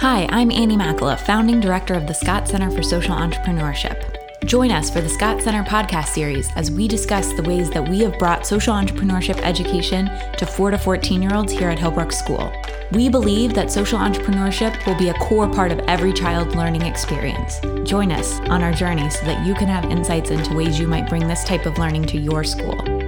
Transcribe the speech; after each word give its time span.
Hi, 0.00 0.26
I'm 0.30 0.50
Annie 0.50 0.78
Makala, 0.78 1.20
founding 1.20 1.60
director 1.60 1.92
of 1.92 2.06
the 2.06 2.14
Scott 2.14 2.48
Center 2.48 2.70
for 2.70 2.82
Social 2.82 3.14
Entrepreneurship. 3.14 4.16
Join 4.46 4.70
us 4.70 4.88
for 4.88 5.02
the 5.02 5.10
Scott 5.10 5.42
Center 5.42 5.62
podcast 5.62 6.06
series 6.06 6.50
as 6.56 6.70
we 6.70 6.88
discuss 6.88 7.34
the 7.34 7.42
ways 7.42 7.68
that 7.72 7.86
we 7.86 7.98
have 7.98 8.18
brought 8.18 8.46
social 8.46 8.72
entrepreneurship 8.72 9.36
education 9.42 10.06
to 10.38 10.46
4 10.46 10.70
to 10.70 10.78
14 10.78 11.20
year 11.20 11.34
olds 11.34 11.52
here 11.52 11.68
at 11.68 11.76
Hillbrook 11.78 12.14
School. 12.14 12.50
We 12.92 13.10
believe 13.10 13.52
that 13.52 13.70
social 13.70 13.98
entrepreneurship 13.98 14.86
will 14.86 14.96
be 14.96 15.10
a 15.10 15.14
core 15.18 15.50
part 15.52 15.70
of 15.70 15.80
every 15.80 16.14
child's 16.14 16.54
learning 16.54 16.86
experience. 16.86 17.60
Join 17.86 18.10
us 18.10 18.40
on 18.48 18.62
our 18.62 18.72
journey 18.72 19.10
so 19.10 19.26
that 19.26 19.46
you 19.46 19.52
can 19.52 19.68
have 19.68 19.84
insights 19.84 20.30
into 20.30 20.54
ways 20.54 20.80
you 20.80 20.88
might 20.88 21.10
bring 21.10 21.28
this 21.28 21.44
type 21.44 21.66
of 21.66 21.76
learning 21.76 22.06
to 22.06 22.16
your 22.16 22.42
school. 22.42 22.99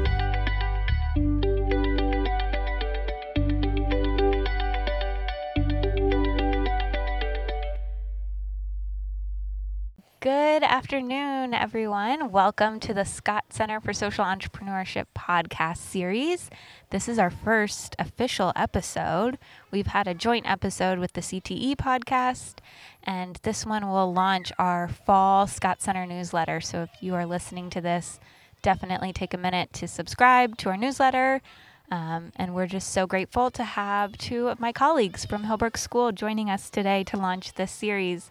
Afternoon, 10.92 11.54
everyone. 11.54 12.30
Welcome 12.30 12.78
to 12.80 12.92
the 12.92 13.06
Scott 13.06 13.44
Center 13.48 13.80
for 13.80 13.94
Social 13.94 14.26
Entrepreneurship 14.26 15.06
podcast 15.16 15.78
series. 15.78 16.50
This 16.90 17.08
is 17.08 17.18
our 17.18 17.30
first 17.30 17.96
official 17.98 18.52
episode. 18.54 19.38
We've 19.70 19.86
had 19.86 20.06
a 20.06 20.12
joint 20.12 20.44
episode 20.46 20.98
with 20.98 21.14
the 21.14 21.22
CTE 21.22 21.76
podcast, 21.76 22.56
and 23.02 23.38
this 23.42 23.64
one 23.64 23.88
will 23.88 24.12
launch 24.12 24.52
our 24.58 24.86
fall 24.86 25.46
Scott 25.46 25.80
Center 25.80 26.04
newsletter. 26.04 26.60
So 26.60 26.82
if 26.82 26.90
you 27.00 27.14
are 27.14 27.24
listening 27.24 27.70
to 27.70 27.80
this, 27.80 28.20
definitely 28.60 29.14
take 29.14 29.32
a 29.32 29.38
minute 29.38 29.72
to 29.72 29.88
subscribe 29.88 30.58
to 30.58 30.68
our 30.68 30.76
newsletter. 30.76 31.40
Um, 31.90 32.32
and 32.36 32.54
we're 32.54 32.66
just 32.66 32.90
so 32.90 33.06
grateful 33.06 33.50
to 33.52 33.64
have 33.64 34.18
two 34.18 34.48
of 34.48 34.60
my 34.60 34.72
colleagues 34.72 35.24
from 35.24 35.44
Hillbrook 35.44 35.78
School 35.78 36.12
joining 36.12 36.50
us 36.50 36.68
today 36.68 37.02
to 37.04 37.16
launch 37.16 37.54
this 37.54 37.72
series. 37.72 38.30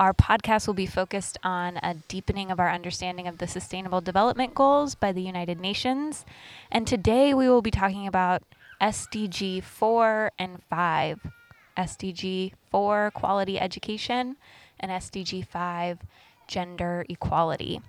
Our 0.00 0.14
podcast 0.14 0.66
will 0.66 0.72
be 0.72 0.86
focused 0.86 1.36
on 1.44 1.76
a 1.82 1.96
deepening 2.08 2.50
of 2.50 2.58
our 2.58 2.70
understanding 2.70 3.28
of 3.28 3.36
the 3.36 3.46
Sustainable 3.46 4.00
Development 4.00 4.54
Goals 4.54 4.94
by 4.94 5.12
the 5.12 5.20
United 5.20 5.60
Nations. 5.60 6.24
And 6.72 6.86
today 6.86 7.34
we 7.34 7.50
will 7.50 7.60
be 7.60 7.70
talking 7.70 8.06
about 8.06 8.42
SDG 8.80 9.62
4 9.62 10.32
and 10.38 10.62
5. 10.70 11.20
SDG 11.76 12.54
4, 12.70 13.10
quality 13.10 13.60
education, 13.60 14.36
and 14.80 14.90
SDG 14.90 15.46
5, 15.46 15.98
gender 16.48 17.04
equality. 17.10 17.82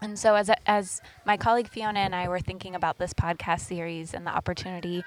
And 0.00 0.16
so, 0.16 0.36
as, 0.36 0.48
as 0.64 1.00
my 1.26 1.36
colleague 1.36 1.68
Fiona 1.68 1.98
and 1.98 2.14
I 2.14 2.28
were 2.28 2.38
thinking 2.38 2.76
about 2.76 2.98
this 2.98 3.12
podcast 3.12 3.62
series 3.62 4.14
and 4.14 4.24
the 4.24 4.30
opportunity 4.30 5.02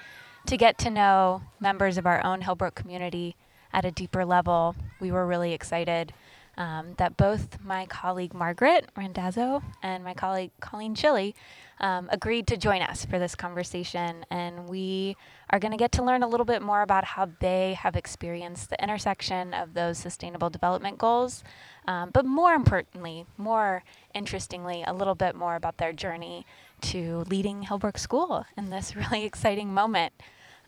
to 0.47 0.57
get 0.57 0.77
to 0.79 0.89
know 0.89 1.43
members 1.61 1.97
of 1.97 2.05
our 2.05 2.21
own 2.25 2.41
Hillbrook 2.41 2.75
community 2.75 3.37
at 3.71 3.85
a 3.85 3.91
deeper 3.91 4.25
level, 4.25 4.75
we 4.99 5.11
were 5.11 5.25
really 5.25 5.53
excited 5.53 6.13
um, 6.57 6.93
that 6.97 7.17
both 7.17 7.59
my 7.63 7.85
colleague 7.85 8.33
Margaret 8.33 8.89
Randazzo 8.95 9.61
and 9.83 10.03
my 10.03 10.13
colleague 10.13 10.51
Colleen 10.59 10.95
Chili 10.95 11.35
um, 11.79 12.07
agreed 12.11 12.47
to 12.47 12.57
join 12.57 12.81
us 12.81 13.05
for 13.05 13.19
this 13.19 13.35
conversation. 13.35 14.25
And 14.29 14.69
we 14.69 15.17
are 15.49 15.59
going 15.59 15.71
to 15.71 15.77
get 15.77 15.91
to 15.93 16.03
learn 16.03 16.23
a 16.23 16.27
little 16.27 16.45
bit 16.45 16.61
more 16.61 16.81
about 16.81 17.03
how 17.03 17.29
they 17.39 17.73
have 17.73 17.95
experienced 17.95 18.69
the 18.69 18.81
intersection 18.81 19.53
of 19.53 19.73
those 19.73 19.97
sustainable 19.97 20.49
development 20.49 20.97
goals. 20.97 21.43
Um, 21.87 22.09
but 22.11 22.25
more 22.25 22.53
importantly, 22.53 23.25
more 23.37 23.83
interestingly, 24.13 24.83
a 24.85 24.93
little 24.93 25.15
bit 25.15 25.35
more 25.35 25.55
about 25.55 25.77
their 25.77 25.93
journey 25.93 26.45
to 26.81 27.25
leading 27.29 27.63
Hillbrook 27.63 27.99
School 27.99 28.45
in 28.57 28.69
this 28.69 28.95
really 28.95 29.25
exciting 29.25 29.73
moment. 29.73 30.13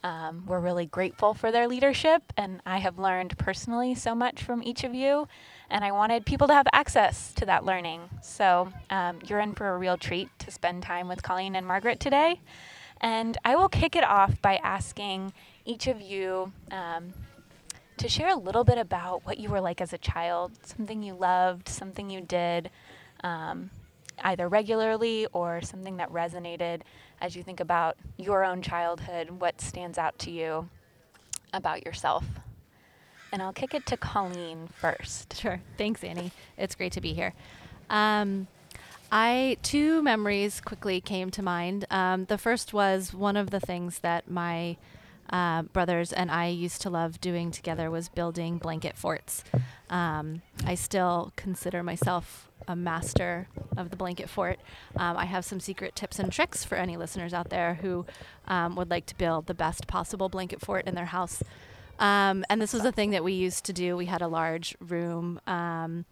Um, 0.03 0.45
we're 0.45 0.59
really 0.59 0.85
grateful 0.85 1.33
for 1.33 1.52
their 1.52 1.67
leadership, 1.67 2.21
and 2.38 2.61
I 2.65 2.77
have 2.77 2.99
learned 2.99 3.38
personally 3.38 3.95
so 3.95 4.13
much 4.13 4.43
from 4.43 4.61
each 4.61 4.83
of 4.83 4.93
you 4.93 5.27
and 5.69 5.83
I 5.83 5.91
wanted 5.91 6.25
people 6.25 6.47
to 6.47 6.53
have 6.53 6.67
access 6.73 7.33
to 7.33 7.45
that 7.45 7.65
learning. 7.65 8.01
So 8.21 8.71
um, 8.89 9.19
you're 9.25 9.39
in 9.39 9.53
for 9.53 9.69
a 9.73 9.77
real 9.77 9.97
treat 9.97 10.30
to 10.39 10.52
spend 10.52 10.83
time 10.83 11.08
with 11.08 11.23
Colleen 11.23 11.55
and 11.55 11.65
Margaret 11.65 11.99
today. 11.99 12.39
And 13.02 13.37
I 13.45 13.55
will 13.55 13.69
kick 13.69 13.95
it 13.95 14.03
off 14.03 14.42
by 14.42 14.58
asking 14.58 15.33
each 15.65 15.87
of 15.87 16.02
you 16.02 16.52
um, 16.71 17.14
to 17.97 18.08
share 18.08 18.30
a 18.30 18.36
little 18.36 18.64
bit 18.64 18.77
about 18.77 19.25
what 19.25 19.37
you 19.37 19.49
were 19.49 19.61
like 19.61 19.81
as 19.81 19.93
a 19.93 19.97
child, 19.97 20.52
something 20.64 21.03
you 21.03 21.14
loved, 21.14 21.67
something 21.67 22.09
you 22.09 22.21
did. 22.21 22.69
Um, 23.23 23.69
either 24.23 24.47
regularly 24.47 25.27
or 25.31 25.61
something 25.61 25.97
that 25.97 26.11
resonated 26.11 26.81
as 27.21 27.36
you 27.36 27.43
think 27.43 27.59
about 27.59 27.97
your 28.17 28.43
own 28.43 28.61
childhood, 28.61 29.30
what 29.30 29.61
stands 29.61 29.97
out 29.97 30.17
to 30.19 30.31
you 30.31 30.69
about 31.53 31.86
yourself? 31.86 32.25
And 33.32 33.42
I'll 33.42 33.54
kick 33.54 33.73
it 33.73 33.86
to 33.88 33.98
Colleen 33.98 34.67
first. 34.76 35.36
Sure. 35.39 35.61
Thanks, 35.77 36.04
Annie. 36.04 36.32
It's 36.58 36.76
great 36.76 36.93
to 36.93 37.02
be 37.02 37.14
here. 37.14 37.33
Um, 37.89 38.48
I 39.11 39.58
two 39.64 40.02
memories 40.02 40.60
quickly 40.60 40.99
came 40.99 41.32
to 41.32 41.42
mind. 41.42 41.86
Um, 41.89 42.26
the 42.26 42.37
first 42.37 42.73
was 42.73 43.14
one 43.14 43.37
of 43.37 43.52
the 43.52 43.60
things 43.60 43.99
that 43.99 44.30
my 44.30 44.77
uh, 45.30 45.64
brothers 45.64 46.14
and 46.14 46.32
I 46.32 46.48
used 46.48 46.82
to 46.83 46.89
love 46.89 47.20
doing 47.20 47.52
together 47.52 47.92
was 47.92 48.10
building 48.10 48.58
blanket 48.58 48.98
forts. 48.98 49.43
Um, 49.89 50.42
I 50.66 50.76
still 50.76 51.33
consider 51.36 51.83
myself 51.83 52.49
a 52.67 52.76
master 52.76 53.48
of 53.77 53.89
the 53.89 53.95
blanket 53.95 54.30
fort. 54.30 54.60
Um, 54.95 55.16
I 55.16 55.26
have 55.26 55.45
some 55.45 55.60
secret 55.60 55.95
tips 55.95 56.20
and 56.20 56.32
tricks 56.32 56.64
for 56.64 56.76
any 56.76 56.98
listeners 56.98 57.33
out 57.33 57.49
there 57.49 57.76
who 57.76 58.05
um, 58.48 58.76
would 58.76 58.89
like 58.89 59.05
to 59.08 59.17
build 59.17 59.48
the 59.48 59.54
best 59.54 59.87
possible 59.87 60.27
blanket 60.27 60.60
fort 60.60 60.86
in 60.86 60.95
their 60.95 61.05
house. 61.05 61.42
Um, 61.99 62.45
and 62.49 62.61
this 62.61 62.73
was 62.73 62.85
a 62.85 62.91
thing 62.91 63.11
that 63.11 63.23
we 63.23 63.33
used 63.33 63.65
to 63.65 63.73
do. 63.73 63.97
We 63.97 64.05
had 64.05 64.21
a 64.21 64.27
large 64.27 64.75
room 64.80 65.39
um, 65.47 66.05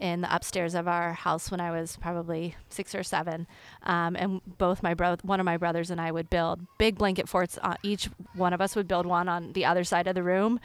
in 0.00 0.22
the 0.22 0.34
upstairs 0.34 0.74
of 0.74 0.88
our 0.88 1.12
house 1.12 1.50
when 1.50 1.60
I 1.60 1.70
was 1.70 1.96
probably 1.96 2.56
six 2.68 2.94
or 2.94 3.02
seven, 3.02 3.46
um, 3.84 4.16
and 4.16 4.40
both 4.58 4.82
my 4.82 4.94
bro- 4.94 5.16
one 5.22 5.40
of 5.40 5.46
my 5.46 5.56
brothers 5.56 5.90
and 5.90 6.00
I 6.00 6.10
would 6.10 6.28
build 6.30 6.66
big 6.78 6.98
blanket 6.98 7.28
forts. 7.28 7.58
On, 7.58 7.76
each 7.82 8.08
one 8.34 8.52
of 8.52 8.60
us 8.60 8.74
would 8.76 8.88
build 8.88 9.06
one 9.06 9.28
on 9.28 9.52
the 9.52 9.64
other 9.64 9.84
side 9.84 10.06
of 10.06 10.14
the 10.14 10.22
room, 10.22 10.58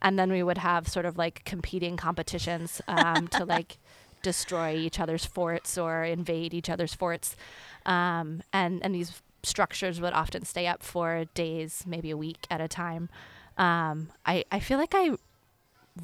and 0.00 0.18
then 0.18 0.30
we 0.30 0.42
would 0.42 0.58
have 0.58 0.88
sort 0.88 1.04
of 1.04 1.18
like 1.18 1.44
competing 1.44 1.96
competitions 1.96 2.80
um, 2.88 3.28
to 3.28 3.44
like 3.56 3.78
destroy 4.22 4.74
each 4.74 4.98
other's 4.98 5.26
forts 5.26 5.76
or 5.76 6.04
invade 6.04 6.54
each 6.54 6.70
other's 6.70 6.94
forts, 6.94 7.36
um, 7.84 8.42
and 8.52 8.82
and 8.84 8.94
these 8.94 9.20
structures 9.42 10.00
would 10.00 10.12
often 10.12 10.44
stay 10.44 10.66
up 10.66 10.82
for 10.82 11.24
days, 11.34 11.84
maybe 11.86 12.10
a 12.10 12.16
week 12.16 12.46
at 12.50 12.60
a 12.60 12.68
time. 12.68 13.08
Um, 13.56 14.10
I, 14.24 14.44
I 14.50 14.60
feel 14.60 14.78
like 14.78 14.92
I 14.94 15.16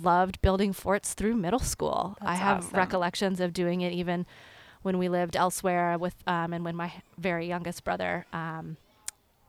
loved 0.01 0.41
building 0.41 0.73
forts 0.73 1.15
through 1.15 1.35
middle 1.35 1.59
school. 1.59 2.17
That's 2.21 2.31
I 2.31 2.35
have 2.35 2.59
awesome. 2.59 2.77
recollections 2.77 3.41
of 3.41 3.53
doing 3.53 3.83
it 3.83 3.93
even 3.93 4.27
when 4.83 4.99
we 4.99 5.09
lived 5.09 5.37
elsewhere 5.37 5.97
with 5.99 6.15
um, 6.27 6.53
and 6.53 6.65
when 6.65 6.77
my 6.77 6.93
very 7.19 7.47
youngest 7.47 7.85
brother 7.85 8.27
um, 8.33 8.77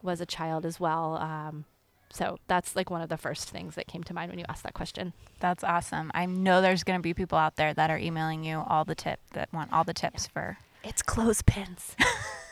was 0.01 0.21
a 0.21 0.25
child 0.25 0.65
as 0.65 0.79
well. 0.79 1.17
Um, 1.17 1.65
so 2.11 2.37
that's 2.47 2.75
like 2.75 2.91
one 2.91 3.01
of 3.01 3.09
the 3.09 3.17
first 3.17 3.49
things 3.49 3.73
that 3.75 3.87
came 3.87 4.03
to 4.03 4.13
mind 4.13 4.29
when 4.29 4.37
you 4.37 4.45
asked 4.47 4.63
that 4.63 4.75
question. 4.75 5.13
That's 5.39 5.63
awesome. 5.63 6.11
I 6.13 6.27
know 6.27 6.61
there's 6.61 6.83
going 6.83 6.99
to 6.99 7.01
be 7.01 7.13
people 7.13 7.39
out 7.39 7.55
there 7.55 7.73
that 7.73 7.89
are 7.89 7.97
emailing 7.97 8.43
you 8.43 8.63
all 8.67 8.85
the 8.85 8.93
tip 8.93 9.19
that 9.33 9.51
want 9.51 9.73
all 9.73 9.83
the 9.83 9.95
tips 9.95 10.25
yeah. 10.27 10.33
for. 10.33 10.57
It's 10.83 11.01
clothespins. 11.01 11.95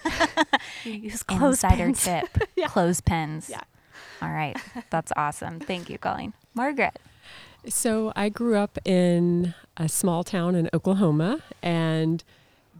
you 0.83 0.93
use 0.93 1.21
clothespins. 1.21 2.07
Insider 2.07 2.21
tip: 2.27 2.49
yeah. 2.55 2.67
clothespins. 2.69 3.49
Yeah. 3.49 3.61
All 4.21 4.31
right. 4.31 4.55
That's 4.89 5.11
awesome. 5.15 5.59
Thank 5.59 5.89
you, 5.89 5.97
Colleen. 5.97 6.33
Margaret. 6.53 6.99
So 7.67 8.11
I 8.15 8.29
grew 8.29 8.55
up 8.55 8.77
in 8.85 9.53
a 9.77 9.87
small 9.87 10.23
town 10.23 10.55
in 10.55 10.69
Oklahoma 10.73 11.41
and 11.61 12.23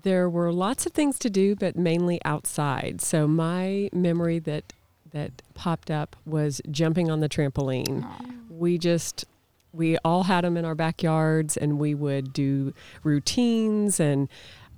there 0.04 0.30
were 0.30 0.52
lots 0.52 0.86
of 0.86 0.94
things 0.94 1.20
to 1.20 1.30
do, 1.30 1.56
but 1.56 1.76
mainly 1.76 2.20
outside. 2.26 3.02
So 3.02 3.28
my 3.28 3.90
memory 3.94 4.40
that 4.40 4.74
that 5.12 5.42
popped 5.54 5.92
up 5.92 6.16
was 6.26 6.62
jumping 6.72 7.12
on 7.12 7.20
the 7.20 7.28
trampoline. 7.28 8.04
Aww. 8.04 8.50
We 8.50 8.78
just 8.78 9.26
we 9.74 9.98
all 10.00 10.24
had 10.24 10.44
them 10.44 10.58
in 10.58 10.66
our 10.66 10.76
backyards 10.76 11.56
and 11.56 11.80
we 11.80 11.94
would 11.94 12.34
do 12.34 12.74
routines 13.04 14.00
and 14.00 14.28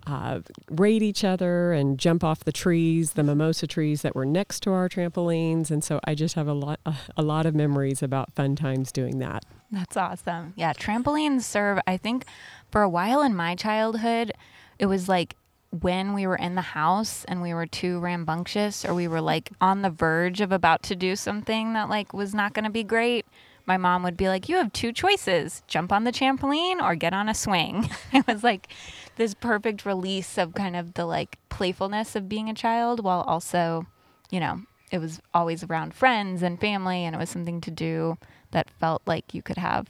uh, 0.05 0.39
raid 0.69 1.01
each 1.01 1.23
other 1.23 1.71
and 1.71 1.97
jump 1.97 2.23
off 2.23 2.43
the 2.43 2.51
trees, 2.51 3.13
the 3.13 3.23
mimosa 3.23 3.67
trees 3.67 4.01
that 4.01 4.15
were 4.15 4.25
next 4.25 4.61
to 4.61 4.71
our 4.71 4.89
trampolines. 4.89 5.71
And 5.71 5.83
so 5.83 5.99
I 6.03 6.15
just 6.15 6.35
have 6.35 6.47
a 6.47 6.53
lot, 6.53 6.79
a, 6.85 6.95
a 7.17 7.23
lot 7.23 7.45
of 7.45 7.55
memories 7.55 8.03
about 8.03 8.33
fun 8.33 8.55
times 8.55 8.91
doing 8.91 9.19
that. 9.19 9.45
That's 9.71 9.97
awesome. 9.97 10.53
Yeah, 10.55 10.73
trampolines 10.73 11.43
serve, 11.43 11.79
I 11.87 11.97
think, 11.97 12.25
for 12.69 12.81
a 12.81 12.89
while 12.89 13.21
in 13.21 13.35
my 13.35 13.55
childhood, 13.55 14.33
it 14.77 14.85
was 14.85 15.07
like 15.07 15.35
when 15.81 16.13
we 16.13 16.27
were 16.27 16.35
in 16.35 16.55
the 16.55 16.61
house 16.61 17.25
and 17.25 17.41
we 17.41 17.53
were 17.53 17.65
too 17.65 17.99
rambunctious 17.99 18.85
or 18.85 18.93
we 18.93 19.07
were 19.07 19.21
like 19.21 19.49
on 19.59 19.81
the 19.81 19.89
verge 19.89 20.39
of 20.41 20.51
about 20.51 20.83
to 20.83 20.95
do 20.95 21.15
something 21.15 21.73
that 21.73 21.89
like 21.89 22.13
was 22.13 22.35
not 22.35 22.53
going 22.53 22.65
to 22.65 22.69
be 22.69 22.83
great 22.83 23.25
my 23.65 23.77
mom 23.77 24.03
would 24.03 24.17
be 24.17 24.27
like, 24.27 24.49
You 24.49 24.57
have 24.57 24.73
two 24.73 24.91
choices 24.91 25.63
jump 25.67 25.91
on 25.91 26.03
the 26.03 26.11
trampoline 26.11 26.81
or 26.81 26.95
get 26.95 27.13
on 27.13 27.29
a 27.29 27.33
swing. 27.33 27.89
it 28.13 28.25
was 28.27 28.43
like 28.43 28.67
this 29.15 29.33
perfect 29.33 29.85
release 29.85 30.37
of 30.37 30.53
kind 30.53 30.75
of 30.75 30.93
the 30.95 31.05
like 31.05 31.37
playfulness 31.49 32.15
of 32.15 32.29
being 32.29 32.49
a 32.49 32.53
child 32.53 33.03
while 33.03 33.21
also, 33.21 33.85
you 34.29 34.39
know, 34.39 34.61
it 34.91 34.99
was 34.99 35.19
always 35.33 35.63
around 35.63 35.93
friends 35.93 36.43
and 36.43 36.59
family, 36.59 37.03
and 37.03 37.15
it 37.15 37.19
was 37.19 37.29
something 37.29 37.59
to 37.61 37.71
do 37.71 38.17
that 38.51 38.69
felt 38.79 39.01
like 39.07 39.33
you 39.33 39.41
could 39.41 39.57
have 39.57 39.87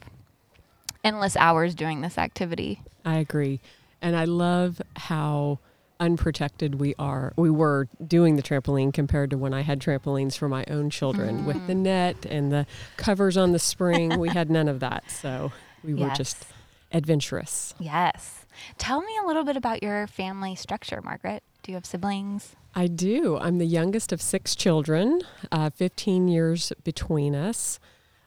endless 1.04 1.36
hours 1.36 1.74
doing 1.74 2.00
this 2.00 2.16
activity. 2.16 2.80
I 3.04 3.16
agree. 3.16 3.60
And 4.00 4.16
I 4.16 4.24
love 4.24 4.80
how 4.96 5.58
unprotected 6.00 6.76
we 6.76 6.94
are 6.98 7.32
we 7.36 7.50
were 7.50 7.88
doing 8.04 8.36
the 8.36 8.42
trampoline 8.42 8.92
compared 8.92 9.30
to 9.30 9.38
when 9.38 9.54
I 9.54 9.62
had 9.62 9.80
trampolines 9.80 10.36
for 10.36 10.48
my 10.48 10.64
own 10.68 10.90
children 10.90 11.40
mm. 11.40 11.44
with 11.44 11.66
the 11.66 11.74
net 11.74 12.26
and 12.26 12.52
the 12.52 12.66
covers 12.96 13.36
on 13.36 13.52
the 13.52 13.58
spring. 13.58 14.18
We 14.18 14.28
had 14.28 14.50
none 14.50 14.68
of 14.68 14.80
that. 14.80 15.10
So 15.10 15.52
we 15.82 15.94
yes. 15.94 16.00
were 16.00 16.14
just 16.14 16.44
adventurous. 16.92 17.74
Yes. 17.78 18.46
Tell 18.78 19.00
me 19.00 19.12
a 19.22 19.26
little 19.26 19.44
bit 19.44 19.56
about 19.56 19.82
your 19.82 20.06
family 20.06 20.54
structure 20.54 21.00
Margaret. 21.02 21.42
Do 21.62 21.72
you 21.72 21.76
have 21.76 21.86
siblings? 21.86 22.56
I 22.74 22.88
do. 22.88 23.38
I'm 23.38 23.58
the 23.58 23.66
youngest 23.66 24.12
of 24.12 24.20
six 24.20 24.54
children 24.54 25.22
uh, 25.52 25.70
15 25.70 26.28
years 26.28 26.72
between 26.82 27.34
us. 27.34 27.78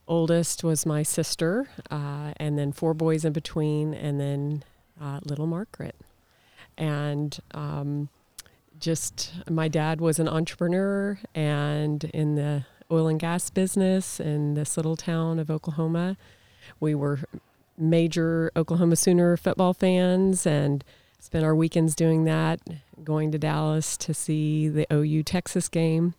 Oldest 0.08 0.64
was 0.64 0.86
my 0.86 1.04
sister 1.04 1.68
uh, 1.92 2.32
and 2.38 2.58
then 2.58 2.72
four 2.72 2.94
boys 2.94 3.26
in 3.26 3.34
between 3.34 3.94
and 3.94 4.20
then 4.20 4.64
uh, 5.02 5.20
little 5.26 5.48
Margaret 5.48 5.96
and 6.78 7.38
um, 7.54 8.10
just 8.80 9.34
my 9.50 9.68
dad 9.68 10.02
was 10.02 10.20
an 10.20 10.28
entrepreneur 10.28 11.20
and 11.34 12.04
in 12.06 12.36
the 12.36 12.66
oil 12.92 13.08
and 13.08 13.20
gas 13.20 13.50
business 13.50 14.20
in 14.20 14.54
this 14.54 14.78
little 14.78 14.96
town 14.96 15.40
of 15.40 15.50
Oklahoma. 15.50 16.18
We 16.80 16.96
were 16.96 17.20
major 17.78 18.52
Oklahoma 18.56 18.96
Sooner 18.96 19.38
football 19.38 19.74
fans 19.74 20.46
and 20.46 20.84
spent 21.20 21.44
our 21.44 21.56
weekends 21.56 21.96
doing 21.96 22.24
that, 22.26 22.60
going 23.04 23.32
to 23.32 23.38
Dallas 23.38 23.98
to 23.98 24.14
see 24.14 24.68
the 24.70 24.88
OU 24.92 25.24
Texas 25.24 25.68
game. 25.68 26.14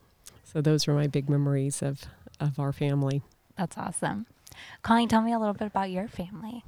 So 0.45 0.61
those 0.61 0.87
were 0.87 0.95
my 0.95 1.07
big 1.07 1.29
memories 1.29 1.83
of, 1.83 2.03
of 2.41 2.59
our 2.59 2.73
family. 2.73 3.23
That's 3.57 3.77
awesome. 3.77 4.27
Colleen, 4.83 5.09
tell 5.09 5.23
me 5.23 5.33
a 5.33 5.39
little 5.39 5.55
bit 5.55 5.67
about 5.67 5.91
your 5.91 6.09
family. 6.09 6.65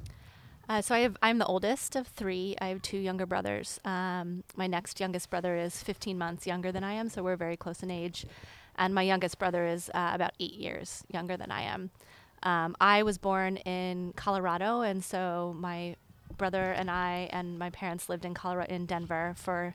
Uh, 0.71 0.81
so 0.81 0.95
I 0.95 1.01
have, 1.01 1.17
I'm 1.21 1.39
the 1.39 1.47
oldest 1.47 1.97
of 1.97 2.07
three. 2.07 2.55
I 2.61 2.69
have 2.69 2.81
two 2.81 2.97
younger 2.97 3.27
brothers. 3.27 3.81
Um, 3.85 4.45
my 4.55 4.69
next 4.69 5.01
youngest 5.01 5.29
brother 5.29 5.57
is 5.57 5.83
15 5.83 6.17
months 6.17 6.47
younger 6.47 6.71
than 6.71 6.85
I 6.85 6.93
am, 6.93 7.09
so 7.09 7.25
we're 7.25 7.35
very 7.35 7.57
close 7.57 7.83
in 7.83 7.91
age. 7.91 8.25
And 8.77 8.95
my 8.95 9.03
youngest 9.03 9.41
brother 9.41 9.67
is 9.67 9.91
uh, 9.93 10.13
about 10.15 10.31
eight 10.39 10.55
years 10.55 11.03
younger 11.13 11.37
than 11.37 11.51
I 11.51 11.63
am. 11.63 11.91
Um, 12.45 12.77
I 12.81 13.03
was 13.03 13.19
born 13.19 13.57
in 13.57 14.13
Colorado, 14.15 14.83
and 14.83 15.03
so 15.03 15.57
my 15.59 15.97
brother 16.39 16.71
and 16.71 16.89
I 16.89 17.29
and 17.33 17.59
my 17.59 17.71
parents 17.71 18.09
lived 18.09 18.25
in 18.25 18.33
Colorado 18.33 18.73
in 18.73 18.87
Denver 18.87 19.35
for 19.37 19.75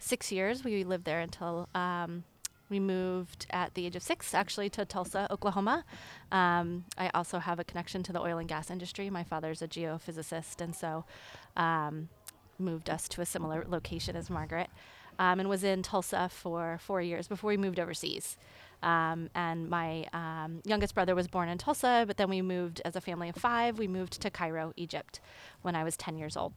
six 0.00 0.32
years. 0.32 0.64
We 0.64 0.82
lived 0.82 1.04
there 1.04 1.20
until 1.20 1.68
um, 1.76 2.24
we 2.70 2.80
moved 2.80 3.46
at 3.50 3.74
the 3.74 3.86
age 3.86 3.96
of 3.96 4.02
six, 4.02 4.34
actually, 4.34 4.70
to 4.70 4.84
Tulsa, 4.84 5.26
Oklahoma. 5.30 5.84
Um, 6.32 6.84
I 6.96 7.10
also 7.14 7.38
have 7.38 7.58
a 7.58 7.64
connection 7.64 8.02
to 8.04 8.12
the 8.12 8.20
oil 8.20 8.38
and 8.38 8.48
gas 8.48 8.70
industry. 8.70 9.10
My 9.10 9.22
father's 9.22 9.62
a 9.62 9.68
geophysicist, 9.68 10.60
and 10.60 10.74
so 10.74 11.04
um, 11.56 12.08
moved 12.58 12.88
us 12.88 13.08
to 13.10 13.20
a 13.20 13.26
similar 13.26 13.64
location 13.68 14.16
as 14.16 14.30
Margaret. 14.30 14.70
Um, 15.18 15.38
and 15.38 15.48
was 15.48 15.62
in 15.62 15.82
Tulsa 15.82 16.28
for 16.28 16.78
four 16.80 17.00
years 17.00 17.28
before 17.28 17.48
we 17.48 17.56
moved 17.56 17.78
overseas. 17.78 18.36
Um, 18.82 19.30
and 19.34 19.70
my 19.70 20.06
um, 20.12 20.60
youngest 20.64 20.94
brother 20.94 21.14
was 21.14 21.28
born 21.28 21.48
in 21.48 21.56
Tulsa, 21.56 22.04
but 22.06 22.16
then 22.16 22.28
we 22.28 22.42
moved 22.42 22.82
as 22.84 22.96
a 22.96 23.00
family 23.00 23.28
of 23.28 23.36
five. 23.36 23.78
We 23.78 23.86
moved 23.86 24.20
to 24.20 24.30
Cairo, 24.30 24.72
Egypt, 24.76 25.20
when 25.62 25.76
I 25.76 25.84
was 25.84 25.96
10 25.96 26.18
years 26.18 26.36
old. 26.36 26.52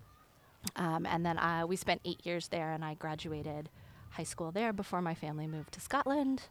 Um, 0.76 1.06
and 1.06 1.26
then 1.26 1.38
uh, 1.38 1.66
we 1.68 1.76
spent 1.76 2.02
eight 2.04 2.26
years 2.26 2.48
there, 2.48 2.74
and 2.74 2.84
I 2.84 2.96
graduated 2.96 3.70
high 4.12 4.24
school 4.24 4.52
there 4.52 4.74
before 4.74 5.02
my 5.02 5.14
family 5.14 5.48
moved 5.48 5.74
to 5.74 5.82
Scotland. 5.82 6.44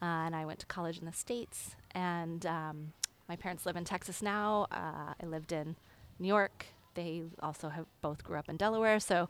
Uh, 0.00 0.26
and 0.26 0.36
I 0.36 0.44
went 0.44 0.58
to 0.60 0.66
college 0.66 0.98
in 0.98 1.06
the 1.06 1.12
States. 1.12 1.76
And 1.92 2.44
um, 2.46 2.92
my 3.28 3.36
parents 3.36 3.66
live 3.66 3.76
in 3.76 3.84
Texas 3.84 4.22
now. 4.22 4.66
Uh, 4.72 5.14
I 5.22 5.26
lived 5.26 5.52
in 5.52 5.76
New 6.18 6.28
York. 6.28 6.66
They 6.94 7.22
also 7.42 7.68
have 7.68 7.86
both 8.00 8.22
grew 8.24 8.36
up 8.36 8.48
in 8.48 8.56
Delaware. 8.56 9.00
So 9.00 9.28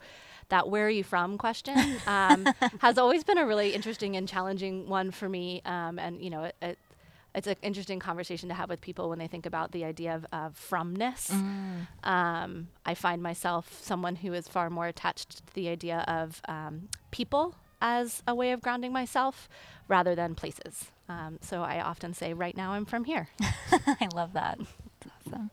that 0.48 0.68
where 0.68 0.86
are 0.86 0.90
you 0.90 1.04
from 1.04 1.38
question 1.38 1.78
um, 2.06 2.48
has 2.80 2.98
always 2.98 3.22
been 3.22 3.38
a 3.38 3.46
really 3.46 3.74
interesting 3.74 4.16
and 4.16 4.28
challenging 4.28 4.88
one 4.88 5.10
for 5.10 5.28
me. 5.28 5.62
Um, 5.64 5.98
and, 5.98 6.22
you 6.22 6.30
know, 6.30 6.44
it, 6.44 6.56
it, 6.62 6.78
it's 7.34 7.46
an 7.46 7.56
interesting 7.62 7.98
conversation 7.98 8.48
to 8.48 8.54
have 8.54 8.68
with 8.68 8.80
people 8.80 9.08
when 9.08 9.18
they 9.18 9.26
think 9.26 9.46
about 9.46 9.72
the 9.72 9.84
idea 9.84 10.14
of, 10.14 10.26
of 10.32 10.54
fromness. 10.56 11.30
Mm. 11.30 11.86
Um, 12.06 12.68
I 12.84 12.94
find 12.94 13.22
myself 13.22 13.82
someone 13.82 14.16
who 14.16 14.32
is 14.32 14.48
far 14.48 14.68
more 14.68 14.86
attached 14.86 15.46
to 15.46 15.54
the 15.54 15.68
idea 15.68 16.04
of 16.06 16.42
um, 16.46 16.88
people 17.10 17.54
as 17.80 18.22
a 18.28 18.34
way 18.34 18.52
of 18.52 18.60
grounding 18.60 18.92
myself 18.92 19.48
rather 19.88 20.14
than 20.14 20.34
places. 20.34 20.90
Um, 21.08 21.38
so 21.40 21.62
I 21.62 21.80
often 21.80 22.14
say, 22.14 22.32
right 22.32 22.56
now 22.56 22.72
I'm 22.72 22.84
from 22.84 23.04
here. 23.04 23.28
I 23.72 24.08
love 24.14 24.34
that. 24.34 24.58
That's 24.58 25.26
awesome. 25.26 25.50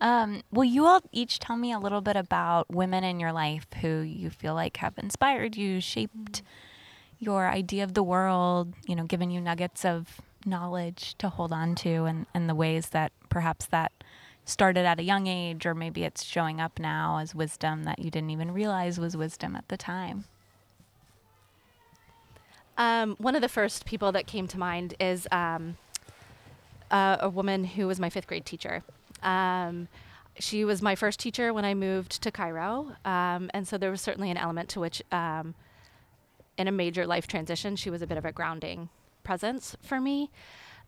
Um, 0.00 0.42
will 0.50 0.64
you 0.64 0.84
all 0.84 1.00
each 1.12 1.38
tell 1.38 1.56
me 1.56 1.72
a 1.72 1.78
little 1.78 2.00
bit 2.00 2.16
about 2.16 2.68
women 2.70 3.04
in 3.04 3.20
your 3.20 3.32
life 3.32 3.66
who 3.80 4.00
you 4.00 4.30
feel 4.30 4.54
like 4.54 4.78
have 4.78 4.98
inspired 4.98 5.56
you, 5.56 5.80
shaped 5.80 6.42
your 7.18 7.48
idea 7.48 7.84
of 7.84 7.94
the 7.94 8.02
world, 8.02 8.74
you 8.86 8.96
know, 8.96 9.04
given 9.04 9.30
you 9.30 9.40
nuggets 9.40 9.84
of 9.84 10.20
knowledge 10.46 11.16
to 11.18 11.28
hold 11.28 11.52
on 11.52 11.74
to, 11.76 12.04
and, 12.04 12.26
and 12.34 12.48
the 12.48 12.54
ways 12.54 12.90
that 12.90 13.12
perhaps 13.28 13.66
that 13.66 13.92
started 14.44 14.84
at 14.84 14.98
a 14.98 15.02
young 15.02 15.26
age, 15.26 15.66
or 15.66 15.74
maybe 15.74 16.04
it's 16.04 16.24
showing 16.24 16.60
up 16.60 16.78
now 16.78 17.18
as 17.18 17.34
wisdom 17.34 17.84
that 17.84 17.98
you 17.98 18.10
didn't 18.10 18.30
even 18.30 18.52
realize 18.52 18.98
was 18.98 19.16
wisdom 19.16 19.54
at 19.54 19.68
the 19.68 19.76
time? 19.76 20.24
Um, 22.76 23.16
one 23.18 23.36
of 23.36 23.42
the 23.42 23.48
first 23.48 23.84
people 23.84 24.12
that 24.12 24.26
came 24.26 24.48
to 24.48 24.58
mind 24.58 24.94
is 24.98 25.28
um, 25.30 25.76
a 26.90 27.28
woman 27.28 27.64
who 27.64 27.86
was 27.86 28.00
my 28.00 28.10
fifth 28.10 28.26
grade 28.26 28.44
teacher. 28.44 28.82
Um, 29.22 29.88
she 30.38 30.64
was 30.64 30.82
my 30.82 30.94
first 30.94 31.20
teacher 31.20 31.52
when 31.52 31.64
I 31.64 31.74
moved 31.74 32.22
to 32.22 32.30
Cairo, 32.30 32.96
um, 33.04 33.50
and 33.54 33.68
so 33.68 33.76
there 33.78 33.90
was 33.90 34.00
certainly 34.00 34.30
an 34.30 34.36
element 34.36 34.70
to 34.70 34.80
which, 34.80 35.02
um, 35.12 35.54
in 36.56 36.68
a 36.68 36.72
major 36.72 37.06
life 37.06 37.26
transition, 37.26 37.76
she 37.76 37.90
was 37.90 38.02
a 38.02 38.06
bit 38.06 38.18
of 38.18 38.24
a 38.24 38.32
grounding 38.32 38.88
presence 39.22 39.76
for 39.82 40.00
me. 40.00 40.30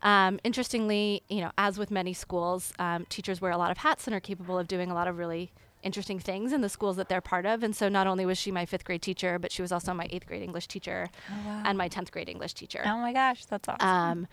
Um, 0.03 0.39
interestingly, 0.45 1.23
you 1.29 1.41
know, 1.41 1.51
as 1.57 1.79
with 1.79 1.91
many 1.91 2.13
schools, 2.13 2.73
teachers 3.09 3.41
wear 3.41 3.53
a 3.53 3.57
lot 3.57 3.71
of 3.71 3.79
hats 3.79 4.07
and 4.07 4.15
are 4.15 4.21
capable 4.21 4.59
of 4.59 4.69
doing 4.69 4.91
a 4.91 4.95
lot 4.95 5.09
of 5.09 5.17
really 5.19 5.53
interesting 5.85 6.19
things 6.19 6.53
in 6.53 6.63
the 6.63 6.69
schools 6.69 6.97
that 6.97 7.09
they're 7.09 7.21
part 7.21 7.47
of. 7.47 7.63
And 7.63 7.77
so 7.77 7.89
not 7.89 8.07
only 8.07 8.27
was 8.27 8.39
she 8.39 8.51
my 8.51 8.67
fifth 8.67 8.85
grade 8.85 9.03
teacher, 9.03 9.39
but 9.39 9.53
she 9.53 9.63
was 9.63 9.71
also 9.71 9.93
my 9.95 10.09
eighth 10.11 10.27
grade 10.27 10.43
English 10.43 10.67
teacher 10.67 11.09
oh, 11.31 11.47
wow. 11.47 11.63
and 11.65 11.79
my 11.79 11.89
10th 11.89 12.11
grade 12.11 12.29
English 12.29 12.55
teacher. 12.55 12.83
Oh 12.85 12.99
my 12.99 13.13
gosh, 13.13 13.45
that's 13.45 13.69
awesome. 13.69 13.87
Um, 13.87 14.27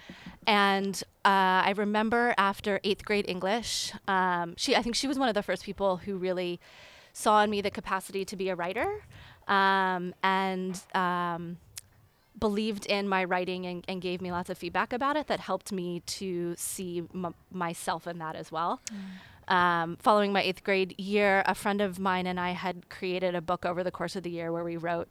and 0.47 1.03
uh, 1.25 1.67
I 1.67 1.73
remember 1.75 2.33
after 2.37 2.79
eighth 2.83 3.05
grade 3.05 3.25
English, 3.27 3.91
um, 4.07 4.55
she, 4.57 4.75
I 4.75 4.81
think 4.81 4.95
she 4.95 5.07
was 5.07 5.19
one 5.19 5.27
of 5.27 5.35
the 5.35 5.43
first 5.43 5.63
people 5.63 5.97
who 5.97 6.17
really 6.17 6.59
saw 7.13 7.43
in 7.43 7.49
me 7.49 7.61
the 7.61 7.71
capacity 7.71 8.23
to 8.25 8.35
be 8.35 8.49
a 8.49 8.55
writer. 8.55 9.03
Um, 9.47 10.15
and, 10.23 10.81
um, 10.95 11.57
believed 12.41 12.85
in 12.87 13.07
my 13.07 13.23
writing 13.23 13.65
and, 13.65 13.85
and, 13.87 14.01
gave 14.01 14.21
me 14.21 14.31
lots 14.31 14.49
of 14.49 14.57
feedback 14.57 14.91
about 14.91 15.15
it 15.15 15.27
that 15.27 15.39
helped 15.39 15.71
me 15.71 16.01
to 16.01 16.53
see 16.57 17.03
m- 17.13 17.33
myself 17.51 18.07
in 18.07 18.17
that 18.17 18.35
as 18.35 18.51
well. 18.51 18.81
Mm 18.91 18.97
um, 19.51 19.97
following 19.97 20.31
my 20.31 20.41
eighth 20.41 20.63
grade 20.63 20.97
year, 20.97 21.43
a 21.45 21.53
friend 21.53 21.81
of 21.81 21.99
mine 21.99 22.25
and 22.25 22.39
I 22.39 22.51
had 22.51 22.89
created 22.89 23.35
a 23.35 23.41
book 23.41 23.65
over 23.65 23.83
the 23.83 23.91
course 23.91 24.15
of 24.15 24.23
the 24.23 24.29
year 24.29 24.51
where 24.51 24.63
we 24.63 24.77
wrote 24.77 25.09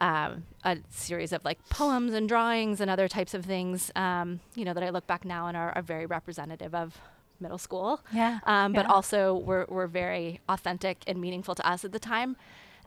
um, 0.00 0.44
a 0.64 0.78
series 0.90 1.32
of 1.32 1.44
like 1.44 1.58
poems 1.68 2.14
and 2.14 2.28
drawings 2.28 2.80
and 2.80 2.88
other 2.88 3.08
types 3.08 3.34
of 3.34 3.44
things, 3.44 3.90
um, 3.96 4.40
you 4.54 4.64
know, 4.64 4.72
that 4.72 4.84
I 4.84 4.90
look 4.90 5.06
back 5.08 5.24
now 5.24 5.48
and 5.48 5.56
are, 5.56 5.72
are 5.74 5.82
very 5.82 6.06
representative 6.06 6.74
of 6.74 6.96
middle 7.40 7.58
school. 7.58 8.00
Yeah. 8.12 8.38
Um, 8.44 8.72
but 8.72 8.86
also 8.86 9.34
were, 9.34 9.66
were 9.68 9.88
very 9.88 10.40
authentic 10.48 11.02
and 11.08 11.20
meaningful 11.20 11.56
to 11.56 11.68
us 11.68 11.84
at 11.84 11.90
the 11.90 11.98
time. 11.98 12.36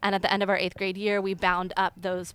And 0.01 0.15
at 0.15 0.21
the 0.21 0.31
end 0.31 0.43
of 0.43 0.49
our 0.49 0.57
eighth 0.57 0.77
grade 0.77 0.95
year, 0.95 1.21
we 1.21 1.33
bound 1.33 1.73
up 1.75 1.93
those 1.97 2.33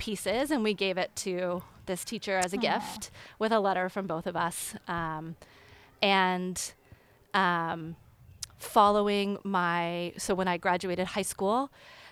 pieces 0.00 0.50
and 0.50 0.64
we 0.64 0.72
gave 0.72 0.96
it 0.96 1.14
to 1.14 1.62
this 1.84 2.04
teacher 2.04 2.38
as 2.38 2.52
a 2.54 2.56
Aww. 2.56 2.62
gift 2.62 3.10
with 3.38 3.52
a 3.52 3.60
letter 3.60 3.88
from 3.88 4.06
both 4.06 4.26
of 4.26 4.34
us. 4.34 4.74
Um, 4.88 5.36
and 6.00 6.72
um, 7.34 7.96
following 8.58 9.38
my, 9.44 10.14
so 10.16 10.34
when 10.34 10.48
I 10.48 10.56
graduated 10.56 11.08
high 11.08 11.22
school, 11.22 11.70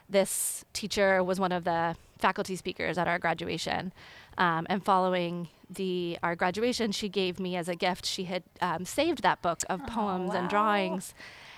this 0.09 0.65
teacher 0.73 1.25
was 1.25 1.41
one 1.41 1.51
of 1.51 1.65
the 1.65 1.97
faculty 2.19 2.57
speakers 2.57 2.99
at 2.99 3.09
our 3.09 3.19
graduation. 3.19 3.93
Um, 4.37 4.67
and 4.69 4.85
following 4.85 5.49
the 5.69 6.19
our 6.23 6.37
graduation, 6.37 6.93
she 6.93 7.09
gave 7.09 7.41
me 7.41 7.57
as 7.57 7.69
a 7.69 7.75
gift. 7.75 8.07
She 8.07 8.25
had 8.25 8.43
um, 8.61 8.85
saved 8.85 9.23
that 9.23 9.43
book 9.43 9.61
of 9.69 9.81
oh, 9.83 9.87
poems 9.87 10.31
wow. 10.31 10.37
and 10.37 10.49
drawings, 10.49 11.15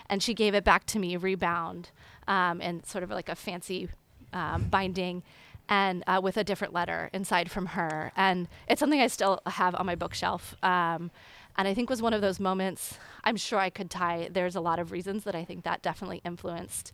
and 0.08 0.22
she 0.22 0.32
gave 0.32 0.54
it 0.54 0.64
back 0.64 0.86
to 0.86 0.98
me 0.98 1.16
rebound 1.16 1.90
um, 2.26 2.60
in 2.60 2.82
sort 2.84 3.04
of 3.04 3.10
like 3.10 3.28
a 3.28 3.34
fancy 3.34 3.88
um, 4.32 4.64
binding, 4.64 5.22
and 5.70 6.02
uh, 6.06 6.20
with 6.22 6.36
a 6.36 6.44
different 6.44 6.74
letter 6.74 7.08
inside 7.14 7.50
from 7.50 7.66
her. 7.66 8.12
And 8.16 8.48
it's 8.68 8.80
something 8.80 9.00
I 9.00 9.06
still 9.06 9.40
have 9.46 9.74
on 9.76 9.86
my 9.86 9.94
bookshelf. 9.94 10.54
Um, 10.62 11.10
and 11.56 11.66
I 11.68 11.74
think 11.74 11.88
was 11.88 12.02
one 12.02 12.12
of 12.12 12.20
those 12.20 12.40
moments. 12.40 12.98
I'm 13.24 13.36
sure 13.36 13.58
I 13.58 13.70
could 13.70 13.90
tie. 13.90 14.28
There's 14.30 14.56
a 14.56 14.60
lot 14.60 14.78
of 14.78 14.90
reasons 14.92 15.24
that 15.24 15.34
I 15.34 15.44
think 15.44 15.64
that 15.64 15.80
definitely 15.80 16.20
influenced 16.24 16.92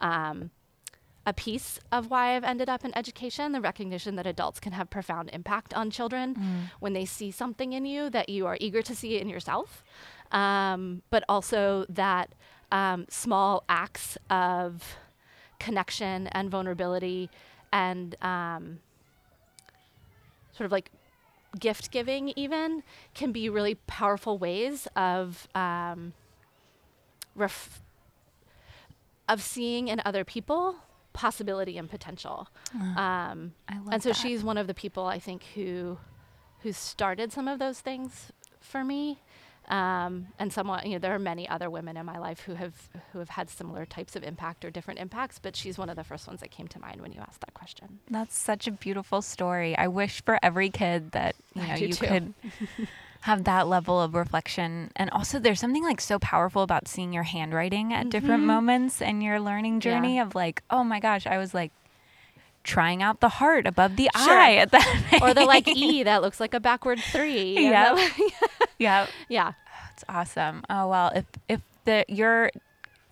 um, 0.00 0.50
a 1.26 1.32
piece 1.32 1.78
of 1.92 2.10
why 2.10 2.34
I've 2.36 2.44
ended 2.44 2.68
up 2.68 2.84
in 2.84 2.96
education 2.96 3.52
the 3.52 3.60
recognition 3.60 4.16
that 4.16 4.26
adults 4.26 4.60
can 4.60 4.72
have 4.72 4.90
profound 4.90 5.30
impact 5.32 5.72
on 5.74 5.90
children 5.90 6.34
Mm. 6.34 6.70
when 6.80 6.92
they 6.92 7.04
see 7.06 7.30
something 7.30 7.72
in 7.72 7.84
you 7.86 8.10
that 8.10 8.28
you 8.28 8.46
are 8.46 8.56
eager 8.60 8.82
to 8.82 8.94
see 8.94 9.18
in 9.18 9.28
yourself, 9.28 9.82
um, 10.32 11.02
but 11.10 11.24
also 11.28 11.86
that 11.88 12.34
um, 12.72 13.06
small 13.08 13.64
acts 13.68 14.18
of 14.30 14.96
connection 15.58 16.26
and 16.28 16.50
vulnerability 16.50 17.30
and 17.74 18.14
um, 18.22 18.78
sort 20.52 20.64
of 20.64 20.72
like 20.72 20.90
gift 21.58 21.90
giving 21.90 22.32
even 22.36 22.82
can 23.14 23.32
be 23.32 23.48
really 23.48 23.74
powerful 23.86 24.38
ways 24.38 24.88
of 24.96 25.48
um, 25.54 26.14
ref- 27.34 27.82
of 29.28 29.42
seeing 29.42 29.88
in 29.88 30.00
other 30.04 30.24
people 30.24 30.76
possibility 31.12 31.76
and 31.78 31.90
potential. 31.90 32.48
Um, 32.74 33.52
I 33.68 33.78
love 33.78 33.88
and 33.92 34.02
so 34.02 34.10
that. 34.10 34.14
she's 34.16 34.42
one 34.42 34.56
of 34.56 34.66
the 34.66 34.74
people 34.74 35.04
I 35.06 35.18
think 35.18 35.42
who 35.54 35.98
who 36.60 36.72
started 36.72 37.32
some 37.32 37.46
of 37.48 37.58
those 37.58 37.80
things 37.80 38.32
for 38.60 38.84
me. 38.84 39.18
Um, 39.68 40.28
and 40.38 40.52
somewhat, 40.52 40.84
you 40.86 40.92
know, 40.92 40.98
there 40.98 41.14
are 41.14 41.18
many 41.18 41.48
other 41.48 41.70
women 41.70 41.96
in 41.96 42.04
my 42.04 42.18
life 42.18 42.40
who 42.40 42.54
have 42.54 42.88
who 43.12 43.18
have 43.18 43.30
had 43.30 43.48
similar 43.48 43.86
types 43.86 44.14
of 44.14 44.22
impact 44.22 44.64
or 44.64 44.70
different 44.70 45.00
impacts, 45.00 45.38
but 45.38 45.56
she's 45.56 45.78
one 45.78 45.88
of 45.88 45.96
the 45.96 46.04
first 46.04 46.26
ones 46.26 46.40
that 46.40 46.50
came 46.50 46.68
to 46.68 46.78
mind 46.80 47.00
when 47.00 47.12
you 47.12 47.20
asked 47.20 47.40
that 47.40 47.54
question. 47.54 48.00
That's 48.10 48.36
such 48.36 48.66
a 48.66 48.70
beautiful 48.72 49.22
story. 49.22 49.76
I 49.76 49.88
wish 49.88 50.22
for 50.22 50.38
every 50.42 50.68
kid 50.70 51.12
that 51.12 51.34
you 51.54 51.66
know 51.66 51.74
you 51.76 51.88
too. 51.88 52.06
could 52.06 52.34
have 53.22 53.44
that 53.44 53.66
level 53.66 54.00
of 54.02 54.14
reflection. 54.14 54.90
And 54.96 55.08
also 55.10 55.38
there's 55.38 55.60
something 55.60 55.82
like 55.82 56.00
so 56.02 56.18
powerful 56.18 56.62
about 56.62 56.86
seeing 56.86 57.12
your 57.14 57.22
handwriting 57.22 57.94
at 57.94 58.10
different 58.10 58.42
Mhm. 58.42 58.46
moments 58.46 59.00
in 59.00 59.22
your 59.22 59.40
learning 59.40 59.76
Yeah. 59.76 59.80
journey 59.94 60.18
of 60.18 60.34
like, 60.34 60.62
oh 60.68 60.84
my 60.84 61.00
gosh, 61.00 61.26
I 61.26 61.38
was 61.38 61.54
like 61.54 61.72
trying 62.64 63.02
out 63.02 63.20
the 63.20 63.28
heart 63.28 63.66
above 63.66 63.96
the 63.96 64.08
Sure. 64.16 64.32
eye 64.38 64.56
at 64.56 64.72
that 64.72 65.18
or 65.22 65.32
the 65.34 65.44
like. 65.44 65.68
E 65.76 66.02
that 66.02 66.22
looks 66.22 66.40
like 66.40 66.54
a 66.54 66.60
backward 66.60 66.98
three. 67.00 67.54
Yeah. 67.58 68.10
yeah. 68.78 69.06
yeah. 69.28 69.52
It's 69.92 70.04
awesome. 70.08 70.62
Oh 70.68 70.88
well, 70.88 71.12
if 71.14 71.24
if 71.48 71.60
the 71.84 72.04
you're 72.08 72.50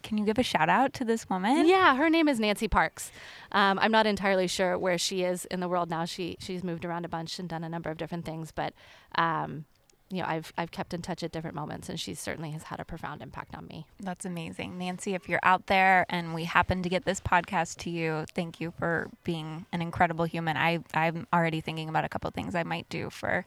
can 0.03 0.19
you 0.19 0.25
give 0.25 0.37
a 0.39 0.43
shout 0.43 0.69
out 0.69 0.93
to 0.95 1.05
this 1.05 1.31
woman? 1.31 1.67
Yeah, 1.67 1.95
her 1.95 2.11
name 2.11 2.27
is 2.29 2.41
Nancy 2.41 2.67
Parks. 2.67 3.13
Um, 3.53 3.79
I'm 3.79 3.93
not 3.93 4.05
entirely 4.05 4.49
sure 4.49 4.77
where 4.77 4.99
she 4.99 5.23
is 5.23 5.45
in 5.45 5.61
the 5.61 5.69
world 5.69 5.91
now. 5.91 6.05
She 6.07 6.37
she's 6.41 6.65
moved 6.65 6.85
around 6.85 7.05
a 7.05 7.09
bunch 7.09 7.39
and 7.39 7.49
done 7.49 7.63
a 7.63 7.69
number 7.69 7.89
of 7.91 7.99
different 7.99 8.25
things, 8.25 8.51
but 8.51 8.75
um, 9.15 9.65
you 10.13 10.21
know, 10.21 10.29
I've 10.29 10.53
I've 10.59 10.71
kept 10.71 10.93
in 10.93 11.01
touch 11.01 11.23
at 11.23 11.33
different 11.33 11.57
moments, 11.57 11.89
and 11.89 11.99
she 11.99 12.13
certainly 12.13 12.51
has 12.51 12.65
had 12.65 12.79
a 12.79 12.85
profound 12.85 13.23
impact 13.23 13.57
on 13.57 13.67
me. 13.67 13.87
That's 13.99 14.27
amazing. 14.27 14.77
Nancy, 14.77 15.15
if 15.15 15.27
you're 15.27 15.41
out 15.43 15.69
there 15.69 16.05
and 16.11 16.35
we 16.35 16.45
happen 16.45 16.83
to 16.83 16.91
get 16.91 17.07
this 17.07 17.19
podcast 17.19 17.79
to 17.79 17.91
you, 17.91 18.27
thank 18.35 18.61
you 18.61 18.75
for 18.79 19.09
being 19.25 19.65
an 19.73 19.81
incredible 19.81 20.27
human. 20.27 20.59
I, 20.59 20.81
I'm 20.93 21.27
already 21.33 21.63
thinking 21.63 21.89
about 21.89 22.05
a 22.05 22.11
couple 22.11 22.29
of 22.29 22.35
things 22.35 22.55
I 22.55 22.63
might 22.63 22.89
do 22.91 23.09
for 23.09 23.47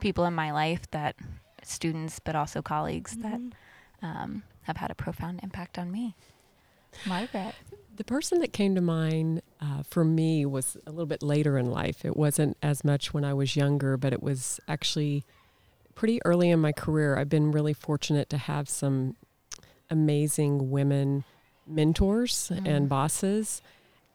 people 0.00 0.24
in 0.24 0.34
my 0.34 0.50
life 0.50 0.90
that 0.90 1.14
students, 1.62 2.18
but 2.18 2.34
also 2.34 2.60
colleagues 2.60 3.16
that 3.18 3.40
um, 4.02 4.42
have 4.62 4.78
had 4.78 4.90
a 4.90 4.96
profound 4.96 5.40
impact 5.44 5.78
on 5.78 5.92
me. 5.92 6.16
Margaret. 7.06 7.54
The 7.96 8.04
person 8.04 8.40
that 8.40 8.52
came 8.52 8.74
to 8.74 8.80
mind 8.80 9.42
uh, 9.60 9.84
for 9.84 10.04
me 10.04 10.44
was 10.44 10.76
a 10.88 10.90
little 10.90 11.06
bit 11.06 11.22
later 11.22 11.56
in 11.56 11.70
life. 11.70 12.04
It 12.04 12.16
wasn't 12.16 12.56
as 12.62 12.82
much 12.82 13.14
when 13.14 13.24
I 13.24 13.32
was 13.32 13.54
younger, 13.54 13.96
but 13.96 14.12
it 14.12 14.22
was 14.22 14.58
actually 14.66 15.24
pretty 15.94 16.20
early 16.24 16.50
in 16.50 16.60
my 16.60 16.72
career. 16.72 17.16
I've 17.16 17.28
been 17.28 17.50
really 17.50 17.72
fortunate 17.72 18.28
to 18.30 18.38
have 18.38 18.68
some 18.68 19.16
amazing 19.90 20.70
women 20.70 21.24
mentors 21.66 22.50
Mm. 22.54 22.68
and 22.68 22.88
bosses. 22.88 23.62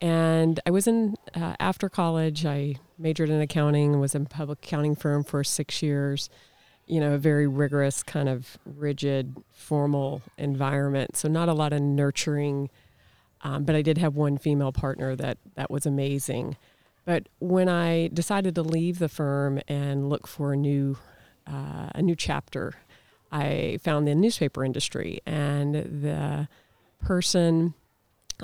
And 0.01 0.59
I 0.65 0.71
was 0.71 0.87
in, 0.87 1.15
uh, 1.35 1.55
after 1.59 1.89
college, 1.89 2.45
I 2.45 2.75
majored 2.97 3.29
in 3.29 3.41
accounting 3.41 3.99
was 3.99 4.15
in 4.15 4.23
a 4.23 4.25
public 4.25 4.59
accounting 4.63 4.95
firm 4.95 5.23
for 5.23 5.43
six 5.43 5.81
years. 5.81 6.29
You 6.87 6.99
know, 6.99 7.13
a 7.13 7.17
very 7.17 7.47
rigorous, 7.47 8.01
kind 8.01 8.27
of 8.29 8.57
rigid, 8.65 9.35
formal 9.51 10.21
environment. 10.37 11.15
So, 11.17 11.27
not 11.27 11.49
a 11.49 11.53
lot 11.53 11.73
of 11.73 11.81
nurturing 11.81 12.69
um, 13.41 13.63
but 13.63 13.73
I 13.73 13.81
did 13.81 13.97
have 13.99 14.15
one 14.15 14.37
female 14.37 14.73
partner 14.73 15.15
that 15.15 15.37
that 15.55 15.71
was 15.71 15.85
amazing. 15.85 16.57
But 17.05 17.29
when 17.39 17.69
I 17.69 18.09
decided 18.09 18.53
to 18.55 18.63
leave 18.63 18.99
the 18.99 19.07
firm 19.07 19.61
and 19.67 20.09
look 20.09 20.27
for 20.27 20.51
a 20.51 20.57
new 20.57 20.97
uh, 21.49 21.89
a 21.95 22.01
new 22.01 22.15
chapter, 22.15 22.73
I 23.31 23.79
found 23.83 24.07
the 24.07 24.15
newspaper 24.15 24.63
industry 24.63 25.21
and 25.25 25.75
the 25.75 26.47
person 27.03 27.73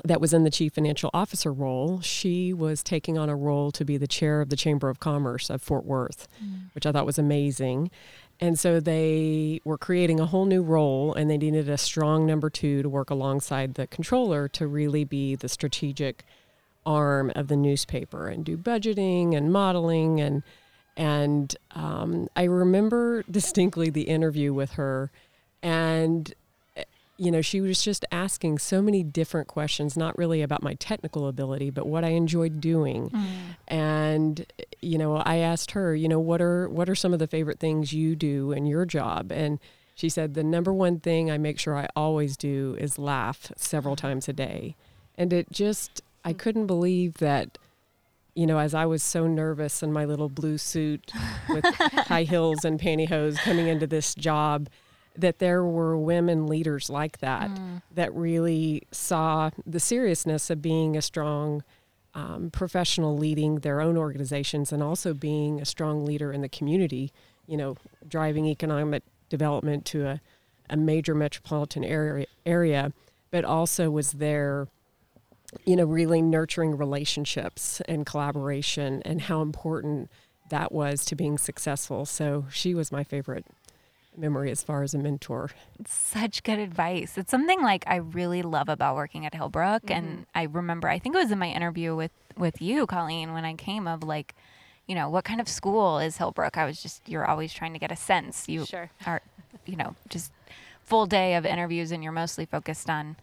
that 0.04 0.20
was 0.20 0.34
in 0.34 0.44
the 0.44 0.50
chief 0.50 0.74
financial 0.74 1.10
officer 1.14 1.52
role, 1.52 2.00
she 2.00 2.52
was 2.52 2.82
taking 2.82 3.16
on 3.16 3.28
a 3.28 3.36
role 3.36 3.70
to 3.72 3.84
be 3.84 3.96
the 3.96 4.06
chair 4.06 4.40
of 4.40 4.50
the 4.50 4.56
Chamber 4.56 4.88
of 4.88 5.00
Commerce 5.00 5.48
of 5.48 5.62
Fort 5.62 5.84
Worth, 5.84 6.28
which 6.74 6.84
I 6.84 6.92
thought 6.92 7.06
was 7.06 7.18
amazing. 7.18 7.90
And 8.38 8.58
so 8.58 8.78
they 8.78 9.62
were 9.64 9.78
creating 9.78 10.20
a 10.20 10.26
whole 10.26 10.44
new 10.44 10.62
role, 10.62 11.14
and 11.14 11.30
they 11.30 11.38
needed 11.38 11.70
a 11.70 11.78
strong 11.78 12.26
number 12.26 12.50
two 12.50 12.82
to 12.82 12.88
work 12.88 13.08
alongside 13.08 13.74
the 13.74 13.86
controller 13.86 14.48
to 14.48 14.66
really 14.66 15.04
be 15.04 15.34
the 15.34 15.48
strategic 15.48 16.24
arm 16.84 17.32
of 17.34 17.48
the 17.48 17.56
newspaper 17.56 18.28
and 18.28 18.44
do 18.44 18.56
budgeting 18.56 19.34
and 19.34 19.50
modeling 19.50 20.20
and 20.20 20.42
and 20.96 21.54
um, 21.72 22.28
I 22.34 22.44
remember 22.44 23.22
distinctly 23.30 23.90
the 23.90 24.02
interview 24.02 24.52
with 24.54 24.72
her, 24.72 25.10
and 25.62 26.32
eh, 26.76 26.84
you 27.18 27.30
know 27.30 27.42
she 27.42 27.60
was 27.60 27.82
just 27.82 28.04
asking 28.10 28.58
so 28.58 28.80
many 28.80 29.02
different 29.02 29.48
questions, 29.48 29.96
not 29.96 30.16
really 30.16 30.40
about 30.42 30.62
my 30.62 30.74
technical 30.74 31.28
ability, 31.28 31.70
but 31.70 31.86
what 31.86 32.04
I 32.04 32.08
enjoyed 32.08 32.60
doing. 32.60 33.10
And 33.68 34.46
you 34.82 34.98
know 34.98 35.16
i 35.16 35.38
asked 35.38 35.72
her 35.72 35.96
you 35.96 36.06
know 36.06 36.20
what 36.20 36.40
are 36.40 36.68
what 36.68 36.88
are 36.88 36.94
some 36.94 37.12
of 37.12 37.18
the 37.18 37.26
favorite 37.26 37.58
things 37.58 37.92
you 37.92 38.16
do 38.16 38.52
in 38.52 38.66
your 38.66 38.84
job? 38.86 39.32
And 39.32 39.58
she 39.94 40.08
said 40.08 40.34
the 40.34 40.44
number 40.44 40.72
one 40.72 41.00
thing 41.00 41.30
i 41.30 41.38
make 41.38 41.58
sure 41.58 41.76
i 41.76 41.88
always 41.96 42.36
do 42.36 42.76
is 42.78 42.98
laugh 42.98 43.50
several 43.56 43.96
times 43.96 44.28
a 44.28 44.32
day. 44.32 44.76
And 45.16 45.32
it 45.32 45.50
just 45.50 46.02
i 46.24 46.32
couldn't 46.32 46.66
believe 46.66 47.18
that 47.18 47.58
you 48.36 48.46
know 48.46 48.58
as 48.58 48.74
i 48.74 48.86
was 48.86 49.02
so 49.02 49.26
nervous 49.26 49.82
in 49.82 49.92
my 49.92 50.04
little 50.04 50.28
blue 50.28 50.58
suit 50.58 51.10
with 51.48 51.64
high 51.74 52.22
heels 52.22 52.64
and 52.64 52.78
pantyhose 52.78 53.36
coming 53.38 53.66
into 53.66 53.86
this 53.86 54.14
job 54.14 54.68
that 55.16 55.38
there 55.38 55.64
were 55.64 55.96
women 55.96 56.46
leaders 56.46 56.88
like 56.90 57.18
that 57.18 57.50
that 57.90 58.14
really 58.14 58.82
saw 58.92 59.50
the 59.66 59.80
seriousness 59.80 60.50
of 60.50 60.60
being 60.62 60.96
a 60.96 61.02
strong 61.02 61.62
um, 62.16 62.50
professional 62.50 63.16
leading 63.16 63.56
their 63.56 63.82
own 63.82 63.96
organizations 63.96 64.72
and 64.72 64.82
also 64.82 65.12
being 65.12 65.60
a 65.60 65.66
strong 65.66 66.06
leader 66.06 66.32
in 66.32 66.40
the 66.40 66.48
community, 66.48 67.12
you 67.46 67.58
know, 67.58 67.76
driving 68.08 68.46
economic 68.46 69.02
development 69.28 69.84
to 69.84 70.06
a, 70.06 70.20
a 70.70 70.78
major 70.78 71.14
metropolitan 71.14 71.84
area, 71.84 72.26
area, 72.46 72.92
but 73.30 73.44
also 73.44 73.90
was 73.90 74.12
there, 74.12 74.66
you 75.64 75.76
know, 75.76 75.84
really 75.84 76.22
nurturing 76.22 76.76
relationships 76.76 77.80
and 77.88 78.04
collaboration 78.06 79.02
and 79.04 79.22
how 79.22 79.42
important 79.42 80.10
that 80.50 80.72
was 80.72 81.04
to 81.06 81.16
being 81.16 81.38
successful. 81.38 82.04
So 82.04 82.46
she 82.50 82.74
was 82.74 82.92
my 82.92 83.04
favorite 83.04 83.44
memory 84.16 84.50
as 84.50 84.62
far 84.62 84.82
as 84.82 84.94
a 84.94 84.98
mentor. 84.98 85.50
Such 85.86 86.42
good 86.42 86.58
advice. 86.58 87.18
It's 87.18 87.30
something 87.30 87.62
like 87.62 87.84
I 87.86 87.96
really 87.96 88.42
love 88.42 88.68
about 88.68 88.96
working 88.96 89.26
at 89.26 89.32
Hillbrook. 89.32 89.90
And 89.90 90.06
mm-hmm. 90.06 90.22
I 90.34 90.44
remember, 90.44 90.88
I 90.88 90.98
think 90.98 91.14
it 91.14 91.18
was 91.18 91.30
in 91.30 91.38
my 91.38 91.50
interview 91.50 91.94
with, 91.94 92.12
with 92.36 92.62
you, 92.62 92.86
Colleen, 92.86 93.32
when 93.32 93.44
I 93.44 93.54
came 93.54 93.86
of 93.86 94.02
like, 94.02 94.34
you 94.86 94.94
know, 94.94 95.08
what 95.10 95.24
kind 95.24 95.40
of 95.40 95.48
school 95.48 95.98
is 95.98 96.18
Hillbrook? 96.18 96.56
I 96.56 96.64
was 96.64 96.80
just, 96.80 97.08
you're 97.08 97.26
always 97.26 97.52
trying 97.52 97.72
to 97.72 97.78
get 97.78 97.90
a 97.90 97.96
sense. 97.96 98.48
You 98.48 98.64
Sure. 98.64 98.90
are, 99.04 99.20
you 99.66 99.76
know, 99.76 99.96
just 100.08 100.32
full 100.82 101.06
day 101.06 101.34
of 101.34 101.44
interviews 101.44 101.90
and 101.90 102.02
you're 102.02 102.12
mostly 102.12 102.46
focused 102.46 102.88
on 102.88 103.16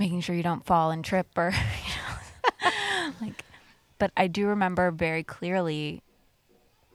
making 0.00 0.22
sure 0.22 0.34
you 0.34 0.42
don't 0.42 0.64
fall 0.64 0.90
and 0.90 1.04
trip 1.04 1.28
or, 1.36 1.50
you 1.86 2.70
know, 2.72 3.10
like, 3.20 3.44
but 3.98 4.10
I 4.16 4.26
do 4.26 4.48
remember 4.48 4.90
very 4.90 5.22
clearly 5.22 6.02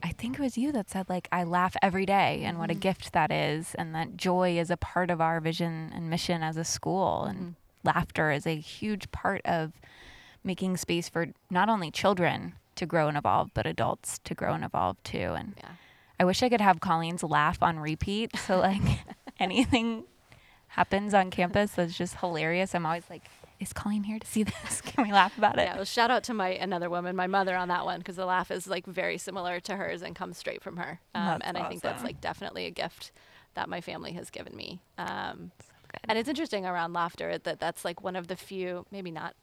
I 0.04 0.10
think 0.10 0.38
it 0.38 0.42
was 0.42 0.56
you 0.56 0.72
that 0.72 0.92
said 0.92 1.10
like 1.10 1.28
I 1.32 1.44
laugh 1.44 1.76
every 1.82 2.06
day 2.06 2.44
and 2.44 2.60
what 2.60 2.70
a 2.70 2.74
mm-hmm. 2.74 2.82
gift 2.82 3.14
that 3.14 3.32
is 3.32 3.74
and 3.74 3.96
that 3.96 4.18
joy 4.18 4.60
is 4.60 4.70
a 4.70 4.78
part 4.78 5.10
of 5.10 5.20
our 5.20 5.40
vision 5.40 5.92
and 5.96 6.12
mission 6.12 6.44
as 6.44 6.58
a 6.58 6.64
school. 6.64 7.24
And 7.24 7.40
mm. 7.40 7.54
laughter 7.84 8.30
is 8.30 8.46
a 8.46 8.56
huge 8.56 9.12
part 9.12 9.42
of 9.46 9.74
making 10.44 10.78
space 10.78 11.10
for 11.10 11.30
not 11.50 11.70
only 11.70 11.90
children 11.90 12.54
to 12.76 12.86
grow 12.86 13.08
and 13.08 13.18
evolve 13.18 13.50
but 13.56 13.66
adults 13.66 14.20
to 14.26 14.36
grow 14.36 14.54
and 14.54 14.64
evolve 14.64 15.02
too. 15.02 15.34
And 15.34 15.56
Yeah. 15.58 15.72
I 16.20 16.26
wish 16.26 16.44
I 16.44 16.50
could 16.50 16.62
have 16.62 16.80
Colleen's 16.82 17.24
laugh 17.24 17.64
on 17.64 17.80
repeat. 17.80 18.38
So 18.38 18.60
like 18.60 18.84
anything 19.40 20.04
happens 20.76 21.14
on 21.14 21.32
campus 21.32 21.72
that's 21.72 21.98
just 21.98 22.18
hilarious 22.18 22.76
I'm 22.76 22.86
always 22.86 23.10
like 23.10 23.24
is 23.60 23.72
Colleen 23.72 24.04
here 24.04 24.20
to 24.20 24.28
see 24.28 24.44
this 24.44 24.82
can 24.86 25.06
we 25.06 25.14
laugh 25.14 25.38
about 25.38 25.58
it 25.58 25.64
Yeah, 25.64 25.76
well, 25.76 25.86
shout 25.86 26.12
out 26.12 26.24
to 26.26 26.34
my 26.34 26.50
another 26.50 26.90
woman, 26.90 27.16
my 27.16 27.28
mother, 27.28 27.56
on 27.56 27.70
that 27.70 27.86
one 27.86 28.00
because 28.00 28.18
the 28.18 28.26
laugh 28.26 28.52
is 28.52 28.68
like 28.68 28.86
very 28.86 29.18
similar 29.18 29.60
to 29.62 29.76
hers 29.76 30.02
and 30.02 30.16
comes 30.16 30.38
straight 30.38 30.62
from 30.62 30.78
her. 30.78 31.00
Um, 31.14 31.42
and 31.44 31.58
I 31.58 31.70
think 31.70 31.82
that's 31.82 32.04
like 32.04 32.20
definitely 32.22 32.66
a 32.66 32.72
gift 32.72 33.12
that 33.54 33.70
my 33.70 33.82
family 33.82 34.12
has 34.14 34.30
given 34.30 34.56
me. 34.56 34.82
Um, 34.98 35.52
and 36.04 36.20
it's 36.20 36.30
interesting 36.30 36.66
around 36.66 36.94
laughter 36.94 37.38
that 37.38 37.60
that's 37.60 37.86
like 37.86 38.04
one 38.04 38.16
of 38.16 38.28
the 38.28 38.36
few, 38.36 38.86
maybe 38.92 39.12
not 39.12 39.36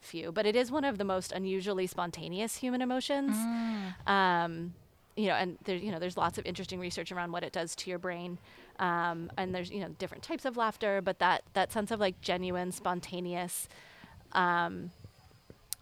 few, 0.00 0.32
but 0.32 0.46
it 0.46 0.56
is 0.56 0.70
one 0.70 0.84
of 0.84 0.98
the 0.98 1.04
most 1.04 1.32
unusually 1.32 1.86
spontaneous 1.86 2.56
human 2.56 2.80
emotions. 2.80 3.36
Mm. 3.36 4.08
Um, 4.08 4.74
you 5.18 5.26
know, 5.26 5.34
and 5.34 5.58
there's 5.64 5.82
you 5.82 5.90
know, 5.90 5.98
there's 5.98 6.16
lots 6.16 6.38
of 6.38 6.46
interesting 6.46 6.78
research 6.78 7.10
around 7.10 7.32
what 7.32 7.42
it 7.42 7.52
does 7.52 7.74
to 7.76 7.90
your 7.90 7.98
brain. 7.98 8.38
Um, 8.78 9.30
and 9.36 9.52
there's, 9.52 9.70
you 9.70 9.80
know, 9.80 9.88
different 9.98 10.22
types 10.22 10.44
of 10.44 10.56
laughter, 10.56 11.00
but 11.02 11.18
that, 11.18 11.42
that 11.54 11.72
sense 11.72 11.90
of 11.90 11.98
like 11.98 12.20
genuine, 12.20 12.70
spontaneous, 12.70 13.68
um, 14.32 14.92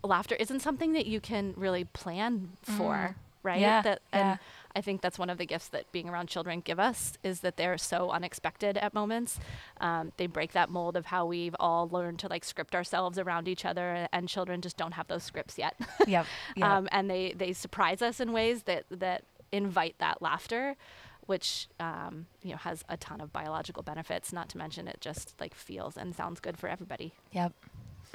laughter 0.03 0.35
isn't 0.37 0.61
something 0.61 0.95
that 0.95 1.05
you 1.07 1.21
can 1.21 1.53
really 1.57 1.85
plan 1.85 2.51
for, 2.63 3.17
right? 3.43 3.61
Yeah, 3.61 3.83
That, 3.83 4.01
yeah. 4.15 4.37
I 4.77 4.83
think 4.83 5.01
that's 5.01 5.19
one 5.19 5.31
of 5.31 5.39
the 5.39 5.47
gifts 5.47 5.69
that 5.69 5.91
being 5.91 6.09
around 6.09 6.29
children 6.29 6.61
give 6.61 6.79
us 6.79 7.17
is 7.23 7.41
that 7.41 7.57
they're 7.57 7.79
so 7.79 8.11
unexpected 8.11 8.77
at 8.77 8.93
moments. 8.93 9.41
Um, 9.81 10.13
they 10.19 10.27
break 10.27 10.53
that 10.53 10.69
mold 10.69 10.99
of 10.99 11.07
how 11.07 11.25
we've 11.25 11.57
all 11.59 11.89
learned 11.89 12.19
to 12.21 12.29
like 12.29 12.45
script 12.45 12.75
ourselves 12.75 13.19
around 13.19 13.49
each 13.49 13.65
other, 13.65 14.07
and 14.13 14.29
children 14.29 14.61
just 14.61 14.77
don't 14.77 14.93
have 14.93 15.09
those 15.09 15.23
scripts 15.23 15.57
yet. 15.57 15.75
Yep. 16.07 16.27
yep. 16.57 16.67
um, 16.69 16.89
and 16.93 17.11
they 17.11 17.33
they 17.35 17.55
surprise 17.55 18.03
us 18.03 18.21
in 18.21 18.33
ways 18.33 18.65
that 18.65 18.85
that 18.91 19.25
invite 19.51 19.95
that 19.99 20.21
laughter, 20.21 20.77
which 21.25 21.69
um, 21.81 22.27
you 22.43 22.51
know 22.51 22.59
has 22.59 22.85
a 22.91 22.99
ton 22.99 23.23
of 23.23 23.33
biological 23.33 23.83
benefits. 23.83 24.31
Not 24.31 24.51
to 24.51 24.59
mention 24.59 24.87
it 24.89 24.99
just 25.01 25.35
like 25.41 25.55
feels 25.55 25.97
and 25.97 26.15
sounds 26.15 26.39
good 26.39 26.59
for 26.59 26.69
everybody. 26.69 27.15
Yep. 27.33 27.55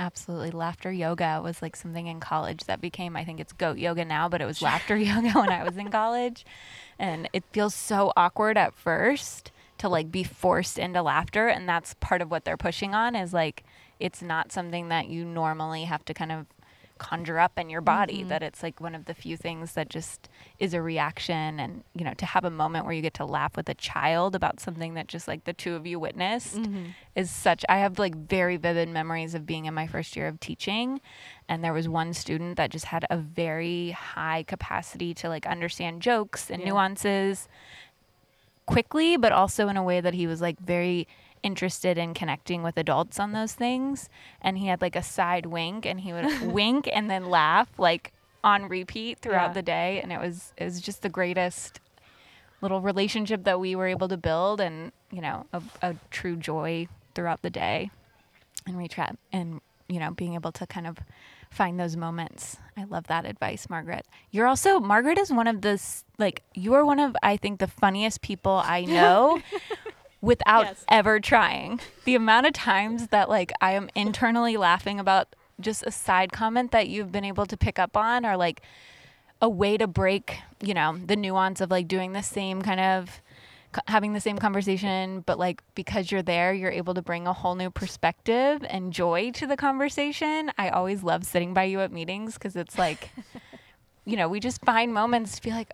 Absolutely. 0.01 0.49
Laughter 0.49 0.91
yoga 0.91 1.41
was 1.43 1.61
like 1.61 1.75
something 1.75 2.07
in 2.07 2.19
college 2.19 2.63
that 2.63 2.81
became, 2.81 3.15
I 3.15 3.23
think 3.23 3.39
it's 3.39 3.53
goat 3.53 3.77
yoga 3.77 4.03
now, 4.03 4.27
but 4.27 4.41
it 4.41 4.45
was 4.45 4.59
laughter 4.63 4.97
yoga 4.97 5.29
when 5.29 5.51
I 5.51 5.63
was 5.63 5.77
in 5.77 5.91
college. 5.91 6.43
And 6.97 7.29
it 7.33 7.43
feels 7.51 7.75
so 7.75 8.11
awkward 8.17 8.57
at 8.57 8.73
first 8.73 9.51
to 9.77 9.87
like 9.87 10.11
be 10.11 10.23
forced 10.23 10.79
into 10.79 11.03
laughter. 11.03 11.47
And 11.47 11.69
that's 11.69 11.93
part 11.99 12.23
of 12.23 12.31
what 12.31 12.45
they're 12.45 12.57
pushing 12.57 12.95
on 12.95 13.15
is 13.15 13.31
like, 13.31 13.63
it's 13.99 14.23
not 14.23 14.51
something 14.51 14.89
that 14.89 15.07
you 15.07 15.23
normally 15.23 15.83
have 15.83 16.03
to 16.05 16.15
kind 16.15 16.31
of 16.31 16.47
conjure 17.01 17.39
up 17.39 17.57
in 17.57 17.67
your 17.69 17.81
body, 17.81 18.19
mm-hmm. 18.19 18.29
that 18.29 18.43
it's 18.43 18.61
like 18.61 18.79
one 18.79 18.93
of 18.93 19.05
the 19.05 19.15
few 19.15 19.35
things 19.35 19.73
that 19.73 19.89
just 19.89 20.29
is 20.59 20.75
a 20.75 20.81
reaction. 20.81 21.59
And, 21.59 21.83
you 21.95 22.05
know, 22.05 22.13
to 22.13 22.27
have 22.27 22.45
a 22.45 22.51
moment 22.51 22.85
where 22.85 22.93
you 22.93 23.01
get 23.01 23.15
to 23.15 23.25
laugh 23.25 23.57
with 23.57 23.67
a 23.69 23.73
child 23.73 24.35
about 24.35 24.59
something 24.59 24.93
that 24.93 25.07
just 25.07 25.27
like 25.27 25.45
the 25.45 25.53
two 25.53 25.73
of 25.73 25.87
you 25.87 25.99
witnessed 25.99 26.57
mm-hmm. 26.57 26.91
is 27.15 27.31
such 27.31 27.65
I 27.67 27.79
have 27.79 27.97
like 27.97 28.15
very 28.15 28.57
vivid 28.57 28.87
memories 28.87 29.33
of 29.33 29.47
being 29.47 29.65
in 29.65 29.73
my 29.73 29.87
first 29.87 30.15
year 30.15 30.27
of 30.27 30.39
teaching 30.39 31.01
and 31.49 31.63
there 31.63 31.73
was 31.73 31.89
one 31.89 32.13
student 32.13 32.57
that 32.57 32.69
just 32.69 32.85
had 32.85 33.05
a 33.09 33.17
very 33.17 33.91
high 33.91 34.43
capacity 34.43 35.13
to 35.15 35.27
like 35.27 35.47
understand 35.47 36.03
jokes 36.03 36.51
and 36.51 36.61
Yeah. 36.61 36.69
nuances 36.69 37.49
quickly 38.67 39.17
but 39.17 39.31
also 39.31 39.67
in 39.67 39.75
a 39.75 39.83
way 39.83 40.01
that 40.01 40.13
he 40.13 40.27
was 40.27 40.39
like 40.39 40.59
very 40.59 41.07
interested 41.43 41.97
in 41.97 42.13
connecting 42.13 42.63
with 42.63 42.77
adults 42.77 43.19
on 43.19 43.31
those 43.31 43.53
things. 43.53 44.09
And 44.41 44.57
he 44.57 44.67
had 44.67 44.81
like 44.81 44.95
a 44.95 45.03
side 45.03 45.45
wink 45.45 45.85
and 45.85 45.99
he 46.01 46.13
would 46.13 46.41
wink 46.53 46.89
and 46.91 47.09
then 47.09 47.29
laugh 47.29 47.67
like 47.77 48.13
on 48.43 48.67
repeat 48.67 49.19
throughout 49.19 49.49
Yeah. 49.49 49.53
the 49.53 49.61
day. 49.61 49.99
And 50.01 50.11
it 50.11 50.19
was 50.19 50.53
it 50.57 50.65
was 50.65 50.81
just 50.81 51.01
the 51.01 51.09
greatest 51.09 51.79
little 52.61 52.81
relationship 52.81 53.43
that 53.45 53.59
we 53.59 53.75
were 53.75 53.87
able 53.87 54.07
to 54.07 54.17
build 54.17 54.61
and 54.61 54.91
you 55.11 55.21
know 55.21 55.45
a, 55.51 55.61
a 55.81 55.95
true 56.11 56.35
joy 56.35 56.87
throughout 57.15 57.41
the 57.41 57.49
day. 57.49 57.89
And 58.67 58.77
we 58.77 58.87
try 58.87 59.11
and 59.33 59.61
you 59.89 59.99
know 59.99 60.11
being 60.11 60.35
able 60.35 60.51
to 60.53 60.67
kind 60.67 60.85
of 60.87 60.97
find 61.49 61.77
those 61.79 61.97
moments. 61.97 62.57
I 62.77 62.85
love 62.85 63.07
that 63.07 63.25
advice 63.25 63.69
margaret. 63.69 64.05
You're 64.31 64.47
also 64.47 64.79
margaret 64.79 65.17
is 65.17 65.31
one 65.31 65.47
of 65.47 65.61
the 65.61 65.81
like 66.17 66.43
you 66.53 66.73
are 66.75 66.85
one 66.85 66.99
of 66.99 67.15
i 67.23 67.35
think 67.35 67.59
the 67.59 67.67
funniest 67.67 68.21
people 68.21 68.61
i 68.63 68.85
know 68.85 69.41
without 70.21 70.65
Yes. 70.65 70.85
ever 70.87 71.19
trying 71.19 71.79
the 72.05 72.15
amount 72.15 72.45
of 72.45 72.53
times 72.53 73.07
that 73.07 73.27
like 73.29 73.51
i 73.61 73.71
am 73.71 73.89
internally 73.95 74.55
laughing 74.57 74.99
about 74.99 75.35
just 75.59 75.83
a 75.85 75.91
side 75.91 76.31
comment 76.31 76.71
that 76.71 76.87
you've 76.89 77.11
been 77.11 77.23
able 77.25 77.45
to 77.45 77.57
pick 77.57 77.77
up 77.79 77.95
on 77.97 78.25
or 78.25 78.35
like 78.37 78.61
a 79.43 79.49
way 79.49 79.75
to 79.75 79.87
break, 79.87 80.37
you 80.61 80.73
know, 80.73 80.97
the 81.03 81.15
nuance 81.15 81.61
of 81.61 81.71
like 81.71 81.87
doing 81.87 82.13
the 82.13 82.21
same 82.21 82.61
kind 82.61 82.79
of 82.79 83.21
having 83.87 84.13
the 84.13 84.19
same 84.19 84.37
conversation, 84.37 85.21
but 85.25 85.39
like 85.39 85.63
because 85.75 86.11
you're 86.11 86.21
there, 86.21 86.53
you're 86.53 86.71
able 86.71 86.93
to 86.93 87.01
bring 87.01 87.25
a 87.25 87.33
whole 87.33 87.55
new 87.55 87.69
perspective 87.71 88.63
and 88.69 88.93
joy 88.93 89.31
to 89.31 89.47
the 89.47 89.57
conversation. 89.57 90.51
I 90.57 90.69
always 90.69 91.01
love 91.03 91.25
sitting 91.25 91.53
by 91.53 91.63
you 91.63 91.79
at 91.79 91.91
meetings 91.91 92.35
because 92.35 92.55
it's 92.55 92.77
like, 92.77 93.11
you 94.05 94.15
know, 94.17 94.27
we 94.27 94.39
just 94.39 94.63
find 94.63 94.93
moments 94.93 95.35
to 95.37 95.41
be 95.41 95.49
like, 95.51 95.71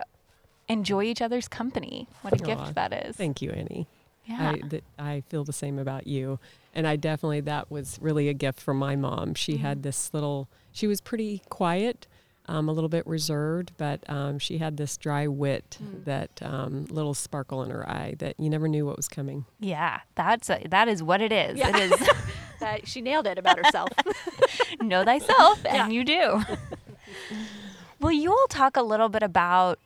enjoy 0.68 1.04
each 1.04 1.20
other's 1.20 1.48
company. 1.48 2.08
What 2.22 2.40
a 2.40 2.42
Aw, 2.44 2.46
gift 2.46 2.74
that 2.74 2.92
is. 2.92 3.16
Thank 3.16 3.42
you, 3.42 3.50
Annie. 3.50 3.86
Yeah. 4.28 4.50
I, 4.50 4.60
that 4.68 4.84
I 4.98 5.22
feel 5.28 5.44
the 5.44 5.52
same 5.52 5.78
about 5.78 6.06
you. 6.06 6.38
And 6.74 6.86
I 6.86 6.96
definitely, 6.96 7.40
that 7.40 7.70
was 7.70 7.98
really 8.00 8.28
a 8.28 8.34
gift 8.34 8.60
from 8.60 8.76
my 8.78 8.94
mom. 8.94 9.34
She 9.34 9.54
Mm-hmm. 9.54 9.62
had 9.62 9.82
this 9.82 10.12
little, 10.14 10.48
she 10.70 10.86
was 10.86 11.00
pretty 11.00 11.42
quiet, 11.48 12.06
um, 12.46 12.68
a 12.68 12.72
little 12.72 12.88
bit 12.88 13.06
reserved, 13.06 13.72
but 13.78 14.08
um, 14.08 14.38
she 14.38 14.58
had 14.58 14.76
this 14.76 14.96
dry 14.96 15.26
wit, 15.26 15.78
Mm. 15.82 16.04
that 16.04 16.40
um, 16.42 16.84
little 16.90 17.14
sparkle 17.14 17.62
in 17.62 17.70
her 17.70 17.88
eye 17.88 18.14
that 18.18 18.34
you 18.38 18.48
never 18.48 18.68
knew 18.68 18.86
what 18.86 18.96
was 18.96 19.08
coming. 19.08 19.44
yeah, 19.60 20.00
that's 20.14 20.48
a, 20.50 20.62
that 20.70 20.88
is 20.88 21.02
what 21.02 21.20
it 21.20 21.32
is. 21.32 21.58
Yeah. 21.58 21.76
It 21.76 21.92
is 21.92 22.08
That 22.60 22.88
she 22.88 23.00
nailed 23.00 23.26
it 23.28 23.38
about 23.38 23.56
herself. 23.64 23.88
know 24.82 25.04
thyself, 25.04 25.64
and 25.64 25.76
Yeah. 25.76 25.88
you 25.88 26.04
do. 26.04 26.42
Will 28.00 28.12
you 28.12 28.30
all 28.32 28.46
talk 28.48 28.76
a 28.76 28.82
little 28.82 29.08
bit 29.08 29.22
about 29.22 29.78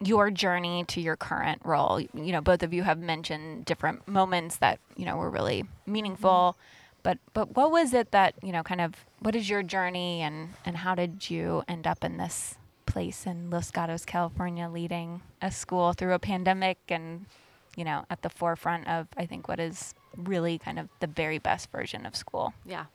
your 0.00 0.30
journey 0.30 0.84
to 0.88 1.00
your 1.00 1.16
current 1.16 1.62
role? 1.64 2.00
You 2.00 2.32
know, 2.32 2.40
both 2.40 2.62
of 2.62 2.72
you 2.72 2.82
have 2.82 2.98
mentioned 2.98 3.64
different 3.64 4.06
moments 4.06 4.56
that 4.56 4.78
you 4.96 5.04
know 5.04 5.16
were 5.16 5.30
really 5.30 5.64
meaningful, 5.86 6.56
mm-hmm. 6.56 7.00
but 7.02 7.18
but 7.32 7.56
what 7.56 7.70
was 7.70 7.94
it 7.94 8.12
that 8.12 8.34
you 8.42 8.52
know 8.52 8.62
kind 8.62 8.80
of 8.80 8.94
what 9.20 9.34
is 9.34 9.48
your 9.48 9.62
journey 9.62 10.22
and 10.22 10.50
and 10.64 10.78
how 10.78 10.94
did 10.94 11.30
you 11.30 11.62
end 11.68 11.86
up 11.86 12.04
in 12.04 12.16
this 12.16 12.56
place 12.86 13.26
in 13.26 13.50
Los 13.50 13.70
Gatos, 13.70 14.04
California, 14.04 14.68
leading 14.68 15.20
a 15.42 15.50
school 15.50 15.92
through 15.92 16.14
a 16.14 16.18
pandemic 16.18 16.78
and 16.88 17.26
you 17.76 17.84
know 17.84 18.04
at 18.10 18.22
the 18.22 18.30
forefront 18.30 18.88
of 18.88 19.08
I 19.16 19.26
think 19.26 19.48
what 19.48 19.60
is 19.60 19.94
really 20.16 20.58
kind 20.58 20.78
of 20.78 20.88
the 21.00 21.06
very 21.06 21.38
best 21.38 21.70
version 21.70 22.06
of 22.06 22.16
school. 22.16 22.54
Yeah. 22.64 22.86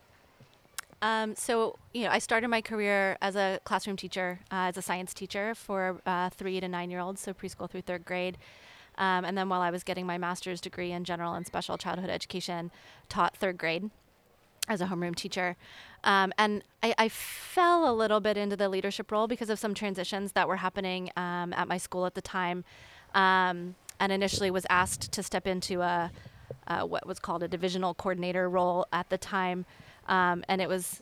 Um, 1.02 1.36
so, 1.36 1.80
you 1.94 2.04
know, 2.04 2.12
I 2.12 2.20
started 2.20 2.48
my 2.50 2.62
career 2.62 3.18
as 3.22 3.36
a 3.36 3.60
classroom 3.64 3.98
teacher, 3.98 4.40
uh, 4.52 4.70
as 4.70 4.78
a 4.78 4.82
science 4.82 5.14
teacher 5.14 5.56
for 5.56 6.00
uh, 6.06 6.30
three 6.30 6.60
to 6.60 6.68
nine 6.68 6.92
year 6.92 7.00
olds, 7.00 7.22
so 7.22 7.34
preschool 7.34 7.70
through 7.70 7.82
third 7.82 8.06
grade. 8.06 8.38
Um, 8.98 9.26
and 9.26 9.38
then 9.38 9.50
while 9.50 9.62
I 9.62 9.72
was 9.72 9.84
getting 9.84 10.06
my 10.06 10.18
master's 10.18 10.62
degree 10.62 10.92
in 10.92 11.04
general 11.04 11.34
and 11.34 11.46
special 11.48 11.78
childhood 11.78 12.10
education, 12.10 12.72
taught 13.10 13.36
third 13.36 13.58
grade 13.58 13.90
as 14.68 14.80
a 14.80 14.86
homeroom 14.86 15.16
teacher. 15.16 15.56
Um, 16.04 16.34
and 16.38 16.64
I, 16.84 16.94
I 16.98 17.10
fell 17.10 17.92
a 17.92 17.94
little 17.94 18.20
bit 18.20 18.38
into 18.38 18.56
the 18.56 18.70
leadership 18.70 19.12
role 19.12 19.28
because 19.28 19.50
of 19.50 19.58
some 19.58 19.74
transitions 19.74 20.34
that 20.34 20.48
were 20.48 20.58
happening 20.58 21.10
um, 21.18 21.52
at 21.54 21.68
my 21.68 21.78
school 21.78 22.06
at 22.06 22.14
the 22.14 22.22
time. 22.22 22.64
Um, 23.16 23.76
and 24.00 24.12
initially 24.12 24.52
was 24.52 24.66
asked 24.70 25.12
to 25.12 25.24
step 25.24 25.48
into 25.48 25.82
a, 25.82 26.12
uh, 26.68 26.84
what 26.84 27.06
was 27.08 27.20
called 27.20 27.44
a 27.44 27.48
divisional 27.48 27.94
coordinator 27.94 28.50
role 28.50 28.88
at 28.92 29.10
the 29.10 29.18
time. 29.18 29.66
Um, 30.12 30.44
and 30.48 30.62
it 30.62 30.70
was 30.70 31.02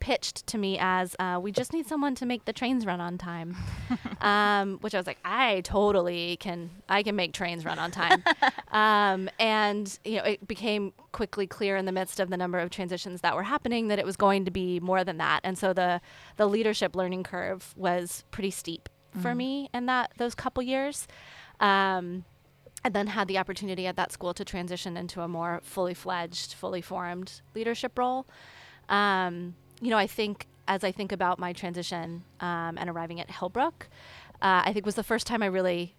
pitched 0.00 0.46
to 0.48 0.58
me 0.58 0.78
as 0.80 1.14
uh, 1.20 1.38
we 1.40 1.52
just 1.52 1.72
need 1.72 1.86
someone 1.86 2.14
to 2.16 2.26
make 2.26 2.44
the 2.44 2.52
trains 2.52 2.84
run 2.84 3.00
on 3.00 3.18
time. 3.18 3.56
Um, 4.20 4.76
which 4.82 4.94
i 4.94 4.98
was 4.98 5.06
like 5.06 5.16
i 5.24 5.62
totally 5.62 6.36
can 6.36 6.68
i 6.90 7.02
can 7.02 7.16
make 7.16 7.32
trains 7.32 7.64
run 7.64 7.78
on 7.78 7.90
time. 7.90 8.22
Um, 8.70 9.30
and 9.40 9.98
you 10.04 10.18
know 10.18 10.24
it 10.24 10.46
became 10.46 10.92
quickly 11.12 11.46
clear 11.46 11.76
in 11.76 11.86
the 11.86 11.92
midst 11.92 12.20
of 12.20 12.28
the 12.28 12.36
number 12.36 12.58
of 12.58 12.68
transitions 12.68 13.22
that 13.22 13.34
were 13.34 13.42
happening 13.42 13.88
that 13.88 13.98
it 13.98 14.04
was 14.04 14.16
going 14.16 14.44
to 14.44 14.50
be 14.50 14.78
more 14.78 15.04
than 15.04 15.16
that. 15.18 15.40
And 15.42 15.56
so 15.56 15.72
the 15.72 16.02
the 16.36 16.46
leadership 16.46 16.94
learning 16.94 17.24
curve 17.24 17.72
was 17.76 18.24
pretty 18.30 18.50
steep 18.50 18.88
for 19.22 19.34
me 19.34 19.70
in 19.72 19.86
that 19.86 20.12
those 20.18 20.34
couple 20.34 20.62
years. 20.62 21.08
Um, 21.58 22.24
and 22.84 22.94
then 22.94 23.08
had 23.08 23.28
the 23.28 23.38
opportunity 23.38 23.86
at 23.86 23.96
that 23.96 24.12
school 24.12 24.34
to 24.34 24.44
transition 24.44 24.96
into 24.96 25.20
a 25.20 25.28
more 25.28 25.60
fully 25.62 25.94
fledged, 25.94 26.54
fully 26.54 26.80
formed 26.80 27.40
leadership 27.54 27.98
role. 27.98 28.26
Um, 28.88 29.54
you 29.80 29.90
know, 29.90 29.98
I 29.98 30.06
think 30.06 30.46
as 30.66 30.84
I 30.84 30.92
think 30.92 31.12
about 31.12 31.38
my 31.38 31.52
transition 31.52 32.24
um, 32.40 32.78
and 32.78 32.88
arriving 32.88 33.20
at 33.20 33.28
Hillbrook, 33.28 33.88
uh, 34.42 34.62
I 34.64 34.72
think 34.72 34.86
was 34.86 34.94
the 34.94 35.02
first 35.02 35.26
time 35.26 35.42
I 35.42 35.46
really 35.46 35.94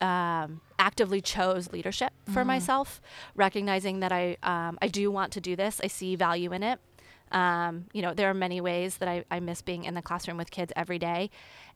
um, 0.00 0.60
actively 0.78 1.20
chose 1.20 1.72
leadership 1.72 2.12
for 2.32 2.44
myself, 2.44 3.00
recognizing 3.34 4.00
that 4.00 4.12
I 4.12 4.36
um, 4.42 4.78
I 4.82 4.88
do 4.88 5.10
want 5.10 5.32
to 5.32 5.40
do 5.40 5.56
this. 5.56 5.80
I 5.82 5.86
see 5.88 6.16
value 6.16 6.52
in 6.52 6.62
it. 6.62 6.80
Um, 7.32 7.86
you 7.92 8.02
know, 8.02 8.14
there 8.14 8.28
are 8.28 8.34
many 8.34 8.60
ways 8.60 8.98
that 8.98 9.08
I, 9.08 9.24
I 9.30 9.40
miss 9.40 9.62
being 9.62 9.84
in 9.84 9.94
the 9.94 10.02
classroom 10.02 10.36
with 10.36 10.50
kids 10.50 10.72
every 10.76 10.98
day, 10.98 11.30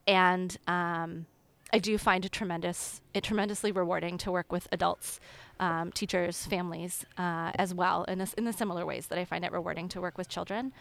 and 0.06 0.56
um, 0.66 1.26
I 1.72 1.78
do 1.78 1.98
find 1.98 2.24
it 2.24 2.32
tremendous, 2.32 3.00
it 3.12 3.24
tremendously 3.24 3.72
rewarding 3.72 4.16
to 4.18 4.32
work 4.32 4.50
with 4.50 4.68
adults, 4.72 5.20
um, 5.60 5.92
teachers, 5.92 6.46
families 6.46 7.04
uh, 7.18 7.52
as 7.56 7.74
well, 7.74 8.04
in, 8.04 8.20
a, 8.20 8.28
in 8.38 8.44
the 8.44 8.52
similar 8.52 8.86
ways 8.86 9.08
that 9.08 9.18
I 9.18 9.24
find 9.24 9.44
it 9.44 9.52
rewarding 9.52 9.88
to 9.90 10.00
work 10.00 10.16
with 10.16 10.28
children. 10.28 10.72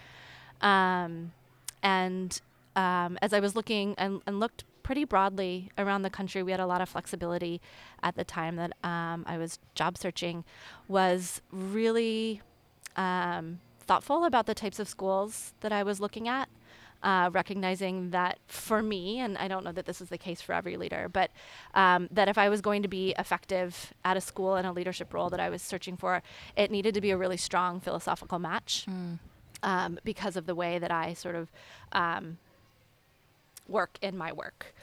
Um, 0.62 1.34
and 1.84 2.40
um, 2.76 3.18
as 3.22 3.34
I 3.34 3.40
was 3.40 3.56
looking 3.56 3.96
and, 3.98 4.22
and 4.26 4.40
looked 4.40 4.64
pretty 4.84 5.04
broadly 5.04 5.70
around 5.78 6.04
the 6.04 6.10
country, 6.10 6.42
we 6.42 6.52
had 6.52 6.62
a 6.62 6.66
lot 6.66 6.80
of 6.80 6.88
flexibility 6.88 7.60
at 8.02 8.16
the 8.16 8.24
time 8.24 8.56
that 8.56 8.72
um, 8.84 9.26
I 9.28 9.38
was 9.38 9.60
job 9.76 9.98
searching, 9.98 10.46
was 10.88 11.42
really 11.52 12.42
um, 12.96 13.60
thoughtful 13.82 14.24
about 14.24 14.46
the 14.46 14.54
types 14.54 14.80
of 14.80 14.88
schools 14.88 15.54
that 15.60 15.74
I 15.74 15.84
was 15.84 16.00
looking 16.00 16.30
at. 16.30 16.48
Uh, 17.04 17.30
recognizing 17.32 18.10
that 18.10 18.40
for 18.48 18.82
me, 18.82 19.20
and 19.20 19.38
I 19.38 19.48
don't 19.48 19.64
know 19.64 19.72
that 19.72 19.86
this 19.86 20.02
is 20.02 20.10
the 20.10 20.18
case 20.18 20.42
for 20.42 20.54
every 20.54 20.78
leader, 20.78 21.08
but 21.08 21.30
um, 21.76 22.08
that 22.12 22.28
if 22.28 22.40
I 22.40 22.50
was 22.50 22.60
going 22.60 22.82
to 22.82 22.88
be 22.88 23.14
effective 23.20 23.94
at 24.04 24.18
a 24.18 24.22
school 24.22 24.56
in 24.56 24.66
a 24.66 24.74
leadership 24.74 25.14
role 25.14 25.30
that 25.30 25.40
I 25.40 25.50
was 25.50 25.62
searching 25.62 25.96
for, 25.96 26.24
it 26.56 26.72
needed 26.72 26.96
to 26.96 27.02
be 27.02 27.12
a 27.12 27.18
really 27.18 27.38
strong 27.38 27.80
philosophical 27.80 28.40
match 28.40 28.86
Mm. 28.90 29.20
um, 29.62 30.00
because 30.04 30.36
of 30.36 30.48
the 30.48 30.56
way 30.56 30.80
that 30.80 30.90
I 30.92 31.14
sort 31.14 31.36
of 31.36 31.50
um, 31.92 32.40
work 33.68 33.98
in 34.02 34.18
my 34.18 34.32
work. 34.32 34.74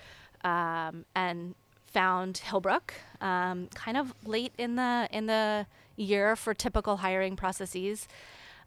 Um, 0.44 1.04
and 1.16 1.54
found 1.86 2.42
Hillbrook 2.48 2.90
um, 3.20 3.68
kind 3.74 3.96
of 3.96 4.14
late 4.26 4.52
in 4.58 4.76
the 4.76 5.08
in 5.10 5.26
the 5.26 5.66
year 5.96 6.36
for 6.36 6.52
typical 6.54 6.98
hiring 6.98 7.36
processes. 7.36 8.06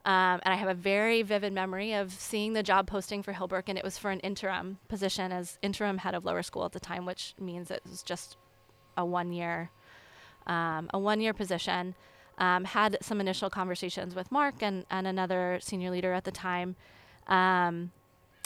Um, 0.08 0.40
and 0.42 0.54
I 0.54 0.56
have 0.56 0.70
a 0.70 0.74
very 0.74 1.20
vivid 1.20 1.52
memory 1.52 1.92
of 1.92 2.12
seeing 2.12 2.54
the 2.54 2.62
job 2.62 2.86
posting 2.86 3.22
for 3.22 3.34
Hillbrook, 3.34 3.64
and 3.66 3.76
it 3.76 3.84
was 3.84 3.98
for 3.98 4.10
an 4.10 4.20
interim 4.20 4.78
position 4.88 5.32
as 5.32 5.58
interim 5.60 5.98
head 5.98 6.14
of 6.14 6.24
lower 6.24 6.42
school 6.42 6.64
at 6.64 6.72
the 6.72 6.80
time, 6.80 7.04
which 7.04 7.34
means 7.38 7.70
it 7.70 7.82
was 7.88 8.02
just 8.02 8.38
a 8.96 9.04
one 9.04 9.32
year 9.34 9.70
um, 10.46 10.88
a 10.94 10.98
one 10.98 11.20
year 11.20 11.34
position. 11.34 11.94
Um, 12.38 12.64
had 12.64 12.96
some 13.02 13.20
initial 13.20 13.50
conversations 13.50 14.14
with 14.14 14.32
Mark 14.32 14.62
and, 14.62 14.86
and 14.90 15.06
another 15.06 15.58
senior 15.60 15.90
leader 15.90 16.14
at 16.14 16.24
the 16.24 16.30
time. 16.30 16.76
Um, 17.26 17.90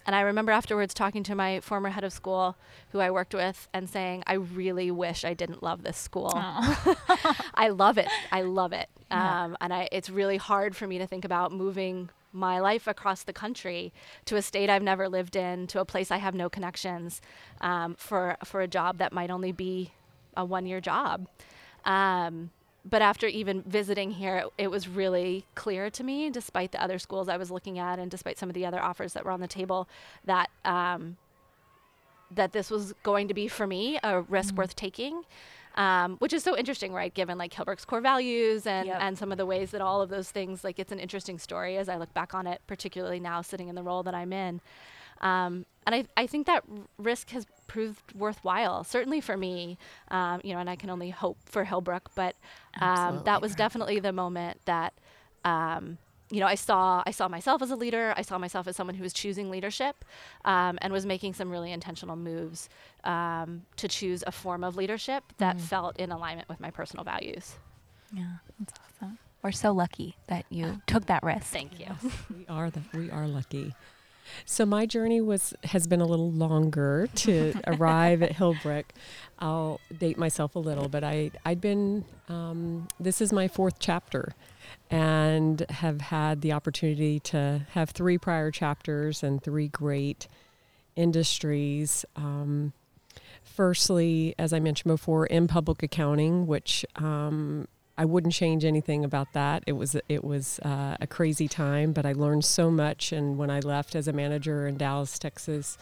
and 0.07 0.17
I 0.17 0.23
remember 0.23 0.51
afterwards 0.51 0.95
talking 0.95 1.23
to 1.25 1.35
my 1.35 1.61
former 1.61 1.91
head 1.91 2.03
of 2.03 2.13
school 2.13 2.57
who 2.91 3.01
I 3.01 3.11
worked 3.11 3.35
with 3.35 3.69
and 3.73 3.89
saying, 3.89 4.25
I 4.27 4.35
really 4.35 4.91
wish 4.91 5.25
I 5.25 5.35
didn't 5.35 5.63
love 5.63 5.83
this 5.83 5.97
school. 5.97 6.33
I 6.35 7.69
love 7.69 7.99
it. 7.99 8.09
I 8.33 8.43
love 8.43 8.73
it. 8.73 8.89
Yeah. 9.13 9.45
Um, 9.45 9.57
and 9.61 9.73
I, 9.73 9.89
it's 9.93 10.11
really 10.11 10.39
hard 10.39 10.75
for 10.75 10.87
me 10.87 10.99
to 10.99 11.07
think 11.07 11.25
about 11.25 11.53
moving 11.53 12.11
my 12.33 12.61
life 12.61 12.87
across 12.87 13.25
the 13.25 13.33
country 13.33 13.93
to 14.25 14.37
a 14.37 14.43
state 14.43 14.71
I've 14.71 14.83
never 14.83 15.09
lived 15.09 15.37
in, 15.37 15.67
to 15.69 15.81
a 15.81 15.85
place 15.85 16.11
I 16.11 16.17
have 16.17 16.35
no 16.35 16.49
connections, 16.49 17.21
um, 17.61 17.95
for 17.97 18.37
for 18.45 18.63
a 18.63 18.69
job 18.69 18.99
that 18.99 19.13
might 19.13 19.31
only 19.31 19.53
be 19.53 19.93
a 20.37 20.45
one 20.45 20.65
year 20.67 20.81
job. 20.81 21.29
Um, 21.85 22.51
but 22.85 23.03
after 23.03 23.27
even 23.29 23.63
visiting 23.63 24.13
here, 24.13 24.39
it, 24.39 24.65
it 24.65 24.71
was 24.71 24.89
really 24.89 25.45
clear 25.55 25.91
to 25.91 26.03
me, 26.03 26.31
despite 26.31 26.73
the 26.73 26.83
other 26.83 26.99
schools 26.99 27.29
I 27.29 27.37
was 27.37 27.51
looking 27.51 27.79
at, 27.79 27.99
and 27.99 28.11
despite 28.11 28.39
some 28.39 28.49
of 28.49 28.55
the 28.55 28.67
other 28.67 28.81
offers 28.83 29.13
that 29.13 29.25
were 29.25 29.31
on 29.31 29.41
the 29.41 29.47
table, 29.49 29.89
that 30.25 30.49
um, 30.65 31.17
that 32.35 32.53
this 32.53 32.71
was 32.71 32.95
going 33.03 33.29
to 33.29 33.35
be 33.35 33.47
for 33.47 33.67
me 33.67 33.99
a 34.03 34.23
risk 34.23 34.55
Mm. 34.55 34.59
worth 34.59 34.75
taking. 34.75 35.23
Um, 35.75 36.17
which 36.19 36.35
is 36.35 36.43
so 36.43 36.55
interesting, 36.57 36.93
right? 36.93 37.13
Given 37.15 37.39
like 37.39 37.53
Hillbrook's 37.55 37.87
core 37.87 38.03
values 38.03 38.67
and, 38.67 38.87
Yep. 38.87 38.99
and 39.01 39.17
some 39.19 39.33
of 39.33 39.39
the 39.39 39.47
ways 39.47 39.71
that 39.71 39.81
all 39.81 40.03
of 40.03 40.11
those 40.11 40.31
things, 40.31 40.65
like 40.65 40.79
it's 40.79 40.93
an 40.93 40.99
interesting 40.99 41.39
story 41.39 41.79
as 41.79 41.89
I 41.89 41.97
look 41.97 42.13
back 42.13 42.35
on 42.35 42.47
it, 42.47 42.61
particularly 42.67 43.21
now 43.21 43.41
sitting 43.41 43.69
in 43.69 43.75
the 43.75 43.83
role 43.83 44.03
that 44.03 44.15
I'm 44.15 44.33
in. 44.35 44.61
Um, 45.23 45.65
and 45.87 45.95
I, 45.95 46.05
I 46.17 46.27
think 46.27 46.47
that 46.47 46.65
r- 46.71 46.79
risk 46.99 47.31
has 47.31 47.47
proved 47.69 48.15
worthwhile, 48.15 48.85
certainly 48.85 49.21
for 49.23 49.37
me, 49.37 49.79
um, 50.09 50.41
you 50.45 50.53
know, 50.53 50.59
and 50.61 50.69
I 50.69 50.77
can 50.77 50.91
only 50.91 51.09
hope 51.11 51.39
for 51.47 51.65
Hillbrook, 51.65 52.03
but 52.15 52.37
um, 52.81 53.23
that 53.25 53.41
was 53.41 53.53
for 53.53 53.59
definitely 53.59 53.99
the 54.01 54.13
moment 54.13 54.61
that, 54.67 54.93
um, 55.45 55.97
you 56.33 56.41
know, 56.41 56.47
I 56.47 56.57
saw 56.57 57.03
I 57.07 57.13
saw 57.13 57.29
myself 57.29 57.63
as 57.63 57.71
a 57.71 57.77
leader. 57.77 58.15
I 58.17 58.23
saw 58.23 58.39
myself 58.39 58.67
as 58.67 58.75
someone 58.75 58.97
who 58.97 59.03
was 59.03 59.13
choosing 59.13 59.51
leadership, 59.51 60.05
um, 60.45 60.79
and 60.83 60.93
was 60.93 61.05
making 61.07 61.35
some 61.35 61.51
really 61.51 61.71
intentional 61.73 62.17
moves 62.17 62.69
um, 63.05 63.63
to 63.77 63.87
choose 63.87 64.25
a 64.27 64.33
form 64.33 64.65
of 64.65 64.75
leadership 64.77 65.23
that 65.39 65.57
Mm. 65.57 65.61
felt 65.61 65.97
in 65.99 66.11
alignment 66.11 66.49
with 66.49 66.59
my 66.61 66.71
personal 66.71 67.05
values. 67.05 67.57
Yeah, 68.13 68.25
that's 68.59 68.73
awesome. 68.81 69.19
We're 69.43 69.53
so 69.53 69.73
lucky 69.73 70.17
that 70.29 70.45
you 70.51 70.81
took 70.87 71.07
that 71.07 71.23
risk. 71.23 71.47
Thank 71.47 71.79
you. 71.81 71.87
we 72.37 72.47
are 72.49 72.71
the, 72.71 72.81
we 72.95 73.11
are 73.11 73.27
lucky. 73.27 73.75
So 74.47 74.65
my 74.65 74.87
journey 74.87 75.21
was 75.21 75.53
has 75.65 75.87
been 75.89 76.01
a 76.01 76.07
little 76.07 76.31
longer 76.31 77.09
to 77.17 77.53
arrive 77.67 78.23
at 78.23 78.33
Hillbrook. 78.33 78.85
I'll 79.41 79.81
date 79.97 80.17
myself 80.17 80.55
a 80.55 80.61
little, 80.61 80.89
but 80.89 81.03
I 81.05 81.33
I'd 81.45 81.61
been 81.61 82.05
um, 82.29 82.87
this 83.01 83.21
is 83.21 83.33
my 83.33 83.49
fourth 83.49 83.79
chapter, 83.81 84.35
and 84.91 85.61
have 85.71 86.01
had 86.01 86.41
the 86.41 86.53
opportunity 86.53 87.19
to 87.21 87.67
have 87.71 87.91
three 87.91 88.19
prior 88.19 88.51
chapters 88.51 89.23
and 89.23 89.43
three 89.43 89.69
great 89.69 90.29
industries. 90.97 92.05
Um, 92.17 92.73
firstly, 93.43 94.35
as 94.39 94.53
I 94.53 94.61
mentioned 94.61 94.93
before, 94.93 95.27
in 95.27 95.49
public 95.49 95.83
accounting, 95.83 96.47
which 96.47 96.85
um, 96.97 97.67
I 97.97 98.05
wouldn't 98.05 98.33
change 98.33 98.65
anything 98.65 99.05
about 99.05 99.33
that. 99.33 99.63
It 99.67 99.73
was 99.73 99.97
it 100.09 100.25
was 100.25 100.59
uh, 100.61 100.97
a 101.01 101.07
crazy 101.07 101.49
time, 101.49 101.93
but 101.93 102.07
I 102.07 102.13
learned 102.13 102.45
so 102.45 102.71
much. 102.71 103.13
And 103.13 103.37
when 103.39 103.51
I 103.51 103.61
left 103.61 103.95
as 103.95 104.09
a 104.09 104.13
manager 104.13 104.67
in 104.67 104.77
Dallas, 104.77 105.19
Texas, 105.19 105.77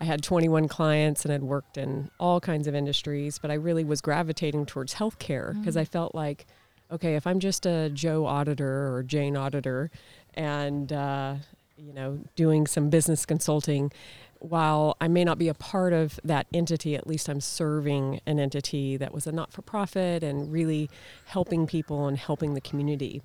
I 0.00 0.04
had 0.04 0.22
21 0.22 0.68
clients 0.68 1.24
and 1.24 1.32
had 1.32 1.42
worked 1.42 1.76
in 1.76 2.10
all 2.20 2.40
kinds 2.40 2.66
of 2.66 2.74
industries. 2.74 3.38
But 3.38 3.50
I 3.50 3.54
really 3.54 3.84
was 3.84 4.00
gravitating 4.00 4.66
towards 4.66 4.94
healthcare 4.94 5.58
because 5.58 5.76
I 5.76 5.84
felt 5.84 6.14
like, 6.14 6.46
okay, 6.90 7.16
if 7.16 7.26
I'm 7.26 7.40
just 7.40 7.66
a 7.66 7.90
Joe 7.90 8.26
auditor 8.26 8.94
or 8.94 9.02
Jane 9.02 9.36
auditor, 9.36 9.90
and 10.34 10.92
uh, 10.92 11.34
you 11.76 11.92
know 11.92 12.20
doing 12.36 12.66
some 12.66 12.90
business 12.90 13.24
consulting, 13.26 13.92
while 14.40 14.96
I 15.00 15.08
may 15.08 15.24
not 15.24 15.38
be 15.38 15.48
a 15.48 15.54
part 15.54 15.92
of 15.92 16.18
that 16.24 16.46
entity, 16.52 16.94
at 16.94 17.06
least 17.06 17.28
I'm 17.28 17.40
serving 17.40 18.20
an 18.26 18.38
entity 18.38 18.96
that 18.96 19.12
was 19.12 19.26
a 19.26 19.32
not 19.32 19.52
for 19.52 19.62
profit 19.62 20.22
and 20.22 20.52
really 20.52 20.88
helping 21.26 21.66
people 21.66 22.06
and 22.06 22.16
helping 22.16 22.54
the 22.54 22.60
community. 22.60 23.22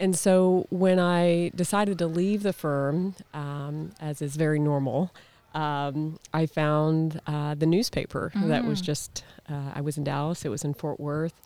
And 0.00 0.16
so 0.16 0.66
when 0.70 0.98
I 0.98 1.50
decided 1.54 1.98
to 1.98 2.06
leave 2.06 2.42
the 2.42 2.52
firm, 2.52 3.14
um, 3.32 3.92
as 4.00 4.20
is 4.20 4.34
very 4.36 4.58
normal, 4.58 5.12
um, 5.54 6.18
I 6.32 6.46
found 6.46 7.20
uh, 7.28 7.54
the 7.54 7.66
newspaper 7.66 8.32
that 8.34 8.64
was 8.64 8.80
Mm. 8.80 8.84
just, 8.84 9.24
uh, 9.48 9.70
I 9.72 9.80
was 9.80 9.96
in 9.96 10.02
Dallas, 10.04 10.44
it 10.44 10.48
was 10.48 10.64
in 10.64 10.74
Fort 10.74 10.98
Worth, 10.98 11.40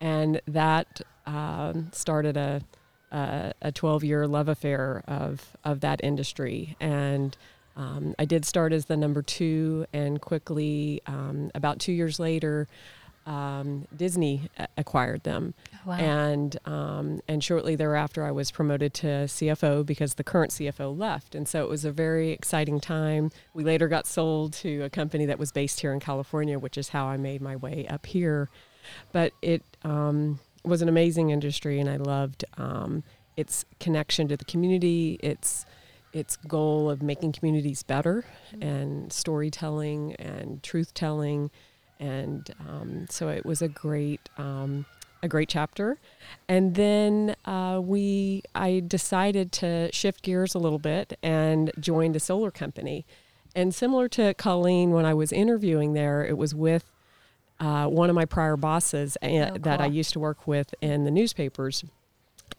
and 0.00 0.40
that 0.46 1.00
um, 1.26 1.88
started 1.92 2.36
a, 2.36 2.62
a, 3.10 3.52
a 3.62 3.72
12 3.72 4.04
year 4.04 4.26
love 4.26 4.48
affair 4.48 5.02
of, 5.06 5.56
of 5.64 5.80
that 5.80 6.02
industry. 6.04 6.76
And 6.80 7.36
um, 7.76 8.14
I 8.18 8.24
did 8.24 8.44
start 8.44 8.72
as 8.72 8.86
the 8.86 8.96
number 8.96 9.20
two, 9.22 9.86
and 9.92 10.20
quickly, 10.20 11.02
um, 11.06 11.50
about 11.54 11.80
two 11.80 11.92
years 11.92 12.20
later, 12.20 12.68
um, 13.26 13.86
Disney 13.96 14.50
acquired 14.76 15.22
them, 15.24 15.54
Wow. 15.86 15.94
and 15.94 16.56
um, 16.66 17.20
and 17.26 17.42
shortly 17.42 17.74
thereafter, 17.74 18.22
I 18.22 18.30
was 18.32 18.50
promoted 18.50 18.92
to 18.94 19.06
CFO 19.06 19.84
because 19.84 20.14
the 20.14 20.24
current 20.24 20.52
CFO 20.52 20.96
left, 20.96 21.34
and 21.34 21.48
so 21.48 21.62
it 21.64 21.68
was 21.70 21.84
a 21.86 21.90
very 21.90 22.30
exciting 22.32 22.80
time. 22.80 23.30
We 23.54 23.64
later 23.64 23.88
got 23.88 24.06
sold 24.06 24.52
to 24.54 24.82
a 24.82 24.90
company 24.90 25.24
that 25.26 25.38
was 25.38 25.52
based 25.52 25.80
here 25.80 25.92
in 25.94 26.00
California, 26.00 26.58
which 26.58 26.76
is 26.76 26.90
how 26.90 27.06
I 27.06 27.16
made 27.16 27.40
my 27.40 27.56
way 27.56 27.86
up 27.88 28.04
here. 28.06 28.50
But 29.12 29.32
it 29.42 29.62
um, 29.82 30.40
was 30.64 30.82
an 30.82 30.88
amazing 30.88 31.30
industry, 31.30 31.80
and 31.80 31.88
I 31.88 31.96
loved 31.96 32.44
um, 32.56 33.04
its 33.36 33.64
connection 33.80 34.28
to 34.28 34.36
the 34.36 34.44
community. 34.44 35.18
Its 35.22 35.66
its 36.14 36.36
goal 36.36 36.88
of 36.88 37.02
making 37.02 37.32
communities 37.32 37.82
better 37.82 38.24
and 38.60 39.12
storytelling 39.12 40.14
and 40.14 40.62
truth 40.62 40.94
telling 40.94 41.50
and 42.00 42.54
um, 42.60 43.06
so 43.10 43.28
it 43.28 43.44
was 43.44 43.60
a 43.60 43.68
great 43.68 44.28
um, 44.38 44.86
a 45.22 45.28
great 45.28 45.48
chapter 45.48 45.98
and 46.48 46.76
then 46.76 47.34
uh, 47.44 47.80
we 47.82 48.42
I 48.54 48.82
decided 48.86 49.50
to 49.52 49.90
shift 49.92 50.22
gears 50.22 50.54
a 50.54 50.58
little 50.58 50.78
bit 50.78 51.18
and 51.22 51.72
joined 51.80 52.14
a 52.14 52.20
solar 52.20 52.50
company 52.50 53.04
and 53.56 53.74
similar 53.74 54.08
to 54.10 54.34
Colleen 54.34 54.90
when 54.92 55.04
I 55.04 55.14
was 55.14 55.32
interviewing 55.32 55.94
there 55.94 56.24
it 56.24 56.38
was 56.38 56.54
with 56.54 56.84
uh, 57.60 57.86
one 57.86 58.10
of 58.10 58.16
my 58.16 58.24
prior 58.24 58.56
bosses 58.56 59.16
and, 59.22 59.56
Oh, 59.56 59.58
that 59.58 59.80
I 59.80 59.86
used 59.86 60.12
to 60.14 60.20
work 60.20 60.46
with 60.46 60.74
in 60.80 61.04
the 61.04 61.10
newspapers 61.10 61.84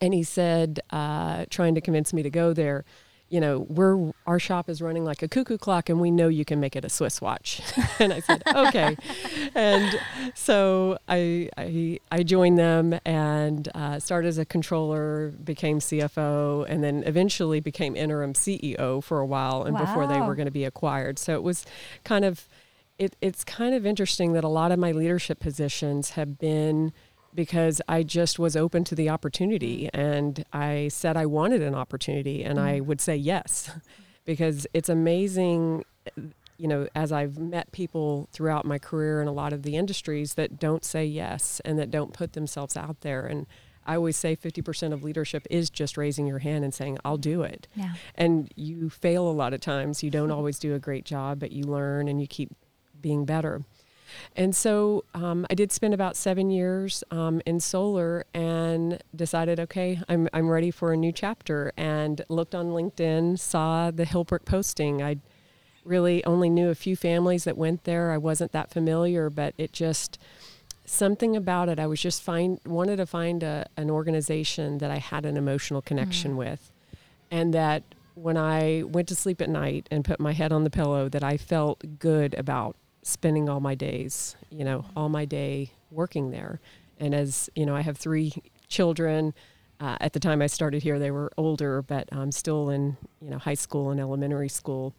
and 0.02 0.14
he 0.14 0.24
said 0.24 0.80
uh, 0.90 1.46
trying 1.50 1.76
to 1.76 1.82
convince 1.82 2.14
me 2.14 2.24
to 2.24 2.30
go 2.30 2.54
there 2.54 2.86
you 3.30 3.40
know 3.40 3.66
we're 3.70 4.14
our 4.28 4.40
shop 4.40 4.70
is 4.70 4.82
running 4.82 5.04
like 5.04 5.24
a 5.24 5.28
cuckoo 5.28 5.58
clock 5.58 5.90
and 5.90 6.00
we 6.00 6.12
know 6.12 6.28
you 6.28 6.46
can 6.46 6.60
make 6.60 6.76
it 6.76 6.86
a 6.86 6.90
swiss 6.90 7.20
watch. 7.22 7.62
And 8.00 8.14
i 8.14 8.20
said 8.20 8.44
okay. 8.48 8.96
And 9.56 10.00
so 10.36 10.98
i 11.08 11.50
i, 11.58 12.00
I 12.12 12.24
joined 12.24 12.58
them 12.58 13.00
and 13.04 13.68
uh, 13.74 14.00
started 14.00 14.28
as 14.28 14.38
a 14.38 14.46
controller 14.46 15.30
became 15.44 15.80
cfo 15.80 16.66
and 16.70 16.84
then 16.84 17.04
eventually 17.06 17.60
became 17.60 17.96
interim 17.96 18.34
ceo 18.34 19.04
for 19.04 19.20
a 19.20 19.26
while 19.26 19.64
and 19.64 19.78
before 19.78 20.08
they 20.08 20.22
were 20.22 20.36
going 20.36 20.46
to 20.46 20.52
be 20.52 20.66
acquired. 20.66 21.18
So 21.18 21.34
it 21.34 21.44
was 21.44 21.66
kind 22.04 22.26
of 22.26 22.48
it, 22.98 23.16
it's 23.22 23.44
kind 23.44 23.76
of 23.76 23.86
interesting 23.86 24.34
that 24.34 24.44
a 24.44 24.50
lot 24.50 24.72
of 24.72 24.80
my 24.80 24.92
leadership 24.92 25.40
positions 25.40 26.12
have 26.12 26.38
been 26.38 26.94
because 27.34 27.82
I 27.88 28.04
just 28.04 28.40
was 28.40 28.56
open 28.56 28.84
to 28.86 28.96
the 28.96 29.10
opportunity 29.10 29.90
and 29.94 30.46
I 30.54 30.88
said 30.88 31.18
I 31.18 31.26
wanted 31.26 31.62
an 31.62 31.76
opportunity 31.76 32.44
and 32.44 32.60
I 32.60 32.78
mm-hmm. 32.78 32.88
would 32.88 33.02
say 33.02 33.16
yes 33.16 33.70
because 34.26 34.66
it's 34.74 34.90
amazing 34.90 35.84
you 36.58 36.68
know 36.68 36.88
as 36.96 37.12
I've 37.12 37.38
met 37.38 37.72
people 37.74 38.30
throughout 38.32 38.66
my 38.66 38.80
career 38.80 39.22
in 39.22 39.28
a 39.28 39.34
lot 39.34 39.52
of 39.52 39.64
the 39.64 39.76
industries 39.76 40.36
that 40.36 40.60
don't 40.60 40.86
say 40.86 41.06
yes 41.06 41.60
and 41.66 41.78
that 41.78 41.92
don't 41.92 42.14
put 42.14 42.34
themselves 42.34 42.78
out 42.78 43.02
there 43.02 43.26
and 43.26 43.46
I 43.88 43.98
always 43.98 44.18
say 44.18 44.36
50% 44.36 44.94
of 44.94 45.04
leadership 45.04 45.46
is 45.50 45.70
just 45.70 45.96
raising 45.96 46.26
your 46.26 46.40
hand 46.40 46.64
and 46.66 46.74
saying, 46.74 46.98
I'll 47.06 47.18
do 47.18 47.44
it. 47.44 47.68
Yeah. 47.76 47.94
And 48.16 48.52
you 48.56 48.90
fail 48.90 49.28
a 49.28 49.32
lot 49.32 49.54
of 49.54 49.62
times. 49.62 50.02
You 50.02 50.10
don't 50.10 50.32
always 50.32 50.58
do 50.58 50.74
a 50.74 50.80
great 50.80 51.06
job, 51.06 51.40
but 51.40 51.52
you 51.52 51.66
learn 51.66 52.08
and 52.08 52.20
you 52.20 52.26
keep 52.26 52.56
being 53.06 53.24
better. 53.24 53.62
And 54.36 54.56
so 54.56 55.04
um, 55.14 55.46
I 55.52 55.54
did 55.54 55.72
spend 55.72 55.94
about 55.94 56.16
seven 56.16 56.50
years 56.50 57.04
um, 57.12 57.40
in 57.46 57.60
solar 57.60 58.26
and 58.34 59.00
decided, 59.16 59.60
okay, 59.60 60.00
I'm, 60.10 60.28
I'm 60.34 60.50
ready 60.50 60.72
for 60.72 60.92
a 60.92 60.98
new 60.98 61.12
chapter. 61.12 61.72
And 61.78 62.24
looked 62.30 62.56
on 62.56 62.68
LinkedIn, 62.68 63.38
saw 63.38 63.92
the 63.92 64.06
Hillbrook 64.06 64.46
posting. 64.46 65.04
I 65.04 65.18
really 65.84 66.26
only 66.26 66.50
knew 66.50 66.70
a 66.70 66.76
few 66.76 66.96
families 66.96 67.44
that 67.44 67.58
went 67.58 67.84
there. 67.84 68.12
I 68.12 68.18
wasn't 68.18 68.54
that 68.54 68.72
familiar, 68.72 69.30
but 69.30 69.54
it 69.60 69.72
just 69.72 70.18
something 70.86 71.36
about 71.36 71.70
it. 71.70 71.80
I 71.80 71.86
was 71.86 72.02
just 72.02 72.24
find 72.24 72.60
wanted 72.66 72.98
to 72.98 73.06
find 73.06 73.44
a, 73.44 73.68
an 73.78 73.92
organization 73.92 74.80
that 74.80 74.90
I 74.90 74.98
had 74.98 75.26
an 75.26 75.38
emotional 75.38 75.82
connection 75.82 76.34
mm. 76.34 76.38
with, 76.38 76.72
and 77.30 77.54
that 77.54 77.84
when 78.16 78.38
I 78.38 78.84
went 78.84 79.08
to 79.10 79.16
sleep 79.16 79.42
at 79.42 79.50
night 79.50 79.88
and 79.92 80.06
put 80.06 80.20
my 80.20 80.34
head 80.34 80.52
on 80.52 80.64
the 80.64 80.70
pillow, 80.70 81.10
that 81.10 81.24
I 81.24 81.38
felt 81.38 82.00
good 82.00 82.34
about 82.36 82.76
spending 83.06 83.48
all 83.48 83.60
my 83.60 83.76
days, 83.76 84.36
you 84.50 84.66
know, 84.66 84.84
all 84.96 85.10
my 85.10 85.26
day 85.26 85.72
working 85.92 86.32
there. 86.32 86.60
And 87.00 87.14
as 87.14 87.50
you 87.56 87.66
know, 87.66 87.76
I 87.76 87.82
have 87.82 87.98
three 87.98 88.34
children. 88.68 89.34
Uh, 89.80 89.96
at 90.02 90.14
the 90.14 90.20
time 90.20 90.42
I 90.42 90.48
started 90.48 90.82
here, 90.82 90.98
they 90.98 91.12
were 91.12 91.32
older, 91.38 91.84
but 91.84 92.10
I'm 92.12 92.32
still 92.32 92.70
in 92.70 92.98
you 93.22 93.30
know 93.30 93.38
high 93.38 93.54
school 93.56 93.92
and 93.92 94.00
elementary 94.00 94.50
school, 94.50 94.96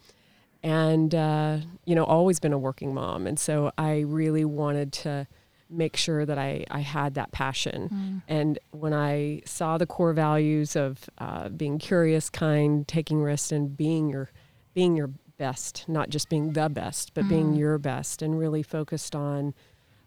and 0.63 1.15
uh, 1.15 1.59
you 1.85 1.95
know 1.95 2.05
always 2.05 2.39
been 2.39 2.53
a 2.53 2.59
working 2.59 2.95
mom. 2.95 3.27
And 3.27 3.41
so 3.41 3.73
I 3.77 4.01
really 4.01 4.45
wanted 4.45 4.93
to 5.05 5.27
make 5.69 5.97
sure 5.97 6.25
that 6.25 6.39
I, 6.39 6.65
I 6.71 6.79
had 6.79 7.15
that 7.15 7.33
passion. 7.33 7.89
Mm. 7.89 8.23
And 8.29 8.59
when 8.71 8.93
I 8.93 9.43
saw 9.47 9.79
the 9.79 9.87
core 9.87 10.13
values 10.13 10.77
of 10.77 11.11
uh, 11.19 11.49
being 11.49 11.79
curious, 11.79 12.31
kind, 12.31 12.87
taking 12.87 13.21
risks, 13.21 13.51
and 13.51 13.77
being 13.77 14.09
your 14.11 14.31
being 14.75 14.95
your 14.95 15.11
best, 15.39 15.85
not 15.89 16.11
just 16.11 16.29
being 16.29 16.53
the 16.53 16.69
best, 16.69 17.15
but 17.15 17.25
mm. 17.25 17.29
being 17.29 17.55
your 17.55 17.79
best, 17.79 18.23
and 18.23 18.39
really 18.39 18.63
focused 18.63 19.15
on, 19.15 19.55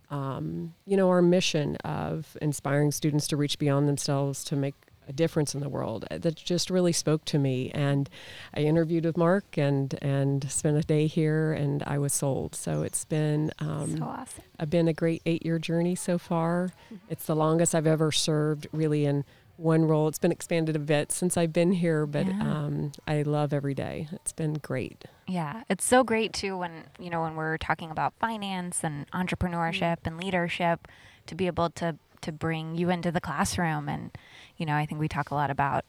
um, 0.10 0.74
you 0.86 0.98
know, 0.98 1.10
our 1.10 1.22
mission 1.22 1.76
of 1.78 2.38
inspiring 2.42 2.92
students 2.92 3.28
to 3.28 3.38
reach 3.38 3.60
beyond 3.60 3.88
themselves 3.88 4.44
to 4.46 4.56
make 4.56 4.76
a 5.08 5.14
difference 5.14 5.56
in 5.56 5.60
the 5.60 5.68
world. 5.68 6.06
Uh, 6.10 6.20
that 6.20 6.36
just 6.36 6.70
really 6.70 6.92
spoke 6.92 7.26
to 7.26 7.40
me. 7.40 7.72
And 7.74 8.10
I 8.54 8.62
interviewed 8.62 9.06
with 9.06 9.18
Mark 9.18 9.58
and 9.58 9.98
and 10.02 10.50
spent 10.50 10.78
a 10.78 10.84
day 10.84 11.08
here, 11.08 11.52
and 11.52 11.84
I 11.84 11.98
was 11.98 12.14
sold. 12.14 12.56
So 12.56 12.84
it's 12.84 13.06
been 13.06 13.52
um, 13.60 13.98
so 13.98 14.04
awesome. 14.04 14.44
I've 14.60 14.70
been 14.70 14.88
a 14.88 14.94
great 14.94 15.22
eight 15.26 15.44
year 15.46 15.60
journey 15.60 15.96
so 15.96 16.18
far. 16.18 16.70
Mm-hmm. 16.86 17.06
It's 17.10 17.26
the 17.26 17.36
longest 17.36 17.74
I've 17.76 17.88
ever 17.88 18.12
served, 18.12 18.68
really 18.72 19.06
in 19.06 19.26
one 19.60 19.86
role. 19.86 20.08
It's 20.08 20.20
been 20.20 20.32
expanded 20.32 20.76
a 20.76 20.80
bit 20.80 21.12
since 21.12 21.38
I've 21.38 21.54
been 21.54 21.74
here, 21.74 22.06
but 22.06 22.26
yeah. 22.26 22.42
um, 22.42 22.92
I 23.08 23.22
love 23.24 23.54
every 23.54 23.74
day. 23.74 24.08
It's 24.12 24.32
been 24.32 24.54
great. 24.54 25.06
Yeah, 25.28 25.64
it's 25.70 25.86
so 25.86 26.04
great 26.04 26.34
too 26.34 26.58
when 26.58 26.86
you 26.98 27.10
know 27.10 27.22
when 27.22 27.36
we're 27.36 27.58
talking 27.58 27.92
about 27.92 28.14
finance 28.20 28.84
and 28.84 29.10
entrepreneurship 29.12 30.00
mm-hmm. 30.00 30.08
and 30.08 30.18
leadership 30.18 30.88
to 31.28 31.36
be 31.36 31.48
able 31.48 31.70
to 31.72 31.98
to 32.22 32.32
bring 32.32 32.76
you 32.76 32.90
into 32.90 33.12
the 33.12 33.22
classroom 33.22 33.88
and 33.88 34.12
you 34.58 34.66
know 34.66 34.76
i 34.76 34.86
think 34.86 35.00
we 35.00 35.08
talk 35.08 35.32
a 35.32 35.36
lot 35.36 35.50
about 35.50 35.86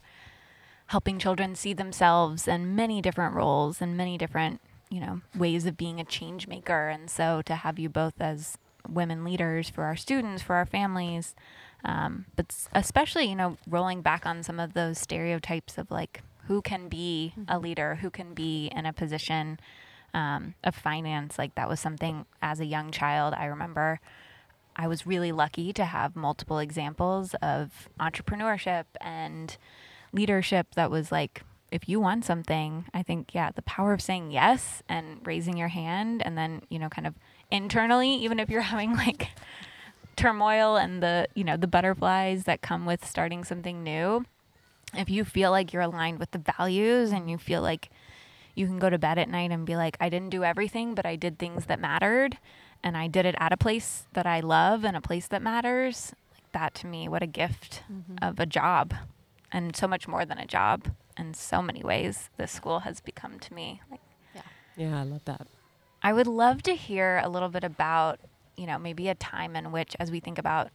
helping 0.87 1.19
children 1.19 1.55
see 1.55 1.73
themselves 1.73 2.47
in 2.47 2.75
many 2.75 3.03
different 3.03 3.35
roles 3.35 3.81
and 3.81 3.97
many 3.97 4.17
different 4.17 4.61
you 4.91 5.01
know 5.01 5.21
ways 5.35 5.67
of 5.67 5.77
being 5.77 6.01
a 6.01 6.05
change 6.05 6.47
maker 6.47 6.89
and 6.89 7.11
so 7.11 7.43
to 7.43 7.55
have 7.55 7.79
you 7.79 7.89
both 7.89 8.15
as 8.21 8.59
women 8.89 9.25
leaders 9.25 9.69
for 9.69 9.85
our 9.85 9.97
students 9.97 10.43
for 10.43 10.57
our 10.57 10.67
families 10.67 11.35
um, 11.85 12.27
but 12.37 12.55
especially 12.75 13.27
you 13.27 13.35
know 13.35 13.57
rolling 13.69 14.03
back 14.03 14.27
on 14.27 14.43
some 14.43 14.61
of 14.61 14.75
those 14.75 14.99
stereotypes 14.99 15.79
of 15.79 15.91
like 15.91 16.23
who 16.47 16.61
can 16.61 16.89
be 16.89 17.33
a 17.37 17.41
mm-hmm. 17.41 17.63
leader 17.63 17.95
who 17.97 18.11
can 18.11 18.35
be 18.35 18.67
in 18.75 18.87
a 18.87 18.93
position 18.93 19.59
um, 20.13 20.55
of 20.65 20.75
finance 20.75 21.39
like 21.39 21.55
that 21.55 21.69
was 21.69 21.81
something 21.81 22.27
as 22.43 22.61
a 22.61 22.67
young 22.67 22.91
child 22.91 23.35
i 23.37 23.45
remember 23.45 24.01
I 24.77 24.89
was 24.89 25.07
really 25.07 25.33
lucky 25.33 25.73
to 25.75 25.85
have 25.85 26.17
multiple 26.17 26.59
examples 26.59 27.35
of 27.43 27.89
entrepreneurship 27.99 28.85
and 29.01 29.57
leadership 30.13 30.69
that 30.75 30.91
was 30.91 31.13
like, 31.13 31.43
if 31.71 31.89
you 31.89 32.01
want 32.01 32.25
something, 32.25 32.87
I 32.95 33.03
think, 33.03 33.35
yeah, 33.35 33.51
the 33.55 33.63
power 33.63 33.93
of 33.93 34.01
saying 34.01 34.31
yes 34.31 34.83
and 34.89 35.25
raising 35.25 35.57
your 35.57 35.69
hand 35.69 36.23
and 36.25 36.37
then, 36.37 36.63
you 36.69 36.79
know, 36.79 36.89
kind 36.89 37.07
of 37.07 37.15
internally, 37.51 38.15
even 38.15 38.41
if 38.41 38.51
you're 38.51 38.61
having 38.75 38.95
like 38.95 39.29
turmoil 40.17 40.77
and 40.77 41.03
the, 41.03 41.27
you 41.35 41.45
know, 41.45 41.57
the 41.57 41.67
butterflies 41.67 42.45
that 42.45 42.61
come 42.61 42.87
with 42.87 43.05
starting 43.05 43.45
something 43.45 43.83
new, 43.83 44.25
if 44.95 45.09
you 45.09 45.25
feel 45.25 45.51
like 45.51 45.73
you're 45.73 45.83
aligned 45.83 46.19
with 46.19 46.31
the 46.33 46.39
values 46.59 47.13
and 47.13 47.31
you 47.31 47.39
feel 47.39 47.63
like 47.63 47.91
you 48.55 48.67
can 48.67 48.79
go 48.79 48.91
to 48.91 48.99
bed 48.99 49.19
at 49.19 49.29
night 49.29 49.51
and 49.51 49.65
be 49.65 49.77
like, 49.77 49.97
I 50.01 50.09
didn't 50.09 50.31
do 50.31 50.45
everything, 50.45 50.95
but 50.95 51.07
I 51.07 51.17
did 51.17 51.39
things 51.39 51.67
that 51.67 51.81
mattered 51.81 52.39
and 52.83 52.97
I 52.97 53.07
did 53.07 53.27
it 53.27 53.35
at 53.39 53.53
a 53.53 53.57
place 53.57 54.05
that 54.15 54.27
I 54.27 54.41
love 54.41 54.85
and 54.85 54.97
a 54.97 55.01
place 55.01 55.27
that 55.29 55.43
matters, 55.43 56.13
like 56.35 56.53
that 56.53 56.75
to 56.77 56.87
me, 56.87 57.09
what 57.09 57.23
a 57.23 57.27
gift 57.27 57.83
mm-hmm. 57.91 58.17
of 58.23 58.41
a 58.41 58.47
job 58.47 58.95
and 59.53 59.75
so 59.77 59.87
much 59.87 60.09
more 60.09 60.25
than 60.25 60.39
a 60.39 60.47
job 60.47 60.89
in 61.19 61.35
so 61.35 61.61
many 61.63 61.83
ways 61.83 62.31
this 62.37 62.53
school 62.53 62.81
has 62.81 63.01
become 63.01 63.39
to 63.39 63.55
me. 63.55 63.81
Like 63.91 64.01
Yeah. 64.35 64.43
Yeah, 64.77 65.01
I 65.01 65.05
love 65.05 65.25
that. 65.27 65.47
I 66.03 66.13
would 66.13 66.27
love 66.27 66.63
to 66.63 66.75
hear 66.75 67.21
a 67.23 67.29
little 67.29 67.49
bit 67.49 67.65
about, 67.65 68.21
you 68.57 68.67
know, 68.67 68.79
maybe 68.79 69.09
a 69.09 69.15
time 69.15 69.57
in 69.57 69.73
which 69.73 69.95
as 70.01 70.11
we 70.11 70.21
think 70.21 70.39
about 70.39 70.71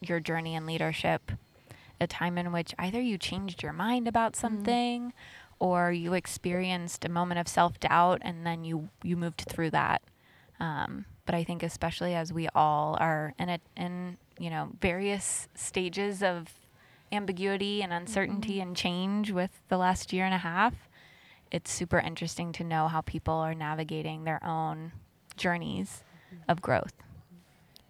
your 0.00 0.20
journey 0.20 0.54
in 0.54 0.66
leadership, 0.66 1.32
a 2.00 2.06
time 2.06 2.36
in 2.36 2.52
which 2.52 2.74
either 2.78 3.00
you 3.00 3.18
changed 3.18 3.62
your 3.62 3.72
mind 3.72 4.06
about 4.06 4.32
mm-hmm. 4.32 4.40
something 4.40 5.02
mm-hmm. 5.08 5.64
or 5.64 5.92
you 5.92 6.12
experienced 6.12 7.04
a 7.04 7.08
moment 7.08 7.40
of 7.40 7.48
self-doubt 7.48 8.18
and 8.22 8.46
then 8.46 8.64
you 8.64 8.88
you 9.02 9.16
moved 9.16 9.44
through 9.48 9.70
that. 9.70 10.02
Um, 10.60 11.06
but 11.24 11.34
I 11.34 11.44
think 11.44 11.62
especially 11.62 12.14
as 12.14 12.32
we 12.32 12.48
all 12.54 12.96
are 13.00 13.34
in 13.38 13.48
a, 13.48 13.58
in 13.76 14.18
you 14.38 14.50
know 14.50 14.70
various 14.80 15.48
stages 15.54 16.22
of 16.22 16.52
ambiguity 17.12 17.82
and 17.82 17.92
uncertainty 17.92 18.54
mm-hmm. 18.54 18.68
and 18.68 18.76
change 18.76 19.30
with 19.30 19.50
the 19.68 19.78
last 19.78 20.12
year 20.12 20.24
and 20.24 20.34
a 20.34 20.38
half, 20.38 20.85
it's 21.50 21.70
super 21.70 21.98
interesting 21.98 22.52
to 22.52 22.64
know 22.64 22.88
how 22.88 23.00
people 23.00 23.34
are 23.34 23.54
navigating 23.54 24.24
their 24.24 24.44
own 24.44 24.92
journeys 25.36 26.02
mm-hmm. 26.28 26.50
of 26.50 26.60
growth. 26.60 26.92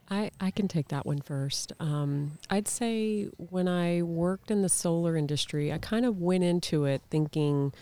I, 0.09 0.31
I 0.41 0.51
can 0.53 0.69
take 0.69 0.89
that 0.89 1.05
one 1.05 1.21
first. 1.21 1.73
Um, 1.81 2.39
I'd 2.49 2.69
say 2.69 3.25
when 3.51 3.67
I 3.67 4.03
worked 4.03 4.51
in 4.51 4.63
the 4.63 4.69
solar 4.69 5.17
industry, 5.17 5.73
I 5.73 5.79
kind 5.79 6.07
of 6.07 6.21
went 6.21 6.45
into 6.45 6.85
it 6.85 7.03
thinking, 7.11 7.73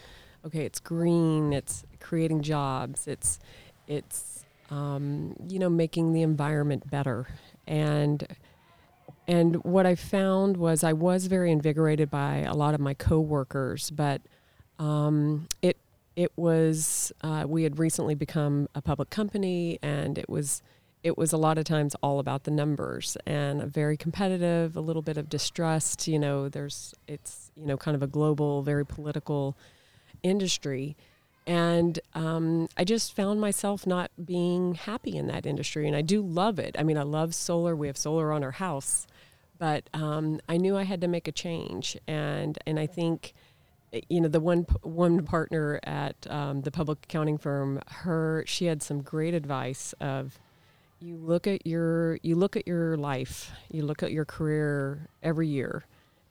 okay, 0.44 0.64
it's 0.64 0.80
green, 0.80 1.52
it's 1.52 1.84
creating 2.00 2.42
jobs, 2.42 3.06
it's 3.06 3.38
it's 3.86 4.46
um, 4.70 5.36
you 5.48 5.58
know, 5.58 5.68
making 5.68 6.14
the 6.14 6.22
environment 6.22 6.90
better. 6.90 7.26
And 7.66 8.26
and 9.26 9.62
what 9.64 9.86
I 9.86 9.94
found 9.94 10.56
was 10.56 10.82
I 10.82 10.92
was 10.92 11.26
very 11.26 11.50
invigorated 11.50 12.10
by 12.10 12.38
a 12.38 12.54
lot 12.54 12.74
of 12.74 12.80
my 12.80 12.94
coworkers, 12.94 13.90
but 13.90 14.22
um, 14.78 15.46
it 15.62 15.76
it 16.16 16.32
was 16.36 17.12
uh, 17.22 17.44
we 17.46 17.64
had 17.64 17.78
recently 17.78 18.14
become 18.14 18.68
a 18.74 18.82
public 18.82 19.10
company, 19.10 19.78
and 19.82 20.18
it 20.18 20.28
was 20.28 20.62
it 21.02 21.18
was 21.18 21.32
a 21.32 21.36
lot 21.36 21.58
of 21.58 21.64
times 21.64 21.94
all 22.02 22.18
about 22.18 22.44
the 22.44 22.50
numbers 22.50 23.16
and 23.26 23.60
a 23.60 23.66
very 23.66 23.96
competitive, 23.96 24.74
a 24.76 24.80
little 24.80 25.02
bit 25.02 25.18
of 25.18 25.28
distrust. 25.28 26.08
You 26.08 26.18
know, 26.18 26.48
there's 26.48 26.94
it's 27.06 27.50
you 27.56 27.66
know 27.66 27.76
kind 27.76 27.94
of 27.94 28.02
a 28.02 28.06
global, 28.06 28.62
very 28.62 28.86
political 28.86 29.56
industry. 30.22 30.96
And 31.46 31.98
um, 32.14 32.68
I 32.76 32.84
just 32.84 33.14
found 33.14 33.40
myself 33.40 33.86
not 33.86 34.10
being 34.24 34.74
happy 34.74 35.16
in 35.16 35.26
that 35.26 35.44
industry. 35.44 35.86
And 35.86 35.94
I 35.94 36.00
do 36.00 36.22
love 36.22 36.58
it. 36.58 36.74
I 36.78 36.82
mean, 36.82 36.96
I 36.96 37.02
love 37.02 37.34
solar. 37.34 37.76
We 37.76 37.86
have 37.86 37.98
solar 37.98 38.32
on 38.32 38.42
our 38.42 38.52
house. 38.52 39.06
But 39.58 39.88
um, 39.92 40.40
I 40.48 40.56
knew 40.56 40.76
I 40.76 40.84
had 40.84 41.02
to 41.02 41.08
make 41.08 41.28
a 41.28 41.32
change. 41.32 41.98
And, 42.08 42.58
and 42.66 42.80
I 42.80 42.86
think, 42.86 43.34
you 44.08 44.20
know, 44.20 44.28
the 44.28 44.40
one, 44.40 44.66
one 44.82 45.24
partner 45.24 45.80
at 45.84 46.26
um, 46.30 46.62
the 46.62 46.70
public 46.70 46.98
accounting 47.04 47.38
firm, 47.38 47.80
her, 47.88 48.44
she 48.46 48.66
had 48.66 48.82
some 48.82 49.02
great 49.02 49.34
advice 49.34 49.94
of, 50.00 50.38
you 51.00 51.16
look 51.16 51.46
at 51.46 51.66
your 51.66 52.18
you 52.22 52.34
look 52.34 52.56
at 52.56 52.66
your 52.66 52.96
life 52.96 53.50
you 53.68 53.84
look 53.84 54.02
at 54.02 54.10
your 54.10 54.24
career 54.24 55.06
every 55.22 55.46
year 55.46 55.84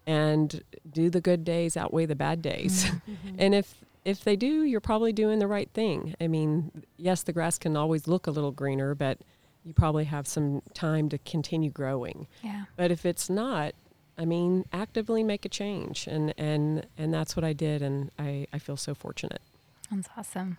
and 0.07 0.63
do 0.89 1.11
the 1.11 1.21
good 1.21 1.43
days 1.43 1.77
outweigh 1.77 2.07
the 2.07 2.15
bad 2.15 2.41
days 2.41 2.85
mm-hmm. 2.85 3.35
and 3.37 3.53
if 3.53 3.83
if 4.05 4.23
they 4.23 4.35
do, 4.35 4.63
you're 4.63 4.81
probably 4.81 5.13
doing 5.13 5.39
the 5.39 5.47
right 5.47 5.69
thing. 5.73 6.15
I 6.19 6.27
mean, 6.27 6.83
yes, 6.97 7.23
the 7.23 7.33
grass 7.33 7.57
can 7.57 7.77
always 7.77 8.07
look 8.07 8.27
a 8.27 8.31
little 8.31 8.51
greener, 8.51 8.95
but 8.95 9.19
you 9.63 9.73
probably 9.73 10.05
have 10.05 10.27
some 10.27 10.61
time 10.73 11.09
to 11.09 11.17
continue 11.19 11.69
growing. 11.69 12.27
Yeah. 12.41 12.65
But 12.75 12.91
if 12.91 13.05
it's 13.05 13.29
not, 13.29 13.73
I 14.17 14.25
mean, 14.25 14.65
actively 14.71 15.23
make 15.23 15.45
a 15.45 15.49
change, 15.49 16.07
and 16.07 16.33
and 16.37 16.85
and 16.97 17.13
that's 17.13 17.35
what 17.35 17.43
I 17.43 17.53
did, 17.53 17.81
and 17.81 18.11
I 18.19 18.47
I 18.53 18.59
feel 18.59 18.77
so 18.77 18.93
fortunate. 18.93 19.41
That's 19.91 20.09
awesome. 20.17 20.57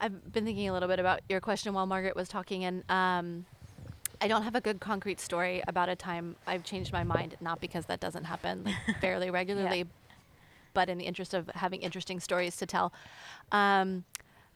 I've 0.00 0.32
been 0.32 0.44
thinking 0.44 0.68
a 0.68 0.72
little 0.72 0.88
bit 0.88 0.98
about 0.98 1.20
your 1.28 1.40
question 1.40 1.72
while 1.72 1.86
Margaret 1.86 2.14
was 2.14 2.28
talking, 2.28 2.64
and 2.64 2.84
um, 2.90 3.46
I 4.20 4.28
don't 4.28 4.42
have 4.42 4.54
a 4.54 4.60
good 4.60 4.80
concrete 4.80 5.20
story 5.20 5.62
about 5.66 5.88
a 5.88 5.96
time 5.96 6.36
I've 6.46 6.64
changed 6.64 6.92
my 6.92 7.04
mind, 7.04 7.36
not 7.40 7.60
because 7.60 7.86
that 7.86 8.00
doesn't 8.00 8.24
happen 8.24 8.64
like, 8.64 8.76
fairly 9.00 9.30
regularly, 9.30 9.86
but 10.74 10.88
in 10.90 10.98
the 10.98 11.04
interest 11.04 11.32
of 11.32 11.48
having 11.54 11.80
interesting 11.80 12.20
stories 12.20 12.56
to 12.56 12.66
tell. 12.66 12.92
Um, 13.50 14.04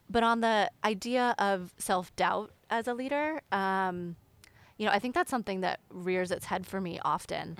but 0.09 0.23
on 0.23 0.41
the 0.41 0.69
idea 0.83 1.35
of 1.37 1.73
self 1.77 2.15
doubt 2.15 2.51
as 2.69 2.87
a 2.87 2.93
leader, 2.93 3.41
um, 3.51 4.15
you 4.79 4.85
know, 4.87 4.91
I 4.91 4.97
think 4.97 5.13
that's 5.13 5.29
something 5.29 5.61
that 5.61 5.79
rears 5.91 6.31
its 6.31 6.45
head 6.45 6.65
for 6.65 6.81
me 6.81 6.99
often. 7.03 7.57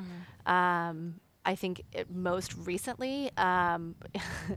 Um, 0.48 1.20
I 1.46 1.54
think 1.56 1.84
it 1.94 2.10
most 2.10 2.56
recently, 2.66 3.30
um, 3.38 3.94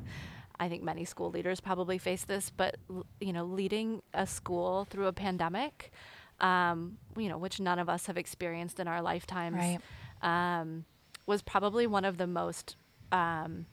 I 0.61 0.68
think 0.68 0.83
many 0.83 1.05
school 1.05 1.31
leaders 1.31 1.61
probably 1.61 1.98
face 1.98 2.25
this, 2.25 2.51
but 2.51 2.77
l- 2.88 3.05
you 3.20 3.33
know, 3.33 3.44
leading 3.44 4.01
a 4.14 4.27
school 4.27 4.87
through 4.88 5.07
a 5.09 5.12
pandemic, 5.12 5.90
um, 6.40 6.98
you 7.16 7.29
know, 7.29 7.37
which 7.38 7.59
none 7.61 7.79
of 7.79 7.88
us 7.88 8.07
have 8.07 8.16
experienced 8.16 8.79
in 8.81 8.87
our 8.88 9.03
lifetimes, 9.03 9.57
Right. 10.22 10.61
um, 10.61 10.85
was 11.27 11.42
probably 11.42 11.87
one 11.87 12.05
of 12.05 12.16
the 12.18 12.27
most 12.27 12.77
um, 13.11 13.66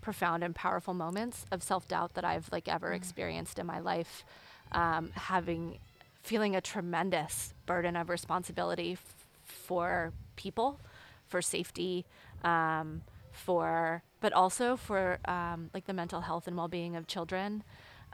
profound 0.00 0.42
and 0.44 0.54
powerful 0.54 0.94
moments 0.94 1.44
of 1.50 1.62
self 1.62 1.86
doubt 1.88 2.14
that 2.14 2.24
I've 2.24 2.50
like 2.52 2.68
ever 2.68 2.92
experienced 2.92 3.58
in 3.58 3.66
my 3.66 3.80
life. 3.80 4.24
Um, 4.72 5.10
having, 5.14 5.78
feeling 6.24 6.56
a 6.56 6.60
tremendous 6.60 7.54
burden 7.66 7.96
of 7.96 8.08
responsibility 8.08 8.92
f- 8.92 9.26
for 9.44 10.12
people, 10.36 10.80
for 11.26 11.40
safety, 11.40 12.06
um, 12.42 13.02
for, 13.30 14.02
but 14.20 14.32
also 14.32 14.76
for 14.76 15.18
um, 15.26 15.70
like 15.74 15.84
the 15.86 15.92
mental 15.92 16.22
health 16.22 16.48
and 16.48 16.56
well 16.56 16.68
being 16.68 16.96
of 16.96 17.06
children, 17.06 17.62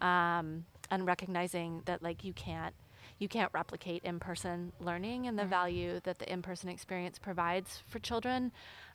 um, 0.01 0.65
and 0.91 1.07
recognizing 1.07 1.83
that 1.87 2.03
like 2.03 2.25
you 2.25 2.33
can't 2.33 2.75
you 3.19 3.29
can't 3.29 3.53
replicate 3.53 4.03
in-person 4.03 4.73
learning 4.81 5.27
and 5.27 5.39
the 5.39 5.45
value 5.45 6.01
that 6.05 6.19
the 6.19 6.33
in-person 6.33 6.71
experience 6.71 7.19
provides 7.19 7.83
for 7.87 7.99
children 7.99 8.51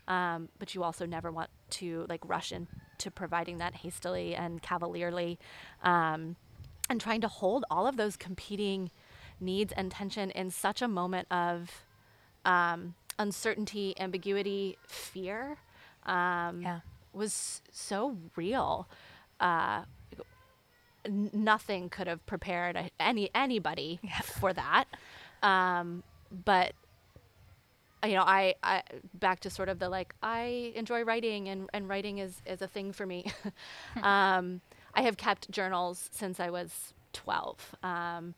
um, 0.08 0.50
but 0.60 0.74
you 0.76 0.84
also 0.84 1.06
never 1.06 1.32
want 1.32 1.50
to 1.70 2.06
like 2.10 2.22
rush 2.28 2.52
into 2.52 3.12
providing 3.14 3.60
that 3.60 3.76
hastily 3.76 4.36
and 4.36 4.62
cavalierly 4.62 5.38
um, 5.84 6.36
and 6.90 7.00
trying 7.00 7.22
to 7.22 7.28
hold 7.28 7.66
all 7.70 7.88
of 7.88 7.98
those 7.98 8.16
competing 8.16 8.90
needs 9.40 9.74
and 9.74 9.92
tension 9.92 10.32
in 10.32 10.50
such 10.52 10.82
a 10.82 10.88
moment 10.88 11.28
of 11.32 11.86
um, 12.46 12.96
uncertainty 13.20 13.96
ambiguity 14.00 14.78
fear 14.88 15.58
um, 16.06 16.62
Yeah. 16.62 16.80
was 17.14 17.62
so 17.72 18.18
real 18.36 18.88
uh, 19.40 19.84
nothing 21.08 21.90
could 21.90 22.08
have 22.08 22.26
prepared 22.26 22.92
any 23.00 23.30
anybody 23.36 24.00
for 24.24 24.54
that. 24.54 24.86
Um, 25.44 26.04
but 26.46 26.74
you 28.04 28.14
know, 28.14 28.24
I, 28.24 28.56
I 28.62 28.84
back 29.16 29.40
to 29.42 29.50
sort 29.50 29.70
of 29.70 29.80
the 29.80 29.90
like 29.90 30.14
I 30.22 30.72
enjoy 30.76 31.04
writing 31.04 31.50
and, 31.50 31.70
and 31.74 31.90
writing 31.90 32.20
is, 32.20 32.42
is 32.46 32.62
a 32.62 32.68
thing 32.68 32.92
for 32.92 33.06
me. 33.06 33.26
um, 34.04 34.62
I 34.94 35.02
have 35.02 35.18
kept 35.18 35.50
journals 35.50 36.10
since 36.12 36.40
I 36.40 36.50
was 36.50 36.94
12. 37.14 37.76
Um, 37.84 38.36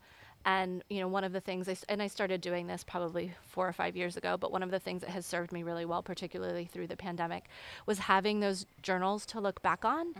and 0.48 0.82
you 0.88 1.00
know, 1.00 1.08
one 1.08 1.24
of 1.24 1.32
the 1.34 1.42
things 1.42 1.68
I 1.68 1.76
and 1.90 2.02
I 2.02 2.06
started 2.06 2.40
doing 2.40 2.66
this 2.66 2.82
probably 2.82 3.32
four 3.46 3.68
or 3.68 3.72
five 3.72 3.94
years 3.94 4.16
ago. 4.16 4.38
But 4.38 4.50
one 4.50 4.62
of 4.62 4.70
the 4.70 4.78
things 4.80 5.02
that 5.02 5.10
has 5.10 5.26
served 5.26 5.52
me 5.52 5.62
really 5.62 5.84
well, 5.84 6.02
particularly 6.02 6.64
through 6.64 6.86
the 6.86 6.96
pandemic, 6.96 7.44
was 7.84 7.98
having 7.98 8.40
those 8.40 8.64
journals 8.82 9.26
to 9.26 9.40
look 9.40 9.60
back 9.60 9.84
on. 9.84 10.14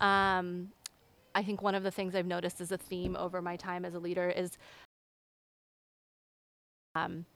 Um, 0.00 0.70
I 1.34 1.42
think 1.42 1.60
one 1.60 1.74
of 1.74 1.82
the 1.82 1.90
things 1.90 2.14
I've 2.14 2.24
noticed 2.24 2.62
as 2.62 2.72
a 2.72 2.78
theme 2.78 3.14
over 3.14 3.42
my 3.42 3.56
time 3.56 3.84
as 3.84 3.94
a 3.94 3.98
leader 3.98 4.30
is 4.30 4.56
um, 6.94 7.26